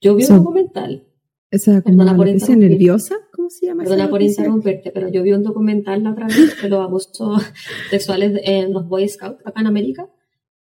Yo 0.00 0.14
vi 0.14 0.24
un 0.24 0.36
documental 0.36 1.06
esa 1.50 1.82
Perdona 1.82 2.16
por 2.16 2.26
nerviosa, 2.26 3.14
¿cómo 3.32 3.48
se 3.48 3.66
llama? 3.66 3.84
Perdona 3.84 4.10
por 4.10 4.20
interrumpirte, 4.20 4.90
pero 4.90 5.08
yo 5.08 5.22
vi 5.22 5.32
un 5.32 5.44
documental 5.44 6.02
la 6.02 6.10
otra 6.10 6.26
vez 6.26 6.60
de 6.60 6.68
los 6.68 6.80
abusos 6.80 7.42
sexuales 7.90 8.40
en 8.42 8.72
los 8.72 8.88
Boy 8.88 9.08
Scouts 9.08 9.46
acá 9.46 9.60
en 9.60 9.68
América 9.68 10.10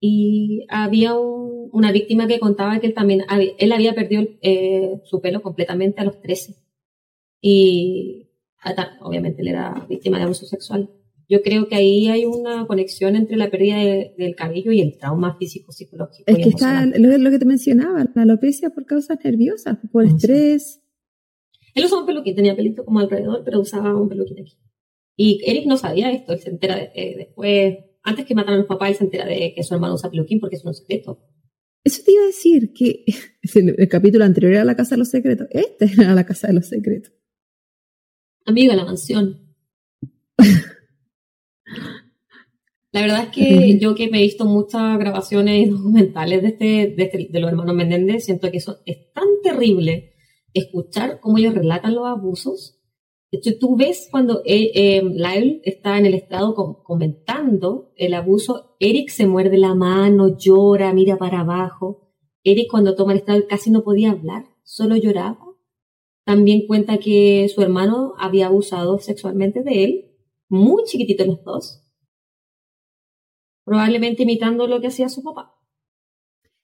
y 0.02 0.65
había 0.70 1.17
una 1.17 1.94
víctima 1.94 2.28
que 2.28 2.39
contaba 2.39 2.80
que 2.80 2.88
él 2.88 2.94
también 2.94 3.22
había, 3.30 3.52
él 3.58 3.72
había 3.72 3.96
perdido 3.96 4.24
eh, 4.41 5.00
su 5.06 5.22
pelo 5.22 5.41
completamente 5.41 6.02
a 6.02 6.04
los 6.04 6.20
13 6.22 6.61
y 7.41 8.30
obviamente 9.01 9.41
él 9.41 9.49
era 9.49 9.86
víctima 9.89 10.17
de 10.17 10.23
abuso 10.23 10.45
sexual. 10.45 10.89
Yo 11.27 11.41
creo 11.41 11.67
que 11.67 11.75
ahí 11.75 12.08
hay 12.08 12.25
una 12.25 12.67
conexión 12.67 13.15
entre 13.15 13.38
la 13.38 13.49
pérdida 13.49 13.77
del 14.17 14.36
cabello 14.36 14.71
y 14.71 14.82
el 14.82 14.97
trauma 14.97 15.38
físico 15.38 15.71
psicológico. 15.71 16.23
Es 16.27 16.38
que 16.38 16.49
está 16.49 16.86
lo, 16.86 17.32
que 17.32 17.39
te 17.39 17.45
mencionaba, 17.45 18.06
la 18.13 18.21
alopecia 18.23 18.69
por 18.69 18.86
causas 18.86 19.17
nerviosas, 19.23 19.77
por 19.91 20.06
ah, 20.06 20.10
estrés, 20.10 20.82
él 21.73 21.86
usaba 21.86 22.01
un 22.01 22.08
peluquín, 22.08 22.36
tenía 22.36 22.56
pelito 22.56 22.84
como 22.84 22.99
alrededor, 22.99 23.43
pero 23.43 23.60
usaba 23.60 23.95
un 23.95 24.10
peluquín 24.10 24.39
aquí. 24.39 24.58
Y 25.15 25.41
Eric 25.45 25.65
no 25.67 25.77
sabía 25.77 26.12
esto, 26.12 26.34
él 26.34 26.39
se 26.39 26.49
entera 26.49 26.82
eh, 26.95 27.15
después, 27.17 27.77
antes 28.04 28.25
que 28.25 28.36
mataran 28.36 28.56
a 28.56 28.58
los 28.60 28.67
papás, 28.67 28.89
él 28.89 28.95
se 28.95 29.04
entera 29.06 29.25
de 29.25 29.54
que 29.56 29.63
su 29.63 29.73
hermano 29.73 29.95
usa 29.95 30.10
peluquín 30.10 30.39
porque 30.39 30.56
es 30.56 30.65
un 30.65 30.73
secreto. 30.73 31.19
Eso 31.84 32.01
te 32.04 32.12
iba 32.12 32.23
a 32.23 32.27
decir, 32.27 32.73
que 32.73 33.06
el 33.56 33.88
capítulo 33.88 34.25
anterior 34.25 34.54
era 34.54 34.65
la 34.65 34.75
casa 34.75 34.95
de 34.95 34.99
los 34.99 35.10
secretos, 35.10 35.47
este 35.51 35.86
era 35.86 36.13
la 36.13 36.25
casa 36.25 36.47
de 36.47 36.54
los 36.54 36.67
secretos. 36.67 37.13
Amiga, 38.52 38.76
la 38.76 38.84
mansión. 38.84 39.56
La 42.92 43.02
verdad 43.02 43.24
es 43.24 43.30
que 43.30 43.80
yo 43.80 43.96
que 43.96 44.10
me 44.10 44.20
he 44.20 44.24
visto 44.24 44.44
muchas 44.44 45.00
grabaciones 45.00 45.70
documentales 45.70 46.42
de, 46.42 46.48
este, 46.50 46.66
de, 46.66 47.04
este, 47.04 47.30
de 47.32 47.40
los 47.40 47.50
hermanos 47.50 47.76
Menéndez, 47.76 48.26
siento 48.26 48.52
que 48.52 48.58
eso 48.58 48.80
es 48.86 49.14
tan 49.14 49.24
terrible 49.42 50.12
escuchar 50.54 51.22
cómo 51.22 51.38
ellos 51.38 51.56
relatan 51.56 51.96
los 51.96 52.06
abusos. 52.06 52.78
Hecho, 53.32 53.58
tú 53.58 53.78
ves 53.78 54.10
cuando 54.12 54.42
eh, 54.44 54.72
eh, 54.76 55.02
Lyle 55.02 55.62
está 55.64 55.98
en 55.98 56.06
el 56.06 56.14
estado 56.14 56.54
comentando 56.84 57.94
el 57.96 58.14
abuso, 58.14 58.76
Eric 58.82 59.08
se 59.08 59.26
muerde 59.26 59.58
la 59.58 59.74
mano, 59.74 60.38
llora, 60.38 60.94
mira 60.94 61.16
para 61.16 61.40
abajo. 61.40 62.12
Eric 62.44 62.68
cuando 62.70 62.96
toma 62.96 63.14
el 63.14 63.20
estado 63.20 63.48
casi 63.48 63.72
no 63.72 63.84
podía 63.84 64.12
hablar, 64.12 64.44
solo 64.64 64.98
lloraba. 64.98 65.51
También 66.32 66.65
cuenta 66.65 66.98
que 66.98 67.50
su 67.54 67.62
hermano 67.62 68.13
había 68.17 68.48
abusado 68.48 69.00
sexualmente 69.00 69.63
de 69.63 69.84
él, 69.84 70.06
muy 70.48 70.84
chiquitito 70.86 71.26
los 71.26 71.44
dos, 71.44 71.84
probablemente 73.65 74.24
imitando 74.24 74.65
lo 74.65 74.80
que 74.80 74.88
hacía 74.88 75.10
su 75.10 75.24
papá. 75.24 75.54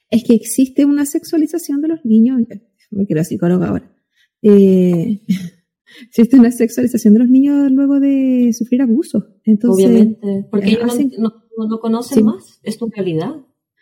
Es 0.09 0.23
que 0.23 0.35
existe 0.35 0.85
una 0.85 1.05
sexualización 1.05 1.81
de 1.81 1.89
los 1.89 2.05
niños 2.05 2.43
me 2.91 3.05
quiero 3.05 3.25
psicóloga 3.25 3.67
ahora. 3.67 3.93
Eh, 4.41 5.25
existe 6.07 6.39
una 6.39 6.51
sexualización 6.51 7.15
de 7.15 7.19
los 7.19 7.29
niños 7.29 7.69
luego 7.69 7.99
de 7.99 8.53
sufrir 8.57 8.81
abuso. 8.81 9.35
Entonces, 9.43 9.85
Obviamente, 9.85 10.47
porque 10.49 10.69
ellos 10.69 10.97
no, 11.17 11.79
conocen 11.81 12.23
más, 12.23 12.61
es 12.63 12.77
tu 12.77 12.87
realidad. 12.87 13.35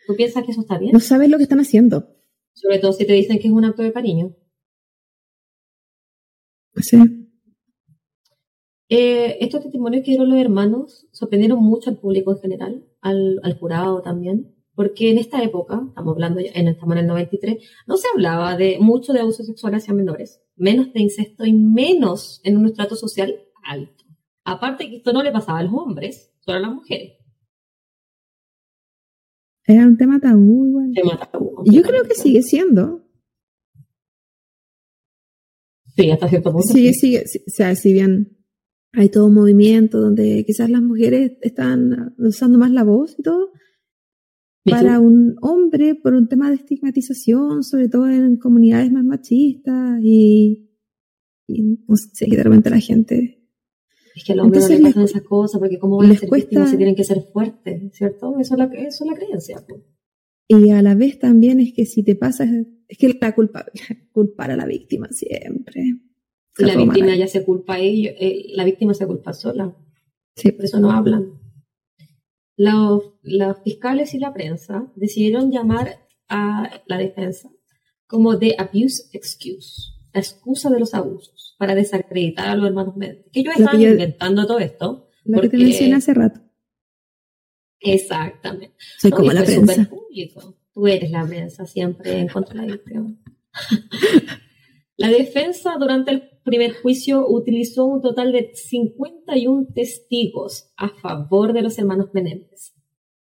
¿Tú 0.07 0.15
piensas 0.15 0.45
que 0.45 0.51
eso 0.51 0.61
está 0.61 0.79
bien? 0.79 0.93
No 0.93 0.99
sabes 0.99 1.29
lo 1.29 1.37
que 1.37 1.43
están 1.43 1.59
haciendo. 1.59 2.09
Sobre 2.53 2.79
todo 2.79 2.91
si 2.91 3.05
te 3.05 3.13
dicen 3.13 3.37
que 3.37 3.49
es 3.49 3.53
un 3.53 3.65
acto 3.65 3.83
de 3.83 3.93
cariño. 3.93 4.35
Sí. 6.77 6.97
Eh, 8.89 9.37
estos 9.41 9.63
testimonios 9.63 10.03
que 10.03 10.11
dieron 10.11 10.29
los 10.29 10.39
hermanos 10.39 11.07
sorprendieron 11.11 11.59
mucho 11.59 11.89
al 11.89 11.97
público 11.97 12.31
en 12.31 12.39
general, 12.39 12.85
al, 13.01 13.39
al 13.43 13.57
jurado 13.57 14.01
también 14.01 14.55
porque 14.75 15.09
en 15.09 15.17
esta 15.17 15.41
época, 15.41 15.81
estamos 15.87 16.13
hablando, 16.13 16.41
en, 16.41 16.67
estamos 16.67 16.95
en 16.95 16.99
el 16.99 17.07
93, 17.07 17.57
no 17.87 17.97
se 17.97 18.07
hablaba 18.13 18.57
de 18.57 18.77
mucho 18.79 19.13
de 19.13 19.21
abuso 19.21 19.43
sexual 19.43 19.73
hacia 19.73 19.93
menores, 19.93 20.41
menos 20.55 20.93
de 20.93 21.01
incesto 21.01 21.45
y 21.45 21.53
menos 21.53 22.41
en 22.43 22.57
un 22.57 22.65
estrato 22.65 22.95
social 22.95 23.35
alto. 23.63 24.03
Aparte 24.43 24.89
que 24.89 24.97
esto 24.97 25.13
no 25.13 25.23
le 25.23 25.31
pasaba 25.31 25.59
a 25.59 25.63
los 25.63 25.73
hombres, 25.73 26.33
solo 26.41 26.57
a 26.57 26.61
las 26.61 26.73
mujeres. 26.73 27.13
Era 29.65 29.87
un 29.87 29.97
tema 29.97 30.19
tabú 30.19 30.67
igual. 30.67 30.91
Tema 30.93 31.17
tabú. 31.31 31.63
Yo 31.65 31.81
creo 31.81 32.03
que 32.03 32.13
sigue 32.13 32.43
siendo. 32.43 33.04
Sí, 35.95 36.11
hasta 36.11 36.27
cierto 36.27 36.51
punto. 36.51 36.73
Sigue, 36.73 36.93
sigue, 36.93 37.19
o 37.19 37.51
sea, 37.51 37.75
si 37.75 37.93
bien 37.93 38.37
hay 38.91 39.09
todo 39.09 39.27
un 39.27 39.33
movimiento 39.33 39.99
donde 39.99 40.43
quizás 40.45 40.69
las 40.69 40.81
mujeres 40.81 41.33
están 41.41 42.15
usando 42.17 42.57
más 42.57 42.71
la 42.71 42.83
voz 42.83 43.15
y 43.17 43.23
todo, 43.23 43.51
para 44.63 44.99
un 44.99 45.35
hombre 45.41 45.95
por 45.95 46.13
un 46.13 46.27
tema 46.27 46.49
de 46.49 46.55
estigmatización, 46.55 47.63
sobre 47.63 47.87
todo 47.87 48.09
en 48.09 48.37
comunidades 48.37 48.91
más 48.91 49.03
machistas 49.03 49.99
y, 50.01 50.71
y 51.47 51.61
no 51.87 51.95
sé, 51.95 52.25
que 52.25 52.35
de 52.35 52.43
repente 52.43 52.69
la 52.69 52.79
gente 52.79 53.47
Es 54.15 54.23
que 54.23 54.33
a 54.33 54.35
los 54.35 54.45
hombres 54.45 54.63
no 54.63 54.69
les 54.69 54.81
pasan 54.81 55.03
esas 55.03 55.21
cosas, 55.21 55.59
porque 55.59 55.77
cómo 55.77 55.97
van 55.97 56.11
a 56.11 56.15
ser 56.15 56.29
víctimas 56.31 56.71
si 56.71 56.77
tienen 56.77 56.95
que 56.95 57.03
ser 57.03 57.21
fuertes, 57.31 57.93
¿cierto? 57.93 58.39
Eso 58.39 58.55
es 58.55 58.57
la, 58.57 58.65
eso 58.65 59.03
es 59.03 59.11
la 59.11 59.15
creencia. 59.15 59.65
Y 60.47 60.69
a 60.69 60.81
la 60.81 60.95
vez 60.95 61.19
también 61.19 61.59
es 61.59 61.73
que 61.73 61.85
si 61.85 62.03
te 62.03 62.15
pasa, 62.15 62.45
es 62.87 62.97
que 62.97 63.17
la 63.19 63.33
culpa, 63.33 63.65
culpar 64.11 64.51
a 64.51 64.55
la 64.55 64.65
víctima 64.65 65.07
siempre. 65.09 65.95
Y 66.57 66.63
la 66.63 66.75
víctima 66.75 67.15
ya 67.15 67.27
se 67.27 67.43
culpa 67.43 67.75
a 67.75 67.79
ellos, 67.79 68.13
eh, 68.19 68.45
la 68.49 68.63
víctima 68.63 68.93
se 68.93 69.07
culpa 69.07 69.33
sola. 69.33 69.75
Sí. 70.35 70.51
Por 70.51 70.65
eso 70.65 70.79
no 70.79 70.91
hablan. 70.91 71.39
Los, 72.57 73.15
los 73.23 73.57
fiscales 73.63 74.13
y 74.13 74.19
la 74.19 74.33
prensa 74.33 74.91
decidieron 74.95 75.51
llamar 75.51 75.99
a 76.29 76.81
la 76.87 76.97
defensa 76.97 77.49
como 78.07 78.37
The 78.37 78.55
Abuse 78.57 79.09
Excuse, 79.13 79.91
la 80.13 80.21
excusa 80.21 80.69
de 80.69 80.79
los 80.79 80.93
abusos, 80.93 81.55
para 81.57 81.75
desacreditar 81.75 82.47
a 82.47 82.55
los 82.55 82.67
hermanos 82.67 82.95
Méndez. 82.95 83.25
Que 83.31 83.41
ellos 83.41 83.55
estaban 83.57 83.81
inventando 83.81 84.45
todo 84.45 84.59
esto. 84.59 85.09
Lo 85.25 85.41
que 85.41 85.49
te 85.49 85.57
mencioné 85.57 85.95
hace 85.95 86.13
rato. 86.13 86.44
Exactamente. 87.85 88.75
Soy 88.97 89.11
como 89.11 89.31
la 89.31 89.43
prensa. 89.43 89.89
Tú 90.73 90.87
eres 90.87 91.11
la 91.11 91.25
prensa, 91.25 91.65
siempre 91.65 92.19
en 92.19 92.27
contra 92.27 92.61
de 92.61 92.67
la 92.67 92.73
víctima. 92.73 93.15
la 94.97 95.09
defensa 95.09 95.75
durante 95.79 96.11
el 96.11 96.35
primer 96.43 96.73
juicio 96.73 97.25
utilizó 97.27 97.85
un 97.85 98.01
total 98.01 98.31
de 98.31 98.51
51 98.53 99.67
testigos 99.73 100.71
a 100.77 100.89
favor 100.89 101.53
de 101.53 101.61
los 101.61 101.77
hermanos 101.79 102.09
Menéndez. 102.13 102.75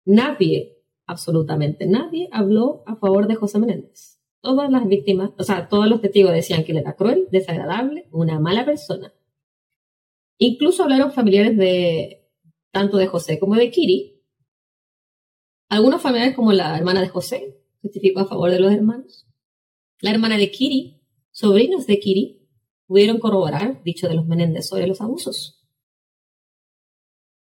Nadie, 0.05 0.77
absolutamente 1.05 1.87
nadie, 1.87 2.29
habló 2.31 2.83
a 2.85 2.95
favor 2.95 3.27
de 3.27 3.35
José 3.35 3.59
Menéndez. 3.59 4.19
Todas 4.41 4.71
las 4.71 4.87
víctimas, 4.87 5.31
o 5.37 5.43
sea, 5.43 5.67
todos 5.67 5.87
los 5.87 6.01
testigos 6.01 6.31
decían 6.31 6.63
que 6.63 6.71
él 6.71 6.79
era 6.79 6.95
cruel, 6.95 7.27
desagradable, 7.31 8.07
una 8.11 8.39
mala 8.39 8.65
persona. 8.65 9.13
Incluso 10.37 10.83
hablaron 10.83 11.11
familiares 11.11 11.55
de 11.57 12.21
tanto 12.71 12.97
de 12.97 13.07
José 13.07 13.37
como 13.37 13.55
de 13.55 13.69
Kiri. 13.69 14.20
Algunos 15.71 16.01
familiares 16.01 16.35
como 16.35 16.51
la 16.51 16.77
hermana 16.77 16.99
de 16.99 17.07
José 17.07 17.57
testificó 17.81 18.19
a 18.19 18.27
favor 18.27 18.51
de 18.51 18.59
los 18.59 18.73
hermanos. 18.73 19.25
La 20.01 20.11
hermana 20.11 20.37
de 20.37 20.51
Kiri, 20.51 20.99
sobrinos 21.31 21.87
de 21.87 21.97
Kiri, 21.97 22.45
pudieron 22.87 23.19
corroborar 23.19 23.81
dicho 23.81 24.09
de 24.09 24.15
los 24.15 24.27
Menéndez 24.27 24.67
sobre 24.67 24.85
los 24.85 24.99
abusos. 24.99 25.63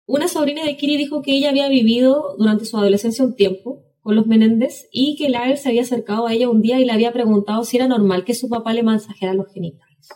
Una 0.07 0.29
sobrina 0.29 0.65
de 0.65 0.75
Kiri 0.79 0.97
dijo 0.97 1.21
que 1.21 1.37
ella 1.37 1.51
había 1.51 1.69
vivido 1.69 2.35
durante 2.39 2.65
su 2.65 2.79
adolescencia 2.79 3.27
un 3.27 3.37
tiempo 3.37 3.85
con 4.01 4.17
los 4.17 4.27
Menéndez 4.27 4.89
y 4.91 5.17
que 5.17 5.29
Lael 5.29 5.59
se 5.59 5.69
había 5.69 5.83
acercado 5.83 6.27
a 6.27 6.33
ella 6.33 6.49
un 6.49 6.63
día 6.63 6.81
y 6.81 6.87
le 6.87 6.93
había 6.93 7.13
preguntado 7.13 7.63
si 7.65 7.77
era 7.77 7.89
normal 7.89 8.25
que 8.25 8.33
su 8.33 8.49
papá 8.49 8.73
le 8.73 8.83
masajeara 8.83 9.35
los 9.35 9.53
genitales. 9.53 10.09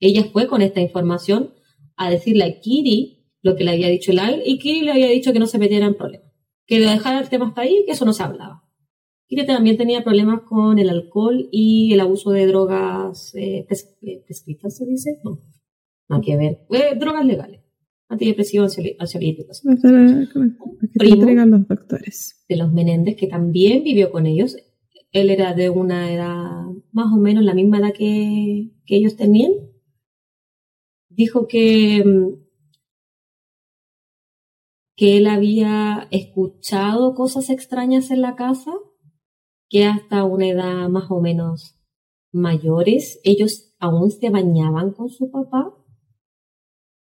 Ella 0.00 0.24
fue 0.24 0.48
con 0.48 0.60
esta 0.60 0.80
información 0.80 1.54
a 1.94 2.10
decirle 2.10 2.42
a 2.42 2.60
Kiri 2.60 3.28
lo 3.42 3.54
que 3.54 3.62
le 3.62 3.70
había 3.70 3.86
dicho 3.86 4.12
Lael 4.12 4.42
y 4.44 4.58
Kiri 4.58 4.80
le 4.80 4.90
había 4.90 5.08
dicho 5.08 5.32
que 5.32 5.38
no 5.38 5.46
se 5.46 5.58
metiera 5.58 5.86
en 5.86 5.94
problemas, 5.94 6.29
que 6.70 6.78
dejara 6.78 7.20
el 7.20 7.28
tema 7.28 7.48
hasta 7.48 7.62
ahí 7.62 7.80
y 7.80 7.84
que 7.84 7.92
eso 7.92 8.04
no 8.04 8.12
se 8.12 8.22
hablaba 8.22 8.64
que 9.36 9.44
también 9.44 9.76
tenía 9.76 10.02
problemas 10.02 10.42
con 10.42 10.78
el 10.78 10.90
alcohol 10.90 11.48
y 11.52 11.92
el 11.92 12.00
abuso 12.00 12.30
de 12.30 12.46
drogas 12.46 13.34
eh, 13.34 13.66
eh, 14.02 14.22
prescritas, 14.26 14.76
se 14.76 14.86
dice. 14.86 15.18
No, 15.24 15.40
no 16.08 16.20
que 16.20 16.36
ver. 16.36 16.66
Eh, 16.70 16.96
drogas 16.98 17.24
legales, 17.24 17.60
antidepresivos, 18.08 18.76
ansiolíticos. 18.98 19.62
Primo 20.94 21.46
los 21.46 21.68
doctores. 21.68 22.44
De 22.48 22.56
los 22.56 22.72
Menéndez, 22.72 23.16
que 23.16 23.28
también 23.28 23.84
vivió 23.84 24.10
con 24.10 24.26
ellos. 24.26 24.56
Él 25.12 25.30
era 25.30 25.54
de 25.54 25.70
una 25.70 26.12
edad 26.12 26.64
más 26.92 27.12
o 27.12 27.16
menos 27.16 27.44
la 27.44 27.54
misma 27.54 27.78
edad 27.78 27.92
que, 27.92 28.70
que 28.84 28.96
ellos 28.96 29.16
tenían. 29.16 29.52
Dijo 31.08 31.46
que 31.46 32.04
mm, 32.04 32.49
que 35.00 35.16
él 35.16 35.28
había 35.28 36.08
escuchado 36.10 37.14
cosas 37.14 37.48
extrañas 37.48 38.10
en 38.10 38.20
la 38.20 38.36
casa 38.36 38.70
que 39.70 39.86
hasta 39.86 40.24
una 40.24 40.46
edad 40.46 40.90
más 40.90 41.10
o 41.10 41.22
menos 41.22 41.80
mayores, 42.32 43.18
ellos 43.24 43.74
aún 43.78 44.10
se 44.10 44.28
bañaban 44.28 44.92
con 44.92 45.08
su 45.08 45.30
papá, 45.30 45.74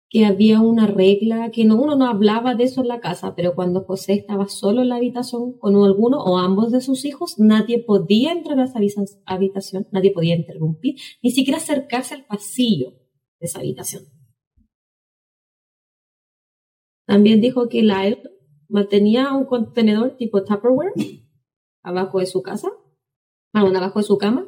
que 0.08 0.26
había 0.26 0.60
una 0.60 0.86
regla, 0.86 1.50
que 1.50 1.64
no, 1.64 1.74
uno 1.74 1.96
no 1.96 2.06
hablaba 2.06 2.54
de 2.54 2.64
eso 2.64 2.82
en 2.82 2.88
la 2.88 3.00
casa, 3.00 3.34
pero 3.34 3.56
cuando 3.56 3.82
José 3.82 4.12
estaba 4.12 4.46
solo 4.46 4.82
en 4.82 4.90
la 4.90 4.96
habitación 4.96 5.58
con 5.58 5.74
alguno 5.74 6.22
o 6.22 6.38
ambos 6.38 6.70
de 6.70 6.80
sus 6.80 7.04
hijos, 7.04 7.34
nadie 7.38 7.82
podía 7.82 8.30
entrar 8.30 8.60
a 8.60 8.66
esa 8.66 8.78
habitación, 9.26 9.88
nadie 9.90 10.12
podía 10.12 10.36
interrumpir, 10.36 10.94
ni 11.20 11.32
siquiera 11.32 11.58
acercarse 11.58 12.14
al 12.14 12.26
pasillo 12.26 12.92
de 13.40 13.46
esa 13.46 13.58
habitación. 13.58 14.17
También 17.08 17.40
dijo 17.40 17.70
que 17.70 17.82
la 17.82 18.04
mantenía 18.68 19.32
un 19.32 19.46
contenedor 19.46 20.18
tipo 20.18 20.44
Tupperware 20.44 20.92
abajo 21.82 22.18
de 22.18 22.26
su 22.26 22.42
casa, 22.42 22.68
bueno, 23.54 23.78
abajo 23.78 24.00
de 24.00 24.04
su 24.04 24.18
cama, 24.18 24.44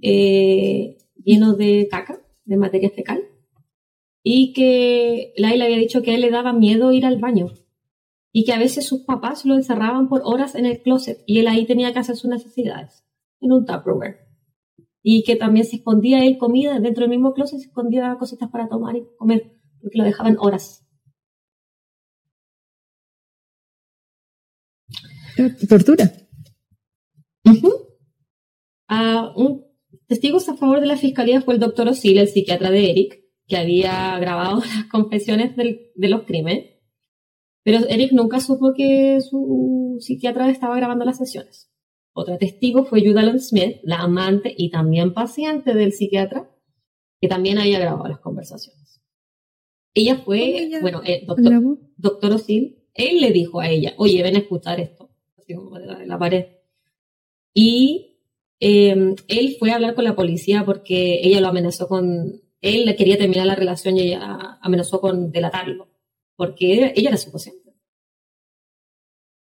eh, 0.00 0.96
lleno 1.24 1.54
de 1.54 1.88
caca, 1.90 2.24
de 2.44 2.56
materia 2.56 2.88
fecal, 2.90 3.24
y 4.22 4.52
que 4.52 5.32
Laila 5.36 5.64
había 5.64 5.76
dicho 5.76 6.02
que 6.02 6.12
a 6.12 6.14
él 6.14 6.20
le 6.20 6.30
daba 6.30 6.52
miedo 6.52 6.92
ir 6.92 7.04
al 7.04 7.18
baño 7.18 7.48
y 8.30 8.44
que 8.44 8.52
a 8.52 8.60
veces 8.60 8.86
sus 8.86 9.00
papás 9.00 9.44
lo 9.44 9.56
encerraban 9.56 10.08
por 10.08 10.22
horas 10.22 10.54
en 10.54 10.66
el 10.66 10.82
closet 10.82 11.24
y 11.26 11.40
él 11.40 11.48
ahí 11.48 11.66
tenía 11.66 11.92
que 11.92 11.98
hacer 11.98 12.14
sus 12.14 12.30
necesidades 12.30 13.04
en 13.40 13.50
un 13.50 13.66
Tupperware. 13.66 14.20
Y 15.02 15.24
que 15.24 15.34
también 15.34 15.66
se 15.66 15.76
escondía 15.76 16.24
él 16.24 16.38
comida 16.38 16.78
dentro 16.78 17.02
del 17.02 17.10
mismo 17.10 17.34
closet, 17.34 17.58
se 17.58 17.66
escondía 17.66 18.16
cositas 18.20 18.50
para 18.50 18.68
tomar 18.68 18.94
y 18.94 19.04
comer, 19.18 19.58
porque 19.80 19.98
lo 19.98 20.04
dejaban 20.04 20.36
horas. 20.38 20.84
Tortura. 25.68 26.12
un 29.36 29.64
testigos 30.06 30.48
a 30.48 30.56
favor 30.56 30.80
de 30.80 30.86
la 30.86 30.96
fiscalía 30.96 31.40
fue 31.40 31.54
el 31.54 31.60
doctor 31.60 31.88
Osil, 31.88 32.18
el 32.18 32.28
psiquiatra 32.28 32.70
de 32.70 32.90
Eric, 32.90 33.24
que 33.46 33.56
había 33.56 34.18
grabado 34.18 34.60
las 34.76 34.84
confesiones 34.90 35.56
de 35.56 36.08
los 36.08 36.22
crímenes. 36.22 36.70
Pero 37.64 37.78
Eric 37.88 38.12
nunca 38.12 38.40
supo 38.40 38.74
que 38.74 39.20
su 39.20 39.96
psiquiatra 40.00 40.50
estaba 40.50 40.76
grabando 40.76 41.04
las 41.04 41.18
sesiones. 41.18 41.70
Otra 42.12 42.38
testigo 42.38 42.84
fue 42.84 43.04
Judalyn 43.04 43.40
Smith, 43.40 43.78
la 43.82 43.96
amante 44.00 44.54
y 44.56 44.70
también 44.70 45.14
paciente 45.14 45.74
del 45.74 45.92
psiquiatra, 45.92 46.48
que 47.20 47.28
también 47.28 47.58
había 47.58 47.80
grabado 47.80 48.06
las 48.06 48.20
conversaciones. 48.20 49.02
Ella 49.94 50.16
fue, 50.16 50.70
bueno, 50.80 51.02
el 51.04 51.26
doctor, 51.26 51.78
doctor 51.96 52.32
Osil, 52.32 52.84
él 52.94 53.20
le 53.20 53.32
dijo 53.32 53.60
a 53.60 53.68
ella, 53.68 53.94
oye, 53.96 54.22
ven 54.22 54.36
a 54.36 54.40
escuchar 54.40 54.78
esto, 54.78 55.03
así 55.44 55.54
como 55.54 55.78
de 55.78 56.06
la 56.06 56.18
pared. 56.18 56.46
Y 57.52 58.18
em, 58.60 59.14
él 59.28 59.56
fue 59.58 59.70
a 59.70 59.76
hablar 59.76 59.94
con 59.94 60.04
la 60.04 60.16
policía 60.16 60.64
porque 60.64 61.20
ella 61.22 61.40
lo 61.40 61.48
amenazó 61.48 61.86
con, 61.86 62.42
él 62.60 62.94
quería 62.96 63.18
terminar 63.18 63.46
la 63.46 63.54
relación 63.54 63.96
y 63.96 64.02
ella 64.02 64.58
amenazó 64.60 65.00
con 65.00 65.30
delatarlo, 65.30 65.88
porque 66.36 66.72
ella 66.72 66.92
era 66.94 67.16
su 67.16 67.30
paciente. 67.30 67.74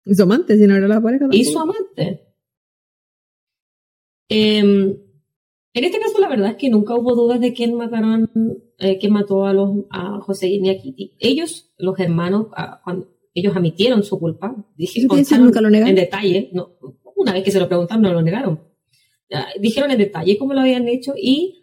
Y 0.05 0.15
su 0.15 0.23
amante, 0.23 0.57
si 0.57 0.67
no 0.67 0.77
era 0.77 0.89
la 0.89 1.01
pareja. 1.01 1.29
Y 1.31 1.45
su 1.45 1.59
amante. 1.59 2.27
Em, 4.29 4.97
en 5.73 5.85
este 5.85 6.01
caso, 6.01 6.19
la 6.21 6.29
verdad 6.29 6.51
es 6.51 6.57
que 6.57 6.71
nunca 6.71 6.95
hubo 6.95 7.15
dudas 7.15 7.41
de 7.41 7.53
quién 7.53 7.75
mataron, 7.75 8.31
eh, 8.79 8.99
quién 8.99 9.13
mató 9.13 9.45
a 9.45 9.53
los 9.53 9.85
a 9.91 10.21
José 10.21 10.49
y 10.49 10.69
a 10.69 10.81
Kitty. 10.81 11.17
Ellos, 11.19 11.73
los 11.77 11.99
hermanos, 11.99 12.47
cuando 12.83 13.09
ellos 13.35 13.57
admitieron 13.57 14.03
su 14.03 14.19
culpa, 14.19 14.57
dijeron 14.77 15.45
nunca 15.45 15.61
lo 15.61 15.69
en 15.69 15.95
detalle, 15.95 16.51
no, 16.53 16.77
una 17.17 17.33
vez 17.33 17.45
que 17.45 17.51
se 17.51 17.61
lo 17.61 17.69
preguntaron, 17.69 18.03
no 18.03 18.13
lo 18.13 18.23
negaron. 18.23 18.61
Dijeron 19.61 19.91
en 19.91 19.99
detalle 19.99 20.37
cómo 20.39 20.55
lo 20.55 20.61
habían 20.61 20.89
hecho 20.89 21.15
y 21.17 21.63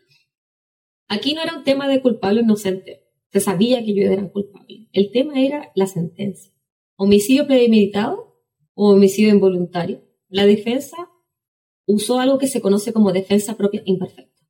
aquí 1.07 1.33
no 1.33 1.41
era 1.41 1.57
un 1.57 1.63
tema 1.63 1.87
de 1.87 2.01
culpable 2.01 2.41
o 2.41 2.43
inocente. 2.43 3.03
Se 3.31 3.41
sabía 3.41 3.83
que 3.83 3.91
ellos 3.91 4.11
eran 4.11 4.29
culpables. 4.29 4.87
El 4.93 5.11
tema 5.11 5.41
era 5.41 5.71
la 5.75 5.87
sentencia. 5.87 6.53
Homicidio 6.95 7.45
premeditado 7.45 8.41
o 8.73 8.91
homicidio 8.91 9.29
involuntario. 9.31 10.03
La 10.29 10.45
defensa 10.45 10.95
usó 11.85 12.19
algo 12.19 12.37
que 12.37 12.47
se 12.47 12.61
conoce 12.61 12.93
como 12.93 13.11
defensa 13.11 13.57
propia 13.57 13.81
imperfecta. 13.85 14.43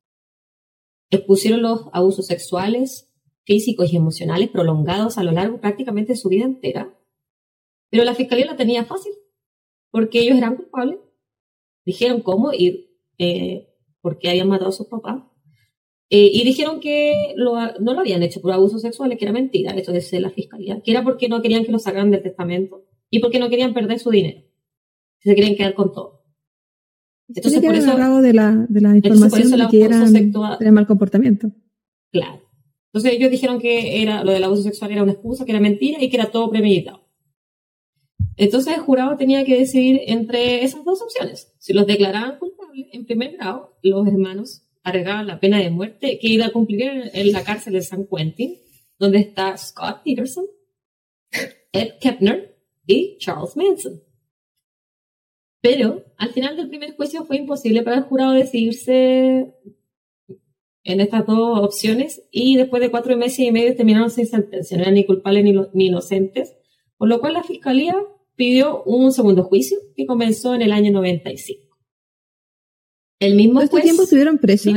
Expusieron 1.10 1.62
los 1.62 1.86
abusos 1.92 2.26
sexuales, 2.26 3.10
físicos 3.44 3.92
y 3.92 3.96
emocionales 3.96 4.50
prolongados 4.50 5.16
a 5.18 5.24
lo 5.24 5.32
largo 5.32 5.60
prácticamente 5.60 6.12
de 6.12 6.18
su 6.18 6.28
vida 6.28 6.44
entera, 6.44 6.97
pero 7.90 8.04
la 8.04 8.14
fiscalía 8.14 8.46
la 8.46 8.56
tenía 8.56 8.84
fácil 8.84 9.12
porque 9.90 10.20
ellos 10.20 10.36
eran 10.36 10.56
culpables. 10.56 10.98
Dijeron 11.84 12.20
cómo 12.20 12.52
y 12.52 12.90
eh, 13.18 13.68
por 14.00 14.18
qué 14.18 14.30
habían 14.30 14.48
matado 14.48 14.70
a 14.70 14.72
sus 14.72 14.86
papás. 14.86 15.22
Eh, 16.10 16.30
y 16.32 16.44
dijeron 16.44 16.80
que 16.80 17.34
no 17.36 17.70
lo 17.78 18.00
habían 18.00 18.22
hecho 18.22 18.40
por 18.40 18.52
abusos 18.52 18.80
sexuales, 18.80 19.18
que 19.18 19.26
era 19.26 19.32
mentira, 19.32 19.72
eso 19.72 19.92
de 19.92 20.20
la 20.20 20.30
fiscalía, 20.30 20.80
que 20.82 20.90
era 20.90 21.04
porque 21.04 21.28
no 21.28 21.42
querían 21.42 21.64
que 21.64 21.72
lo 21.72 21.78
sacaran 21.78 22.10
del 22.10 22.22
testamento 22.22 22.86
y 23.10 23.18
porque 23.20 23.38
no 23.38 23.50
querían 23.50 23.74
perder 23.74 23.98
su 23.98 24.10
dinero. 24.10 24.42
Se 25.20 25.34
querían 25.34 25.54
quedar 25.54 25.74
con 25.74 25.92
todo. 25.92 26.24
Entonces, 27.28 27.60
por 27.60 27.74
eso. 27.74 28.22
de 28.22 28.32
la, 28.32 28.66
de 28.68 28.80
la 28.80 28.96
información 28.96 29.50
de 29.50 29.68
que 29.70 29.84
eran, 29.84 30.74
mal 30.74 30.86
comportamiento. 30.86 31.50
Claro. 32.10 32.40
Entonces 32.86 33.12
ellos 33.12 33.30
dijeron 33.30 33.60
que 33.60 34.00
era 34.00 34.24
lo 34.24 34.32
del 34.32 34.44
abuso 34.44 34.62
sexual 34.62 34.92
era 34.92 35.02
una 35.02 35.12
excusa, 35.12 35.44
que 35.44 35.52
era 35.52 35.60
mentira 35.60 36.02
y 36.02 36.08
que 36.08 36.16
era 36.16 36.30
todo 36.30 36.48
premeditado. 36.48 37.07
Entonces 38.38 38.74
el 38.74 38.80
jurado 38.80 39.16
tenía 39.16 39.44
que 39.44 39.58
decidir 39.58 40.00
entre 40.06 40.64
esas 40.64 40.84
dos 40.84 41.02
opciones. 41.02 41.52
Si 41.58 41.72
los 41.72 41.86
declaraban 41.86 42.38
culpables 42.38 42.86
en 42.92 43.04
primer 43.04 43.32
grado, 43.32 43.76
los 43.82 44.06
hermanos 44.06 44.62
agregaban 44.84 45.26
la 45.26 45.40
pena 45.40 45.58
de 45.58 45.70
muerte 45.70 46.18
que 46.20 46.28
iba 46.28 46.46
a 46.46 46.52
cumplir 46.52 47.10
en, 47.12 47.32
la 47.32 47.42
cárcel 47.42 47.72
de 47.72 47.82
San 47.82 48.06
Quentin, 48.06 48.56
donde 48.96 49.18
está 49.18 49.56
Scott 49.56 50.02
Peterson, 50.04 50.46
Ed 51.72 51.94
Kepner 52.00 52.56
y 52.86 53.18
Charles 53.18 53.56
Manson. 53.56 54.00
Pero 55.60 56.04
al 56.16 56.30
final 56.30 56.56
del 56.56 56.68
primer 56.68 56.94
juicio 56.94 57.24
fue 57.24 57.38
imposible 57.38 57.82
para 57.82 57.96
el 57.96 58.04
jurado 58.04 58.34
decidirse 58.34 59.52
en 60.84 61.00
estas 61.00 61.26
dos 61.26 61.58
opciones 61.58 62.22
y 62.30 62.56
después 62.56 62.80
de 62.80 62.90
cuatro 62.92 63.16
meses 63.16 63.40
y 63.40 63.50
medio 63.50 63.74
terminaron 63.74 64.10
sin 64.10 64.26
sentencia, 64.26 64.76
no 64.76 64.84
eran 64.84 64.94
ni 64.94 65.04
culpables 65.04 65.44
ni, 65.74 65.86
inocentes, 65.86 66.56
por 66.96 67.08
lo 67.08 67.18
cual 67.20 67.34
la 67.34 67.42
fiscalía 67.42 67.96
pidió 68.38 68.84
un 68.84 69.12
segundo 69.12 69.42
juicio 69.42 69.78
que 69.96 70.06
comenzó 70.06 70.54
en 70.54 70.62
el 70.62 70.70
año 70.70 70.92
95. 70.92 71.76
El 73.18 73.34
mismo 73.34 73.54
¿Todo 73.54 73.64
este 73.64 73.80
tiempo 73.80 74.02
estuvieron 74.04 74.38
presos? 74.38 74.74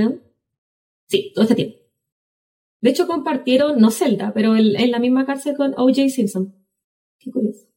Sí, 1.07 1.32
todo 1.36 1.43
este 1.43 1.55
tiempo. 1.55 1.78
De 2.82 2.89
hecho, 2.89 3.05
compartieron, 3.05 3.80
no 3.80 3.91
celda, 3.91 4.34
pero 4.34 4.55
en 4.55 4.89
la 4.89 4.97
misma 4.97 5.28
cárcel 5.28 5.55
con 5.55 5.74
O.J. 5.78 6.09
Simpson. 6.09 6.55
Qué 7.20 7.30
curioso. 7.30 7.68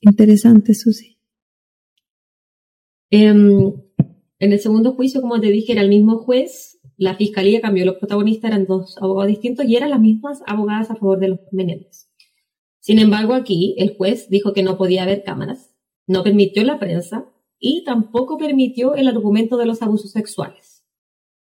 Interesante, 0.00 0.74
Susi. 0.74 1.16
Em, 3.10 3.72
en 4.40 4.52
el 4.52 4.58
segundo 4.58 4.94
juicio, 4.94 5.20
como 5.20 5.40
te 5.40 5.52
dije, 5.52 5.70
era 5.70 5.82
el 5.82 5.88
mismo 5.88 6.18
juez. 6.18 6.80
La 6.96 7.14
fiscalía 7.14 7.60
cambió, 7.60 7.84
los 7.86 7.98
protagonistas 7.98 8.50
eran 8.50 8.66
dos 8.66 8.96
abogados 9.00 9.28
distintos 9.28 9.66
y 9.66 9.76
eran 9.76 9.90
las 9.90 10.00
mismas 10.00 10.42
abogadas 10.46 10.90
a 10.90 10.96
favor 10.96 11.20
de 11.20 11.28
los 11.28 11.40
Menéndez. 11.52 12.03
Sin 12.84 12.98
embargo, 12.98 13.32
aquí 13.32 13.74
el 13.78 13.96
juez 13.96 14.28
dijo 14.28 14.52
que 14.52 14.62
no 14.62 14.76
podía 14.76 15.04
haber 15.04 15.24
cámaras, 15.24 15.74
no 16.06 16.22
permitió 16.22 16.62
la 16.64 16.78
prensa 16.78 17.32
y 17.58 17.82
tampoco 17.82 18.36
permitió 18.36 18.94
el 18.94 19.08
argumento 19.08 19.56
de 19.56 19.64
los 19.64 19.80
abusos 19.80 20.10
sexuales. 20.10 20.84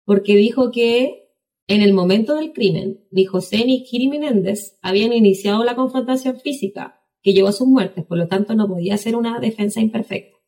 Porque 0.04 0.36
dijo 0.36 0.70
que 0.70 1.32
en 1.66 1.82
el 1.82 1.92
momento 1.92 2.36
del 2.36 2.52
crimen, 2.52 3.04
ni 3.10 3.24
José 3.24 3.64
ni 3.64 3.82
Kiri 3.82 4.06
Menéndez 4.06 4.78
habían 4.80 5.12
iniciado 5.12 5.64
la 5.64 5.74
confrontación 5.74 6.38
física 6.38 7.02
que 7.20 7.32
llevó 7.32 7.48
a 7.48 7.52
sus 7.52 7.66
muertes, 7.66 8.04
por 8.04 8.16
lo 8.16 8.28
tanto 8.28 8.54
no 8.54 8.68
podía 8.68 8.96
ser 8.96 9.16
una 9.16 9.40
defensa 9.40 9.80
imperfecta. 9.80 10.38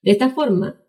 De 0.00 0.12
esta 0.12 0.30
forma, 0.30 0.80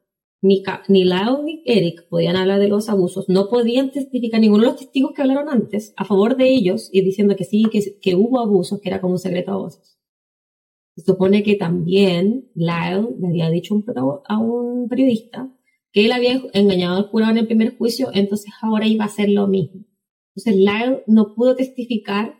ni, 0.43 0.61
ni 0.89 1.05
ni 1.05 1.63
Eric 1.65 2.07
podían 2.09 2.35
hablar 2.35 2.59
de 2.59 2.67
los 2.67 2.89
abusos, 2.89 3.29
no 3.29 3.47
podían 3.47 3.91
testificar 3.91 4.41
ninguno 4.41 4.63
de 4.63 4.69
los 4.71 4.79
testigos 4.79 5.13
que 5.15 5.21
hablaron 5.21 5.47
antes 5.47 5.93
a 5.95 6.03
favor 6.03 6.35
de 6.35 6.49
ellos 6.49 6.89
y 6.91 7.01
diciendo 7.01 7.37
que 7.37 7.45
sí, 7.45 7.63
que, 7.71 7.97
que 8.01 8.15
hubo 8.15 8.39
abusos, 8.41 8.81
que 8.81 8.89
era 8.89 8.99
como 8.99 9.13
un 9.13 9.19
secreto 9.19 9.51
a 9.53 9.57
voces. 9.57 9.97
Se 10.95 11.03
supone 11.03 11.43
que 11.43 11.55
también 11.55 12.51
Lyle 12.55 13.07
le 13.19 13.27
había 13.27 13.49
dicho 13.49 13.81
a 14.27 14.37
un 14.37 14.89
periodista 14.89 15.49
que 15.93 16.05
él 16.05 16.11
había 16.11 16.41
engañado 16.53 16.97
al 16.97 17.07
jurado 17.07 17.31
en 17.31 17.37
el 17.37 17.47
primer 17.47 17.77
juicio, 17.77 18.09
entonces 18.13 18.51
ahora 18.61 18.85
iba 18.85 19.05
a 19.05 19.07
hacer 19.07 19.29
lo 19.29 19.47
mismo. 19.47 19.85
Entonces 20.35 20.55
Lyle 20.57 21.03
no 21.07 21.35
pudo 21.35 21.55
testificar 21.55 22.35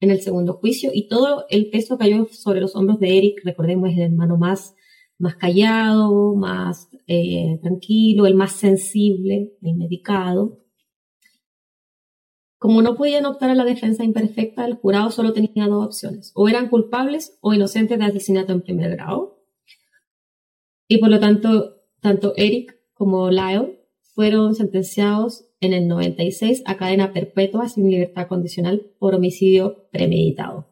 en 0.00 0.10
el 0.10 0.20
segundo 0.20 0.54
juicio 0.54 0.90
y 0.92 1.08
todo 1.08 1.46
el 1.48 1.70
peso 1.70 1.96
cayó 1.96 2.26
sobre 2.30 2.60
los 2.60 2.76
hombros 2.76 3.00
de 3.00 3.16
Eric, 3.16 3.40
recordemos, 3.42 3.88
el 3.90 4.00
hermano 4.00 4.36
más, 4.36 4.74
más 5.18 5.34
callado, 5.36 6.34
más 6.34 6.88
eh, 7.06 7.58
tranquilo, 7.60 8.26
el 8.26 8.34
más 8.34 8.52
sensible, 8.52 9.52
el 9.60 9.74
medicado. 9.76 10.64
Como 12.58 12.82
no 12.82 12.96
podían 12.96 13.26
optar 13.26 13.50
a 13.50 13.54
la 13.54 13.64
defensa 13.64 14.04
imperfecta, 14.04 14.64
el 14.64 14.74
jurado 14.74 15.10
solo 15.10 15.32
tenía 15.32 15.66
dos 15.66 15.86
opciones, 15.86 16.32
o 16.34 16.48
eran 16.48 16.68
culpables 16.68 17.38
o 17.40 17.54
inocentes 17.54 17.98
de 17.98 18.04
asesinato 18.04 18.52
en 18.52 18.62
primer 18.62 18.90
grado. 18.92 19.44
Y 20.88 20.98
por 20.98 21.10
lo 21.10 21.20
tanto, 21.20 21.82
tanto 22.00 22.32
Eric 22.36 22.76
como 22.94 23.30
Lyle 23.30 23.78
fueron 24.14 24.54
sentenciados 24.54 25.44
en 25.60 25.72
el 25.72 25.86
96 25.88 26.62
a 26.66 26.76
cadena 26.76 27.12
perpetua 27.12 27.68
sin 27.68 27.90
libertad 27.90 28.26
condicional 28.28 28.86
por 28.98 29.14
homicidio 29.14 29.88
premeditado. 29.90 30.66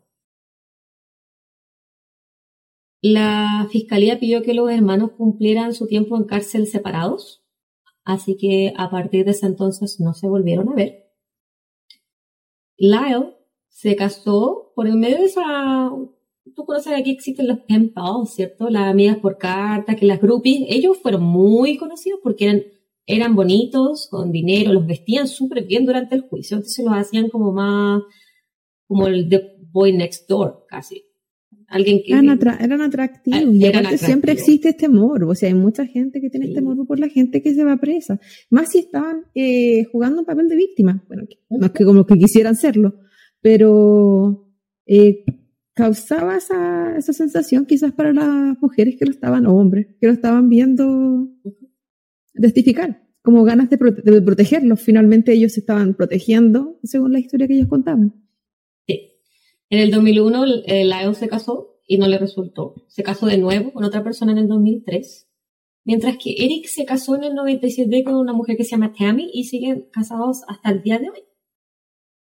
La 3.08 3.68
fiscalía 3.70 4.18
pidió 4.18 4.42
que 4.42 4.52
los 4.52 4.68
hermanos 4.68 5.12
cumplieran 5.16 5.74
su 5.74 5.86
tiempo 5.86 6.16
en 6.16 6.24
cárcel 6.24 6.66
separados, 6.66 7.44
así 8.02 8.36
que 8.36 8.72
a 8.76 8.90
partir 8.90 9.24
de 9.24 9.30
ese 9.30 9.46
entonces 9.46 10.00
no 10.00 10.12
se 10.12 10.26
volvieron 10.26 10.70
a 10.70 10.74
ver. 10.74 11.04
Lyle 12.76 13.36
se 13.68 13.94
casó 13.94 14.72
por 14.74 14.88
el 14.88 14.96
medio 14.96 15.18
de 15.18 15.26
esa... 15.26 15.92
Tú 16.56 16.64
conoces 16.64 16.92
que 16.92 17.00
aquí 17.00 17.10
existen 17.12 17.46
los 17.46 17.60
pen 17.60 17.92
pals, 17.92 18.34
¿cierto? 18.34 18.70
Las 18.70 18.90
amigas 18.90 19.18
por 19.18 19.38
carta, 19.38 19.94
que 19.94 20.06
las 20.06 20.20
groupies, 20.20 20.66
ellos 20.68 20.98
fueron 20.98 21.22
muy 21.22 21.76
conocidos 21.76 22.18
porque 22.24 22.46
eran 22.46 22.62
eran 23.06 23.36
bonitos, 23.36 24.08
con 24.10 24.32
dinero, 24.32 24.72
los 24.72 24.84
vestían 24.84 25.28
súper 25.28 25.64
bien 25.64 25.86
durante 25.86 26.16
el 26.16 26.22
juicio, 26.22 26.56
entonces 26.56 26.84
los 26.84 26.94
hacían 26.94 27.28
como 27.28 27.52
más, 27.52 28.02
como 28.88 29.06
el 29.06 29.28
The 29.28 29.58
Boy 29.70 29.92
Next 29.92 30.28
Door, 30.28 30.66
casi. 30.68 31.05
Alguien 31.68 32.00
que... 32.04 32.12
Eran, 32.12 32.30
atractivos, 32.80 33.40
ah, 33.40 33.50
y 33.52 33.66
aparte 33.66 33.98
siempre 33.98 34.32
existe 34.32 34.68
este 34.70 34.88
morbo, 34.88 35.32
o 35.32 35.34
sea, 35.34 35.48
hay 35.48 35.54
mucha 35.54 35.84
gente 35.86 36.20
que 36.20 36.30
tiene 36.30 36.46
este 36.46 36.60
morbo 36.60 36.86
por 36.86 37.00
la 37.00 37.08
gente 37.08 37.42
que 37.42 37.54
se 37.54 37.64
va 37.64 37.76
presa, 37.76 38.20
más 38.50 38.70
si 38.70 38.78
estaban 38.78 39.24
eh, 39.34 39.84
jugando 39.90 40.20
un 40.20 40.26
papel 40.26 40.48
de 40.48 40.56
víctima, 40.56 41.04
bueno, 41.08 41.24
no 41.50 41.66
es 41.66 41.72
que 41.72 41.84
como 41.84 42.06
que 42.06 42.14
quisieran 42.14 42.54
serlo, 42.56 42.94
pero 43.40 44.48
eh, 44.86 45.24
causaba 45.74 46.36
esa, 46.36 46.96
esa 46.96 47.12
sensación 47.12 47.66
quizás 47.66 47.92
para 47.92 48.12
las 48.12 48.56
mujeres 48.60 48.96
que 48.98 49.04
lo 49.04 49.10
estaban, 49.10 49.46
o 49.46 49.54
hombres, 49.54 49.88
que 50.00 50.06
lo 50.06 50.12
estaban 50.12 50.48
viendo 50.48 51.28
testificar, 52.40 53.02
como 53.22 53.44
ganas 53.44 53.68
de, 53.70 53.76
protegerlos. 53.76 54.80
Finalmente 54.80 55.32
ellos 55.32 55.52
se 55.52 55.60
estaban 55.60 55.94
protegiendo, 55.94 56.78
según 56.82 57.12
la 57.12 57.18
historia 57.18 57.46
que 57.46 57.54
ellos 57.54 57.68
contaban. 57.68 58.14
En 59.70 59.80
el 59.80 59.90
2001 59.90 60.46
la 60.84 61.02
EU 61.02 61.14
se 61.14 61.28
casó 61.28 61.80
y 61.86 61.98
no 61.98 62.08
le 62.08 62.18
resultó. 62.18 62.74
Se 62.88 63.02
casó 63.02 63.26
de 63.26 63.38
nuevo 63.38 63.72
con 63.72 63.84
otra 63.84 64.02
persona 64.02 64.32
en 64.32 64.38
el 64.38 64.48
2003. 64.48 65.28
Mientras 65.84 66.16
que 66.18 66.32
Eric 66.38 66.66
se 66.66 66.84
casó 66.84 67.14
en 67.16 67.24
el 67.24 67.34
97 67.34 68.04
con 68.04 68.16
una 68.16 68.32
mujer 68.32 68.56
que 68.56 68.64
se 68.64 68.72
llama 68.72 68.92
Tammy 68.92 69.30
y 69.32 69.44
siguen 69.44 69.88
casados 69.92 70.42
hasta 70.48 70.70
el 70.70 70.82
día 70.82 70.98
de 70.98 71.10
hoy. 71.10 71.24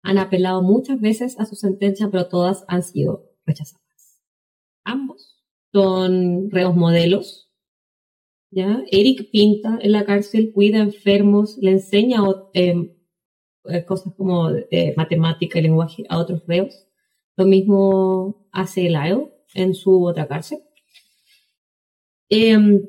Han 0.03 0.19
apelado 0.19 0.63
muchas 0.63 1.01
veces 1.01 1.39
a 1.39 1.45
su 1.45 1.57
sentencia, 1.57 2.09
pero 2.11 2.29
todas 2.29 2.65
han 2.69 2.83
sido 2.83 3.31
rechazadas. 3.45 4.23
Ambos 4.85 5.43
son 5.73 6.51
reos 6.51 6.75
modelos 6.75 7.51
¿ya? 8.51 8.83
Eric 8.91 9.31
pinta 9.31 9.79
en 9.81 9.93
la 9.93 10.05
cárcel, 10.05 10.53
cuida 10.53 10.79
enfermos, 10.79 11.57
le 11.59 11.73
enseña 11.73 12.21
em, 12.55 12.93
eh, 13.65 13.85
cosas 13.85 14.15
como 14.17 14.51
eh, 14.51 14.95
matemática 14.97 15.59
y 15.59 15.63
lenguaje 15.63 16.05
a 16.09 16.19
otros 16.19 16.45
reos. 16.47 16.87
Lo 17.41 17.47
mismo 17.47 18.51
hace 18.53 18.91
Lyle 18.91 19.33
en 19.55 19.73
su 19.73 20.05
otra 20.05 20.29
cárcel. 20.29 20.59
Em, 22.29 22.83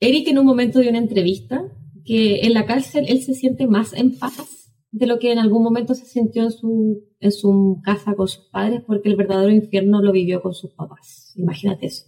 Eric 0.00 0.28
en 0.28 0.38
un 0.38 0.46
momento 0.46 0.80
dio 0.80 0.88
una 0.88 0.98
entrevista 0.98 1.62
que 2.06 2.40
en 2.46 2.54
la 2.54 2.64
cárcel 2.64 3.04
él 3.06 3.20
se 3.20 3.34
siente 3.34 3.66
más 3.66 3.92
en 3.92 4.18
paz 4.18 4.72
de 4.92 5.06
lo 5.06 5.18
que 5.18 5.30
en 5.30 5.38
algún 5.38 5.62
momento 5.62 5.94
se 5.94 6.06
sintió 6.06 6.44
en 6.44 6.52
su, 6.52 7.04
en 7.20 7.32
su 7.32 7.82
casa 7.84 8.14
con 8.14 8.28
sus 8.28 8.48
padres 8.48 8.80
porque 8.86 9.10
el 9.10 9.16
verdadero 9.16 9.52
infierno 9.52 10.00
lo 10.00 10.10
vivió 10.10 10.40
con 10.40 10.54
sus 10.54 10.72
papás. 10.72 11.34
Imagínate 11.36 11.84
eso. 11.84 12.06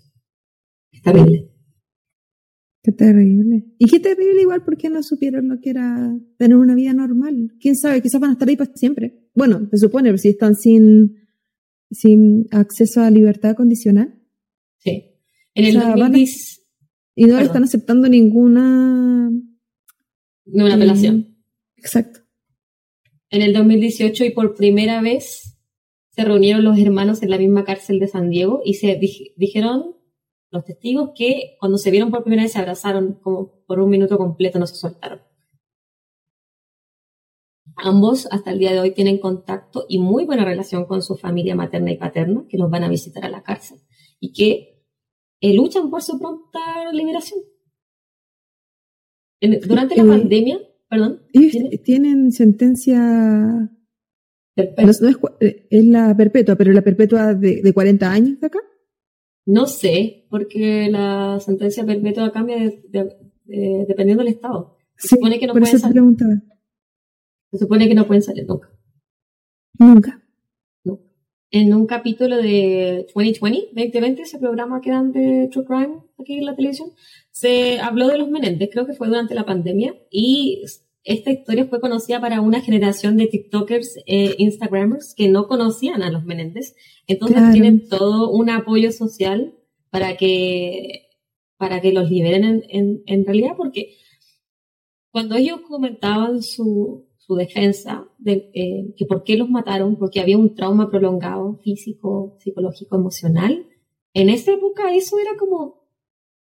Está 0.90 1.12
bien. 1.12 1.51
Qué 2.82 2.92
terrible. 2.92 3.74
Y 3.76 3.84
qué 3.90 4.01
terrible 4.01 4.40
igual 4.40 4.64
porque 4.64 4.88
no 4.88 5.03
supieron 5.03 5.48
lo 5.48 5.61
que 5.61 5.68
era 5.68 6.16
tener 6.38 6.57
una 6.57 6.74
vida 6.74 6.94
normal. 6.94 7.53
¿Quién 7.61 7.76
sabe? 7.76 8.01
Quizás 8.01 8.22
van 8.22 8.30
a 8.30 8.32
estar 8.32 8.48
ahí 8.48 8.57
para 8.57 8.72
siempre. 8.74 9.28
Bueno, 9.34 9.68
se 9.70 9.76
supone, 9.76 10.09
pero 10.09 10.16
si 10.16 10.30
están 10.30 10.55
sin, 10.55 11.20
sin 11.91 12.47
acceso 12.51 13.01
a 13.01 13.11
libertad 13.11 13.55
condicional. 13.57 14.18
Sí. 14.78 15.16
En 15.55 15.64
el 15.64 15.76
Y 17.14 17.24
no 17.24 17.38
están 17.38 17.64
aceptando 17.64 18.09
ninguna... 18.09 19.30
Ninguna 20.47 20.74
apelación. 20.74 21.36
exacto. 21.76 22.20
En 23.28 23.43
el 23.43 23.53
2018 23.53 24.24
y 24.24 24.30
por 24.30 24.55
primera 24.55 25.01
vez 25.01 25.59
se 26.11 26.24
reunieron 26.24 26.64
los 26.64 26.78
hermanos 26.78 27.22
en 27.22 27.30
la 27.30 27.38
misma 27.38 27.64
cárcel 27.64 28.01
de 28.01 28.09
San 28.09 28.30
Diego 28.30 28.61
y 28.64 28.74
se 28.74 28.99
dijeron 29.36 29.97
los 30.51 30.64
testigos 30.64 31.11
que 31.14 31.57
cuando 31.61 31.78
se 31.78 31.93
vieron 31.93 32.11
por 32.11 32.24
primera 32.24 32.43
vez 32.43 32.53
se 32.53 32.59
abrazaron 32.59 33.14
como 33.22 33.62
por 33.66 33.78
un 33.78 33.91
minuto 33.91 34.18
completo, 34.18 34.59
no 34.59 34.66
se 34.66 34.74
soltaron. 34.74 35.20
Ambos 37.77 38.29
hasta 38.31 38.51
el 38.51 38.59
día 38.59 38.73
de 38.73 38.81
hoy 38.81 38.93
tienen 38.93 39.18
contacto 39.18 39.87
y 39.89 39.99
muy 39.99 40.25
buena 40.25 40.45
relación 40.45 40.85
con 40.87 41.03
su 41.03 41.16
familia 41.16 41.55
materna 41.55 41.93
y 41.93 41.97
paterna, 41.97 42.45
que 42.49 42.59
los 42.59 42.71
van 42.71 42.85
a 42.85 42.89
visitar 42.89 43.25
a 43.25 43.31
la 43.31 43.43
cárcel 43.43 43.79
y 44.18 44.33
que 44.33 44.85
eh, 45.41 45.55
luchan 45.55 45.91
por 45.91 46.03
su 46.03 46.18
pronta 46.18 46.93
liberación. 46.93 47.41
durante 49.41 49.97
la 49.97 50.05
pandemia, 50.05 50.61
Perdón. 50.91 51.23
Ellos 51.33 51.55
tienen 51.85 52.33
sentencia. 52.33 53.71
Perpetua. 54.57 55.37
Eh, 55.41 55.68
es, 55.71 55.87
la 55.87 56.14
perpetua, 56.16 56.57
pero 56.57 56.73
la 56.73 56.83
perpetua 56.83 57.33
de, 57.35 57.62
de 57.62 57.73
40 57.73 58.11
años 58.11 58.41
de 58.41 58.47
acá. 58.49 58.59
No 59.47 59.66
sé, 59.66 60.27
porque 60.29 60.89
la 60.91 61.39
sentencia 61.41 61.87
perpetua 61.87 62.33
cambia 62.33 62.57
dependiendo 63.47 64.25
del 64.25 64.35
estado. 64.35 64.77
Se 64.97 65.09
supone 65.09 65.39
que 65.39 65.47
no 65.47 65.53
pueden 65.53 65.79
salir. 65.79 66.03
Se 67.51 67.59
supone 67.59 67.88
que 67.88 67.94
no 67.94 68.07
pueden 68.07 68.22
salir 68.22 68.46
nunca. 68.46 68.70
Nunca. 69.78 70.22
En 71.53 71.74
un 71.74 71.86
capítulo 71.86 72.36
de 72.36 73.07
2020, 73.12 73.70
2020, 73.74 74.22
ese 74.22 74.38
programa 74.38 74.80
que 74.80 74.90
dan 74.90 75.11
de 75.11 75.48
True 75.51 75.64
Crime 75.64 76.03
aquí 76.16 76.38
en 76.38 76.46
la 76.46 76.55
televisión, 76.55 76.92
se 77.32 77.80
habló 77.80 78.07
de 78.07 78.18
los 78.18 78.30
Menéndez, 78.30 78.70
creo 78.70 78.86
que 78.86 78.92
fue 78.92 79.09
durante 79.09 79.34
la 79.34 79.44
pandemia, 79.44 79.96
y 80.12 80.62
esta 81.03 81.32
historia 81.32 81.66
fue 81.66 81.80
conocida 81.80 82.20
para 82.20 82.40
una 82.40 82.61
generación 82.61 83.16
de 83.16 83.26
TikTokers, 83.26 83.98
eh, 84.07 84.36
Instagramers, 84.38 85.14
que 85.16 85.28
no 85.28 85.48
conocían 85.48 86.05
a 86.05 86.11
los 86.11 86.24
Menéndez. 86.24 86.76
Entonces 87.09 87.53
tienen 87.53 87.88
todo 87.88 88.30
un 88.30 88.48
apoyo 88.48 88.92
social 88.92 89.55
para 89.90 90.16
que, 90.16 91.09
para 91.57 91.80
que 91.80 91.92
los 91.92 92.09
liberen 92.11 92.44
en, 92.44 92.64
en, 92.68 93.03
en 93.07 93.24
realidad, 93.24 93.55
porque 93.57 93.96
cuando 95.11 95.34
ellos 95.34 95.62
comentaban 95.62 96.42
su, 96.42 97.10
su 97.31 97.37
defensa 97.37 98.09
de 98.18 98.51
eh, 98.55 98.93
que 98.97 99.07
por 99.07 99.22
qué 99.22 99.37
los 99.37 99.49
mataron, 99.49 99.97
porque 99.97 100.18
había 100.18 100.37
un 100.37 100.57
trauma 100.57 100.91
prolongado 100.91 101.61
físico, 101.62 102.37
psicológico, 102.41 102.97
emocional, 102.97 103.68
en 104.14 104.31
esa 104.31 104.51
época 104.51 104.93
eso 104.93 105.16
era 105.20 105.37
como, 105.39 105.87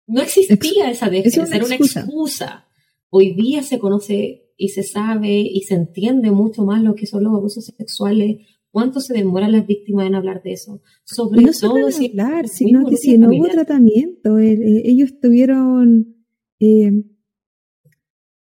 no 0.08 0.20
existía 0.20 0.90
esa 0.90 1.08
defensa, 1.08 1.54
era 1.54 1.64
una 1.64 1.76
excusa. 1.76 2.66
Hoy 3.08 3.34
día 3.34 3.62
se 3.62 3.78
conoce 3.78 4.52
y 4.56 4.70
se 4.70 4.82
sabe 4.82 5.38
y 5.38 5.60
se 5.60 5.74
entiende 5.74 6.32
mucho 6.32 6.64
más 6.64 6.82
lo 6.82 6.96
que 6.96 7.06
son 7.06 7.22
los 7.22 7.34
abusos 7.34 7.66
sexuales, 7.66 8.38
cuánto 8.72 8.98
se 8.98 9.14
demoran 9.14 9.52
las 9.52 9.68
víctimas 9.68 10.08
en 10.08 10.16
hablar 10.16 10.42
de 10.42 10.54
eso. 10.54 10.82
Sobre 11.04 11.42
no 11.42 11.52
todo 11.52 11.92
si 11.92 12.08
hablar, 12.08 12.48
sino 12.48 12.84
que 12.84 12.96
si 12.96 13.16
no 13.16 13.28
hubo 13.28 13.46
tratamiento, 13.46 14.40
eh, 14.40 14.54
eh, 14.54 14.82
ellos 14.86 15.10
estuvieron 15.12 16.16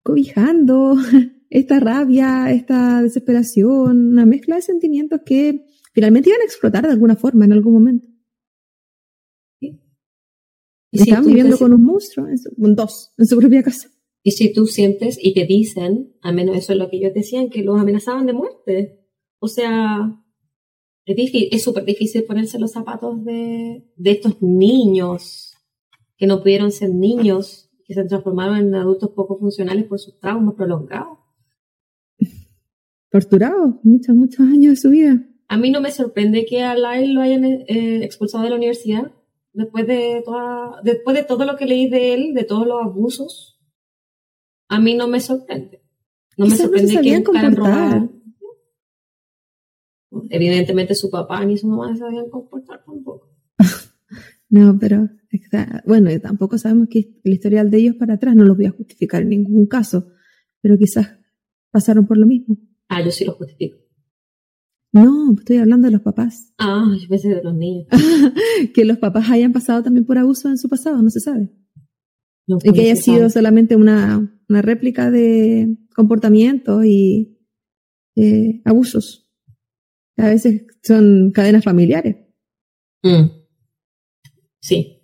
cobijando 0.04 0.94
esta 1.50 1.80
rabia, 1.80 2.50
esta 2.50 3.02
desesperación, 3.02 4.12
una 4.12 4.26
mezcla 4.26 4.56
de 4.56 4.62
sentimientos 4.62 5.20
que 5.24 5.64
finalmente 5.92 6.30
iban 6.30 6.42
a 6.42 6.44
explotar 6.44 6.84
de 6.84 6.92
alguna 6.92 7.16
forma 7.16 7.44
en 7.44 7.52
algún 7.52 7.72
momento. 7.74 8.06
Y 10.90 11.02
estaban 11.02 11.26
viviendo 11.26 11.58
con 11.58 11.72
un 11.74 11.84
monstruo, 11.84 12.26
con 12.58 12.74
dos, 12.74 13.12
en 13.18 13.26
su 13.26 13.36
propia 13.36 13.62
casa. 13.62 13.90
Y 14.22 14.32
si 14.32 14.52
tú 14.52 14.66
sientes 14.66 15.18
y 15.20 15.34
te 15.34 15.44
dicen, 15.44 16.14
a 16.22 16.32
menos 16.32 16.56
eso 16.56 16.72
es 16.72 16.78
lo 16.78 16.88
que 16.88 16.96
ellos 16.96 17.14
decían, 17.14 17.50
que 17.50 17.62
los 17.62 17.78
amenazaban 17.78 18.26
de 18.26 18.32
muerte. 18.32 19.06
O 19.38 19.48
sea, 19.48 20.18
es 21.04 21.62
súper 21.62 21.84
difícil 21.84 22.24
ponerse 22.24 22.58
los 22.58 22.72
zapatos 22.72 23.24
de, 23.24 23.86
de 23.96 24.10
estos 24.10 24.42
niños 24.42 25.54
que 26.16 26.26
no 26.26 26.40
pudieron 26.40 26.72
ser 26.72 26.90
niños 26.90 27.70
que 27.84 27.94
se 27.94 28.04
transformaron 28.04 28.58
en 28.58 28.74
adultos 28.74 29.10
poco 29.10 29.38
funcionales 29.38 29.84
por 29.84 29.98
sus 29.98 30.18
traumas 30.18 30.54
prolongados. 30.54 31.17
Torturados 33.10 33.74
muchos, 33.82 34.14
muchos 34.14 34.40
años 34.40 34.72
de 34.72 34.76
su 34.76 34.90
vida. 34.90 35.24
A 35.48 35.56
mí 35.56 35.70
no 35.70 35.80
me 35.80 35.90
sorprende 35.90 36.44
que 36.44 36.62
a 36.62 36.74
Lyle 36.74 37.14
lo 37.14 37.22
hayan 37.22 37.44
eh, 37.44 38.04
expulsado 38.04 38.44
de 38.44 38.50
la 38.50 38.56
universidad 38.56 39.12
después 39.52 39.86
de, 39.86 40.22
toda, 40.24 40.80
después 40.84 41.16
de 41.16 41.24
todo 41.24 41.44
lo 41.44 41.56
que 41.56 41.66
leí 41.66 41.88
de 41.88 42.14
él, 42.14 42.34
de 42.34 42.44
todos 42.44 42.66
los 42.66 42.82
abusos. 42.82 43.58
A 44.68 44.78
mí 44.78 44.94
no 44.94 45.08
me 45.08 45.20
sorprende. 45.20 45.82
No 46.36 46.46
me 46.46 46.56
sorprende 46.56 46.94
no 46.94 47.32
que 47.32 47.50
robar. 47.50 48.10
Evidentemente 50.30 50.94
su 50.94 51.10
papá 51.10 51.44
ni 51.44 51.56
su 51.56 51.66
mamá 51.66 51.92
se 51.94 52.00
sabían 52.00 52.28
comportar 52.28 52.84
tampoco. 52.84 53.30
no, 54.50 54.78
pero 54.78 55.08
bueno, 55.84 56.10
tampoco 56.20 56.58
sabemos 56.58 56.88
que 56.90 57.20
el 57.24 57.32
historial 57.32 57.70
de 57.70 57.78
ellos 57.78 57.96
para 57.96 58.14
atrás, 58.14 58.36
no 58.36 58.44
lo 58.44 58.54
voy 58.54 58.66
a 58.66 58.70
justificar 58.70 59.22
en 59.22 59.30
ningún 59.30 59.66
caso, 59.66 60.08
pero 60.60 60.78
quizás 60.78 61.18
pasaron 61.70 62.06
por 62.06 62.18
lo 62.18 62.26
mismo. 62.26 62.56
Ah, 62.88 63.02
yo 63.02 63.10
sí 63.10 63.24
lo 63.24 63.32
justifico. 63.32 63.78
No, 64.92 65.34
estoy 65.38 65.58
hablando 65.58 65.86
de 65.86 65.92
los 65.92 66.00
papás. 66.00 66.54
Ah, 66.58 66.96
yo 66.98 67.08
pensé 67.08 67.28
de 67.28 67.42
los 67.42 67.54
niños. 67.54 67.86
que 68.74 68.84
los 68.84 68.98
papás 68.98 69.28
hayan 69.30 69.52
pasado 69.52 69.82
también 69.82 70.06
por 70.06 70.18
abuso 70.18 70.48
en 70.48 70.56
su 70.56 70.68
pasado, 70.68 71.02
no 71.02 71.10
se 71.10 71.20
sabe. 71.20 71.50
y 72.46 72.72
que 72.72 72.80
haya 72.80 72.96
sido 72.96 73.28
solamente 73.28 73.76
una, 73.76 74.42
una, 74.48 74.62
réplica 74.62 75.10
de 75.10 75.76
comportamientos 75.94 76.84
y 76.86 77.38
eh, 78.16 78.62
abusos. 78.64 79.30
A 80.16 80.28
veces 80.28 80.62
son 80.82 81.30
cadenas 81.32 81.64
familiares. 81.64 82.16
Mm. 83.02 83.30
Sí. 84.60 85.02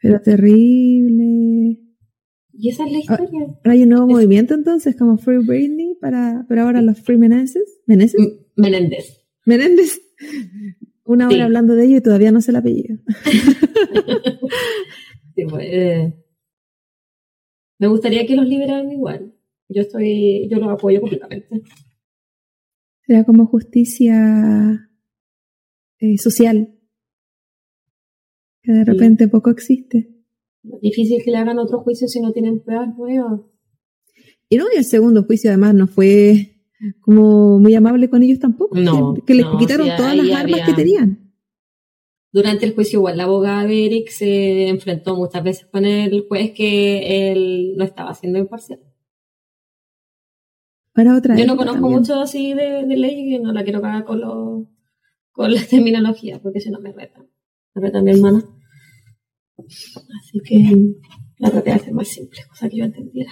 Pero 0.00 0.20
terrible. 0.22 1.80
Y 2.52 2.70
esa 2.70 2.86
es 2.86 2.92
la 2.92 2.98
ah, 2.98 3.00
historia. 3.00 3.60
hay 3.64 3.82
un 3.82 3.88
nuevo 3.90 4.06
movimiento 4.06 4.54
entonces, 4.54 4.96
como 4.96 5.18
Free 5.18 5.44
Britney, 5.44 5.85
para, 6.00 6.44
pero 6.48 6.62
ahora 6.62 6.82
los 6.82 7.00
Free 7.00 7.18
Meneses. 7.18 7.80
¿Meneses? 7.86 8.20
Menéndez. 8.56 9.26
Menéndez. 9.44 10.00
Una 11.04 11.28
hora 11.28 11.44
hablando 11.44 11.74
de 11.74 11.84
ello 11.84 11.96
y 11.98 12.02
todavía 12.02 12.32
no 12.32 12.40
sé 12.40 12.50
el 12.50 12.56
apellido. 12.56 12.98
Pues, 15.50 15.66
eh, 15.70 16.14
me 17.78 17.88
gustaría 17.88 18.26
que 18.26 18.36
los 18.36 18.46
liberaran 18.46 18.90
igual. 18.90 19.34
Yo 19.68 19.82
estoy, 19.82 20.48
yo 20.48 20.58
los 20.58 20.72
apoyo 20.72 21.00
completamente. 21.00 21.62
Será 23.06 23.24
como 23.24 23.46
justicia 23.46 24.90
eh, 25.98 26.16
social 26.16 26.76
que 28.62 28.72
de 28.72 28.84
repente 28.84 29.28
poco 29.28 29.50
existe. 29.50 30.10
Difícil 30.80 31.22
que 31.24 31.30
le 31.30 31.36
hagan 31.36 31.58
otro 31.58 31.80
juicio 31.80 32.08
si 32.08 32.20
no 32.20 32.32
tienen 32.32 32.60
pruebas 32.60 32.96
nuevas. 32.96 33.40
Y 34.48 34.56
no, 34.56 34.66
y 34.72 34.78
el 34.78 34.84
segundo 34.84 35.24
juicio 35.24 35.50
además 35.50 35.74
no 35.74 35.86
fue 35.86 36.56
como 37.00 37.58
muy 37.58 37.74
amable 37.74 38.08
con 38.08 38.22
ellos 38.22 38.38
tampoco, 38.38 38.76
no, 38.76 39.14
que, 39.26 39.34
les 39.34 39.46
quitaron 39.58 39.88
todas 39.96 40.16
las 40.16 40.30
armas 40.30 40.60
que 40.66 40.74
tenían. 40.74 41.32
Durante 42.32 42.66
el 42.66 42.74
juicio 42.74 42.98
igual 42.98 43.16
la 43.16 43.24
abogada 43.24 43.64
de 43.64 43.86
Eric 43.86 44.10
se 44.10 44.68
enfrentó 44.68 45.16
muchas 45.16 45.42
veces 45.42 45.66
con 45.66 45.84
el 45.84 46.26
juez 46.28 46.52
que 46.52 47.32
él 47.32 47.74
no 47.76 47.84
estaba 47.84 48.14
siendo 48.14 48.38
imparcial. 48.38 48.80
Para 50.92 51.16
otra 51.16 51.36
Yo 51.36 51.46
no 51.46 51.56
conozco 51.56 51.88
mucho 51.88 52.20
así 52.20 52.54
de, 52.54 52.86
ley 52.86 53.34
y 53.34 53.38
no 53.38 53.52
la 53.52 53.64
quiero 53.64 53.80
cagar 53.80 54.04
con, 54.04 54.20
lo, 54.20 54.68
con 55.32 55.52
la 55.52 55.64
terminología 55.70 56.38
porque 56.40 56.60
si 56.60 56.70
no 56.70 56.80
me 56.80 56.92
retan. 56.92 57.26
Me 57.74 57.82
retan 57.82 58.04
mi 58.04 58.12
hermana. 58.12 58.44
Así 59.58 60.40
que 60.44 60.94
la 61.38 61.50
traté 61.50 61.70
de 61.70 61.76
hacer 61.76 61.92
más 61.92 62.08
simple, 62.08 62.40
cosa 62.48 62.68
que 62.68 62.78
yo 62.78 62.84
entendiera. 62.84 63.30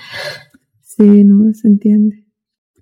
Sí, 0.97 1.25
no, 1.25 1.53
se 1.55 1.69
entiende. 1.69 2.27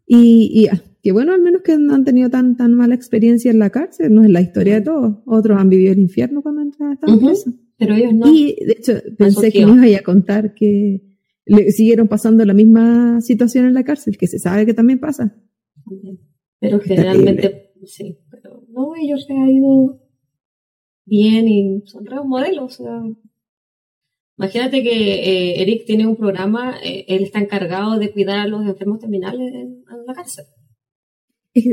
Y, 0.06 0.50
y 0.52 0.66
ah, 0.68 0.82
que 1.02 1.12
bueno, 1.12 1.32
al 1.32 1.40
menos 1.40 1.62
que 1.62 1.76
no 1.78 1.94
han 1.94 2.04
tenido 2.04 2.30
tan, 2.30 2.56
tan 2.56 2.74
mala 2.74 2.94
experiencia 2.94 3.50
en 3.50 3.58
la 3.58 3.70
cárcel, 3.70 4.12
no 4.12 4.22
es 4.22 4.30
la 4.30 4.40
historia 4.40 4.74
de 4.74 4.82
todos. 4.82 5.18
Otros 5.26 5.58
han 5.58 5.68
vivido 5.68 5.92
el 5.92 5.98
infierno 5.98 6.42
cuando 6.42 6.62
entraron 6.62 6.98
a 7.00 7.14
uh 7.14 7.34
Pero 7.76 7.94
ellos 7.94 8.14
no. 8.14 8.32
Y 8.32 8.56
de 8.64 8.72
hecho, 8.78 8.92
pensé 9.16 9.50
que 9.50 9.66
me 9.66 9.90
iba 9.90 9.98
a 9.98 10.02
contar 10.02 10.54
que 10.54 11.02
le 11.44 11.72
siguieron 11.72 12.06
pasando 12.06 12.44
la 12.44 12.54
misma 12.54 13.20
situación 13.20 13.66
en 13.66 13.74
la 13.74 13.84
cárcel, 13.84 14.16
que 14.16 14.28
se 14.28 14.38
sabe 14.38 14.64
que 14.66 14.74
también 14.74 15.00
pasa. 15.00 15.34
Pero 16.60 16.78
generalmente, 16.78 17.72
sí, 17.84 18.18
pero 18.30 18.64
no, 18.68 18.94
ellos 18.94 19.24
se 19.26 19.32
han 19.32 19.48
ido 19.48 20.00
bien 21.04 21.48
y 21.48 21.82
son 21.86 22.06
re 22.06 22.22
modelos. 22.24 22.80
O 22.80 22.84
sea, 22.84 23.02
Imagínate 24.38 24.82
que 24.82 24.90
eh, 24.90 25.62
Eric 25.62 25.84
tiene 25.86 26.06
un 26.06 26.16
programa, 26.16 26.76
eh, 26.82 27.04
él 27.08 27.24
está 27.24 27.40
encargado 27.40 27.98
de 27.98 28.10
cuidar 28.10 28.38
a 28.38 28.46
los 28.46 28.66
enfermos 28.66 28.98
terminales 28.98 29.52
en, 29.54 29.82
la 30.06 30.14
cárcel. 30.14 30.44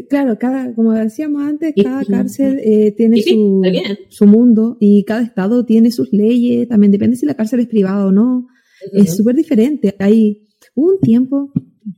claro, 0.09 0.37
cada, 0.37 0.75
como 0.75 0.93
decíamos 0.93 1.41
antes, 1.43 1.73
cada 1.81 2.03
cárcel 2.03 2.59
eh, 2.63 2.91
tiene 2.91 3.21
su, 3.21 3.61
su, 4.09 4.25
mundo 4.27 4.77
y 4.79 5.03
cada 5.05 5.23
estado 5.23 5.65
tiene 5.65 5.91
sus 5.91 6.11
leyes, 6.11 6.67
también 6.67 6.91
depende 6.91 7.15
si 7.15 7.25
la 7.25 7.35
cárcel 7.35 7.61
es 7.61 7.67
privada 7.67 8.05
o 8.05 8.11
no, 8.11 8.47
es 8.93 9.15
súper 9.15 9.35
diferente. 9.35 9.95
Hay 9.99 10.47
un 10.75 10.99
tiempo, 11.01 11.51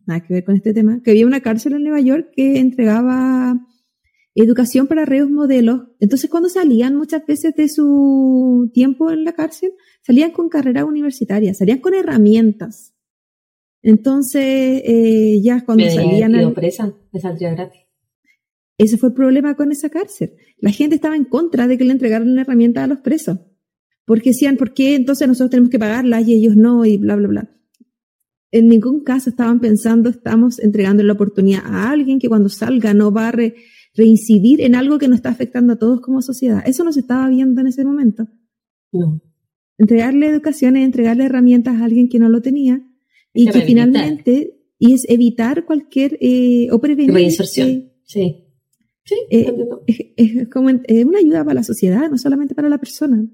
nada 0.05 0.22
que 0.22 0.34
ver 0.34 0.43
con 0.43 0.55
este 0.55 0.74
tema, 0.74 1.01
que 1.03 1.12
había 1.12 1.26
una 1.26 1.41
cárcel 1.41 1.74
en 1.74 1.84
Nueva 1.84 2.01
York 2.01 2.30
que 2.36 2.59
entregaba 2.59 3.59
educación 4.36 4.88
para 4.88 5.06
reos 5.06 5.30
modelos. 5.30 5.88
Entonces, 6.00 6.30
cuando 6.30 6.50
salían 6.50 6.96
muchas 6.96 7.26
veces 7.26 7.56
de 7.56 7.68
su 7.68 8.70
tiempo 8.74 9.12
en 9.12 9.24
la 9.24 9.34
cárcel, 9.34 9.74
salían 10.06 10.32
con 10.32 10.50
carrera 10.50 10.86
universitaria, 10.86 11.54
salían 11.54 11.80
con 11.80 11.94
herramientas. 11.94 12.94
Entonces, 13.82 14.44
eh, 14.86 15.42
ya 15.42 15.66
cuando 15.66 15.90
salían... 15.90 16.36
Ido 16.36 16.54
presa, 16.54 16.94
me 17.12 17.20
saldría 17.20 17.52
gratis. 17.52 17.82
Ese 18.78 18.98
fue 18.98 19.10
el 19.10 19.16
problema 19.16 19.56
con 19.56 19.72
esa 19.72 19.90
cárcel. 19.90 20.34
La 20.60 20.72
gente 20.72 20.96
estaba 20.96 21.16
en 21.16 21.26
contra 21.26 21.68
de 21.68 21.78
que 21.78 21.84
le 21.84 21.92
entregaran 21.92 22.30
una 22.30 22.42
herramienta 22.42 22.84
a 22.84 22.88
los 22.88 23.00
presos. 23.00 23.40
Porque 24.06 24.32
decían, 24.32 24.58
¿por 24.58 24.74
qué 24.74 24.96
entonces 24.96 25.28
nosotros 25.28 25.52
tenemos 25.52 25.70
que 25.70 25.80
pagarlas 25.80 26.28
y 26.28 26.34
ellos 26.34 26.56
no? 26.56 26.86
Y 26.86 26.98
bla, 26.98 27.16
bla, 27.16 27.28
bla. 27.28 27.50
en 28.52 28.68
ningún 28.68 29.04
caso 29.04 29.30
estaban 29.30 29.60
pensando, 29.60 30.10
estamos 30.10 30.60
entregando 30.60 31.04
la 31.04 31.14
oportunidad 31.14 31.62
a 31.66 31.92
alguien 31.92 32.20
que 32.20 32.28
cuando 32.28 32.50
salga 32.50 32.94
no 32.94 33.12
va 33.12 33.30
a 33.30 33.32
reincidir 33.94 34.62
en 34.62 34.76
algo 34.76 34.98
que 35.00 35.08
nos 35.08 35.18
está 35.18 35.30
afectando 35.30 35.74
a 35.74 35.76
todos 35.78 36.02
como 36.02 36.22
sociedad. 36.22 36.64
Eso 36.66 36.84
no 36.84 36.92
se 36.92 37.02
estaba 37.02 37.28
viendo 37.30 37.62
en 37.62 37.68
ese 37.68 37.84
momento. 37.84 38.28
No. 38.92 39.22
Entregarle 39.78 40.28
educación 40.28 40.78
es 40.78 40.86
entregarle 40.86 41.26
herramientas 41.26 41.76
a 41.76 41.86
alguien 41.86 42.08
que 42.08 42.20
no 42.20 42.30
lo 42.30 42.42
tenía 42.42 42.86
y 43.34 43.48
que 43.48 43.62
finalmente 43.62 44.58
y 44.78 44.94
es 44.94 45.06
evitar 45.10 45.66
cualquier 45.66 46.18
eh, 46.22 46.68
o 46.72 46.80
prevenir. 46.80 47.14
Reinserción, 47.14 47.70
eh, 47.70 47.94
sí. 48.04 48.48
Sí, 49.04 49.16
eh, 49.30 49.54
es, 50.16 50.50
como 50.50 50.70
una 50.70 51.20
ayuda 51.20 51.44
para 51.44 51.56
la 51.56 51.64
sociedad, 51.64 52.10
no 52.10 52.18
solamente 52.18 52.54
para 52.54 52.70
la 52.70 52.78
persona. 52.78 53.26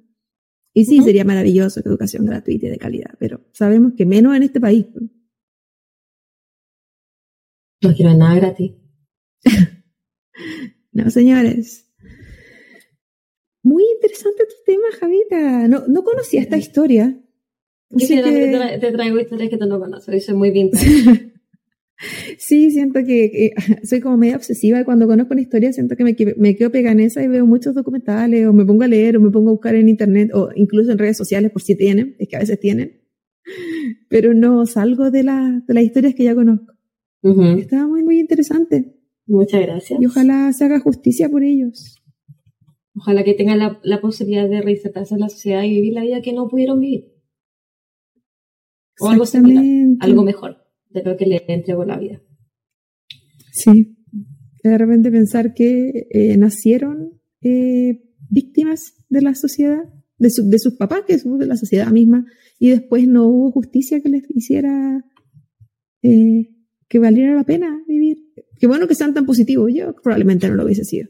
Y 0.74 0.86
sí, 0.86 1.02
sería 1.02 1.26
maravilloso 1.26 1.82
que 1.82 1.90
educación 1.90 2.26
gratuita 2.26 2.68
y 2.68 2.70
de 2.70 2.78
calidad, 2.78 3.16
pero 3.20 3.42
sabemos 3.52 3.94
que 3.98 4.06
menos 4.06 4.36
en 4.36 4.44
este 4.44 4.62
país. 4.62 4.86
No 7.82 7.94
quiero 7.94 8.14
nada 8.14 8.36
gratis. 8.36 8.72
no, 10.92 11.10
señores. 11.10 11.90
Muy 13.64 13.84
interesante 13.96 14.44
tu 14.46 14.64
tema, 14.66 14.86
Javita. 15.00 15.68
No, 15.68 15.88
no 15.88 16.04
conocía 16.04 16.42
esta 16.42 16.58
historia. 16.58 17.20
Yo 17.90 18.08
te, 18.08 18.92
traigo 18.92 19.20
historias 19.20 19.50
que 19.50 19.58
tú 19.58 19.66
no 19.66 19.80
conoces, 19.80 20.26
soy 20.26 20.36
muy 20.36 20.52
bien. 20.52 20.72
Sí, 22.38 22.70
siento 22.70 23.00
que, 23.04 23.54
soy 23.84 24.02
como 24.02 24.18
medio 24.18 24.36
obsesiva 24.36 24.80
y 24.80 24.84
cuando 24.84 25.08
conozco 25.08 25.34
una 25.34 25.42
historia 25.42 25.74
siento 25.74 25.96
que 25.96 26.04
me, 26.04 26.16
me 26.38 26.56
quedo 26.56 26.72
pegada 26.72 26.92
en 26.92 27.00
esa 27.00 27.24
y 27.24 27.28
veo 27.28 27.46
muchos 27.48 27.74
documentales 27.74 28.46
o 28.46 28.54
me 28.54 28.66
pongo 28.66 28.84
a 28.84 28.88
leer 28.88 29.18
o 29.18 29.20
me 29.20 29.32
pongo 29.32 29.50
a 29.50 29.54
buscar 29.54 29.74
en 29.74 29.90
internet 29.90 30.30
o 30.34 30.50
incluso 30.56 30.92
en 30.92 31.00
redes 31.00 31.18
sociales 31.18 31.52
por 31.52 31.64
si 31.64 31.76
tienen, 31.76 32.16
es 32.20 32.28
que 32.28 32.36
a 32.36 32.40
veces 32.40 32.60
tienen, 32.60 33.02
pero 34.10 34.36
no 34.36 34.68
salgo 34.68 35.10
de, 35.10 35.24
la, 35.24 35.64
de 35.68 35.74
las 35.74 35.84
historias 35.84 36.14
que 36.14 36.26
ya 36.26 36.36
conozco. 36.36 36.74
Estaba 37.58 37.88
muy, 37.88 38.04
muy 38.04 38.20
interesante. 38.20 38.97
Muchas 39.28 39.62
gracias. 39.62 40.02
Y 40.02 40.06
ojalá 40.06 40.52
se 40.54 40.66
haga 40.66 40.80
justicia 40.80 41.30
por 41.30 41.44
ellos. 41.44 42.02
Ojalá 42.96 43.24
que 43.24 43.34
tengan 43.34 43.60
la, 43.60 43.80
la 43.84 44.02
posibilidad 44.02 44.50
de 44.50 44.62
reinsertarse 44.62 45.14
en 45.14 45.20
la 45.20 45.30
sociedad 45.30 45.64
y 45.64 45.70
vivir 45.70 45.94
la 45.94 46.02
vida 46.02 46.22
que 46.22 46.34
no 46.34 46.48
pudieron 46.48 46.80
vivir. 46.80 47.14
O 49.00 49.10
algo 49.10 49.26
similar, 49.26 49.64
algo 50.00 50.24
mejor 50.24 50.58
de 50.90 51.04
lo 51.04 51.18
que 51.18 51.28
le 51.28 51.44
entregó 51.48 51.86
la 51.86 52.00
vida. 52.00 52.22
Sí, 53.52 53.98
de 54.64 54.78
repente 54.78 55.12
pensar 55.12 55.54
que 55.54 56.08
eh, 56.10 56.38
nacieron 56.38 57.22
eh, 57.42 58.02
víctimas 58.30 58.94
de 59.10 59.22
la 59.22 59.36
sociedad, 59.36 59.84
de, 60.18 60.30
de 60.44 60.60
sus 60.60 60.76
papás, 60.78 61.02
que 61.06 61.20
son 61.20 61.38
de 61.38 61.46
la 61.46 61.58
sociedad 61.58 61.92
misma, 61.92 62.26
y 62.60 62.70
después 62.70 63.08
no 63.08 63.28
hubo 63.28 63.52
justicia 63.52 64.02
que 64.02 64.10
les 64.10 64.24
hiciera 64.30 65.06
eh, 66.02 66.50
que 66.88 67.00
valiera 67.00 67.36
la 67.36 67.44
pena. 67.44 67.84
Qué 68.60 68.68
bueno 68.68 68.88
que 68.88 68.96
sean 68.96 69.14
tan 69.14 69.26
positivos, 69.26 69.72
yo 69.74 69.94
probablemente 69.96 70.48
no 70.50 70.56
lo 70.56 70.66
hubiese 70.66 70.84
sido. 70.84 71.10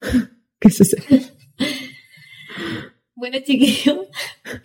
¿Qué 0.60 0.70
sucede? 0.70 1.22
Bueno, 3.18 3.38
chiquillos, 3.42 4.08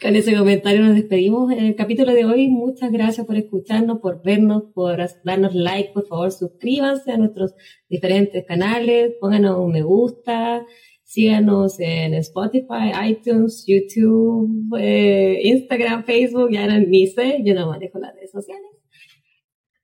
con 0.01 0.13
ese 0.13 0.35
comentario 0.35 0.81
nos 0.81 0.95
despedimos 0.95 1.53
en 1.53 1.67
el 1.67 1.75
capítulo 1.75 2.13
de 2.13 2.25
hoy. 2.25 2.49
Muchas 2.49 2.91
gracias 2.91 3.25
por 3.25 3.37
escucharnos, 3.37 3.99
por 3.99 4.21
vernos, 4.23 4.63
por 4.73 4.99
darnos 5.23 5.55
like. 5.55 5.91
Por 5.93 6.05
favor, 6.05 6.33
suscríbanse 6.33 7.13
a 7.13 7.17
nuestros 7.17 7.55
diferentes 7.87 8.45
canales, 8.45 9.13
pónganos 9.21 9.57
un 9.57 9.71
me 9.71 9.83
gusta, 9.83 10.65
síganos 11.03 11.79
en 11.79 12.13
Spotify, 12.15 12.91
iTunes, 13.07 13.63
YouTube, 13.65 14.75
eh, 14.77 15.39
Instagram, 15.43 16.03
Facebook, 16.03 16.51
ya 16.51 16.67
no, 16.67 16.77
ni 16.77 17.07
sé, 17.07 17.39
yo 17.45 17.53
no 17.53 17.67
manejo 17.67 17.99
las 17.99 18.13
redes 18.15 18.31
sociales. 18.31 18.69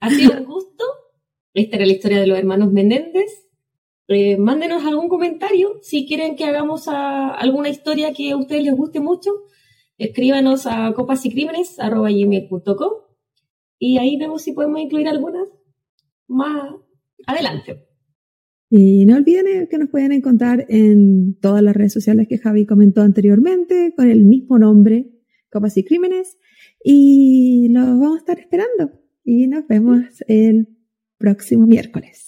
Ha 0.02 0.10
sido 0.10 0.38
un 0.40 0.44
gusto. 0.44 0.84
Esta 1.58 1.78
era 1.78 1.88
la 1.88 1.94
historia 1.94 2.20
de 2.20 2.28
los 2.28 2.38
hermanos 2.38 2.72
Menéndez. 2.72 3.48
Eh, 4.10 4.38
mándenos 4.38 4.86
algún 4.86 5.10
comentario 5.10 5.80
si 5.82 6.06
quieren 6.06 6.36
que 6.36 6.44
hagamos 6.44 6.88
alguna 6.88 7.68
historia 7.70 8.14
que 8.14 8.30
a 8.30 8.38
ustedes 8.38 8.64
les 8.64 8.76
guste 8.76 9.00
mucho. 9.00 9.32
Escríbanos 9.98 10.68
a 10.68 10.94
copasycrímenes.com 10.94 12.92
y 13.80 13.98
ahí 13.98 14.18
vemos 14.18 14.44
si 14.44 14.52
podemos 14.52 14.80
incluir 14.82 15.08
algunas 15.08 15.50
más 16.28 16.76
adelante. 17.26 17.88
Y 18.70 19.06
no 19.08 19.16
olviden 19.16 19.68
que 19.68 19.80
nos 19.80 19.90
pueden 19.90 20.12
encontrar 20.12 20.68
en 20.70 21.40
todas 21.40 21.64
las 21.64 21.76
redes 21.76 21.94
sociales 21.94 22.28
que 22.30 22.38
Javi 22.38 22.68
comentó 22.68 23.02
anteriormente, 23.02 23.96
con 23.98 24.12
el 24.12 24.26
mismo 24.26 24.60
nombre, 24.60 25.10
Copas 25.52 25.76
y 25.78 25.84
Crímenes, 25.84 26.38
y 26.84 27.70
los 27.70 27.84
vamos 27.84 28.18
a 28.18 28.20
estar 28.20 28.38
esperando. 28.38 28.92
Y 29.24 29.48
nos 29.48 29.66
vemos 29.68 30.24
el 30.28 30.77
próximo 31.18 31.66
miércoles. 31.66 32.27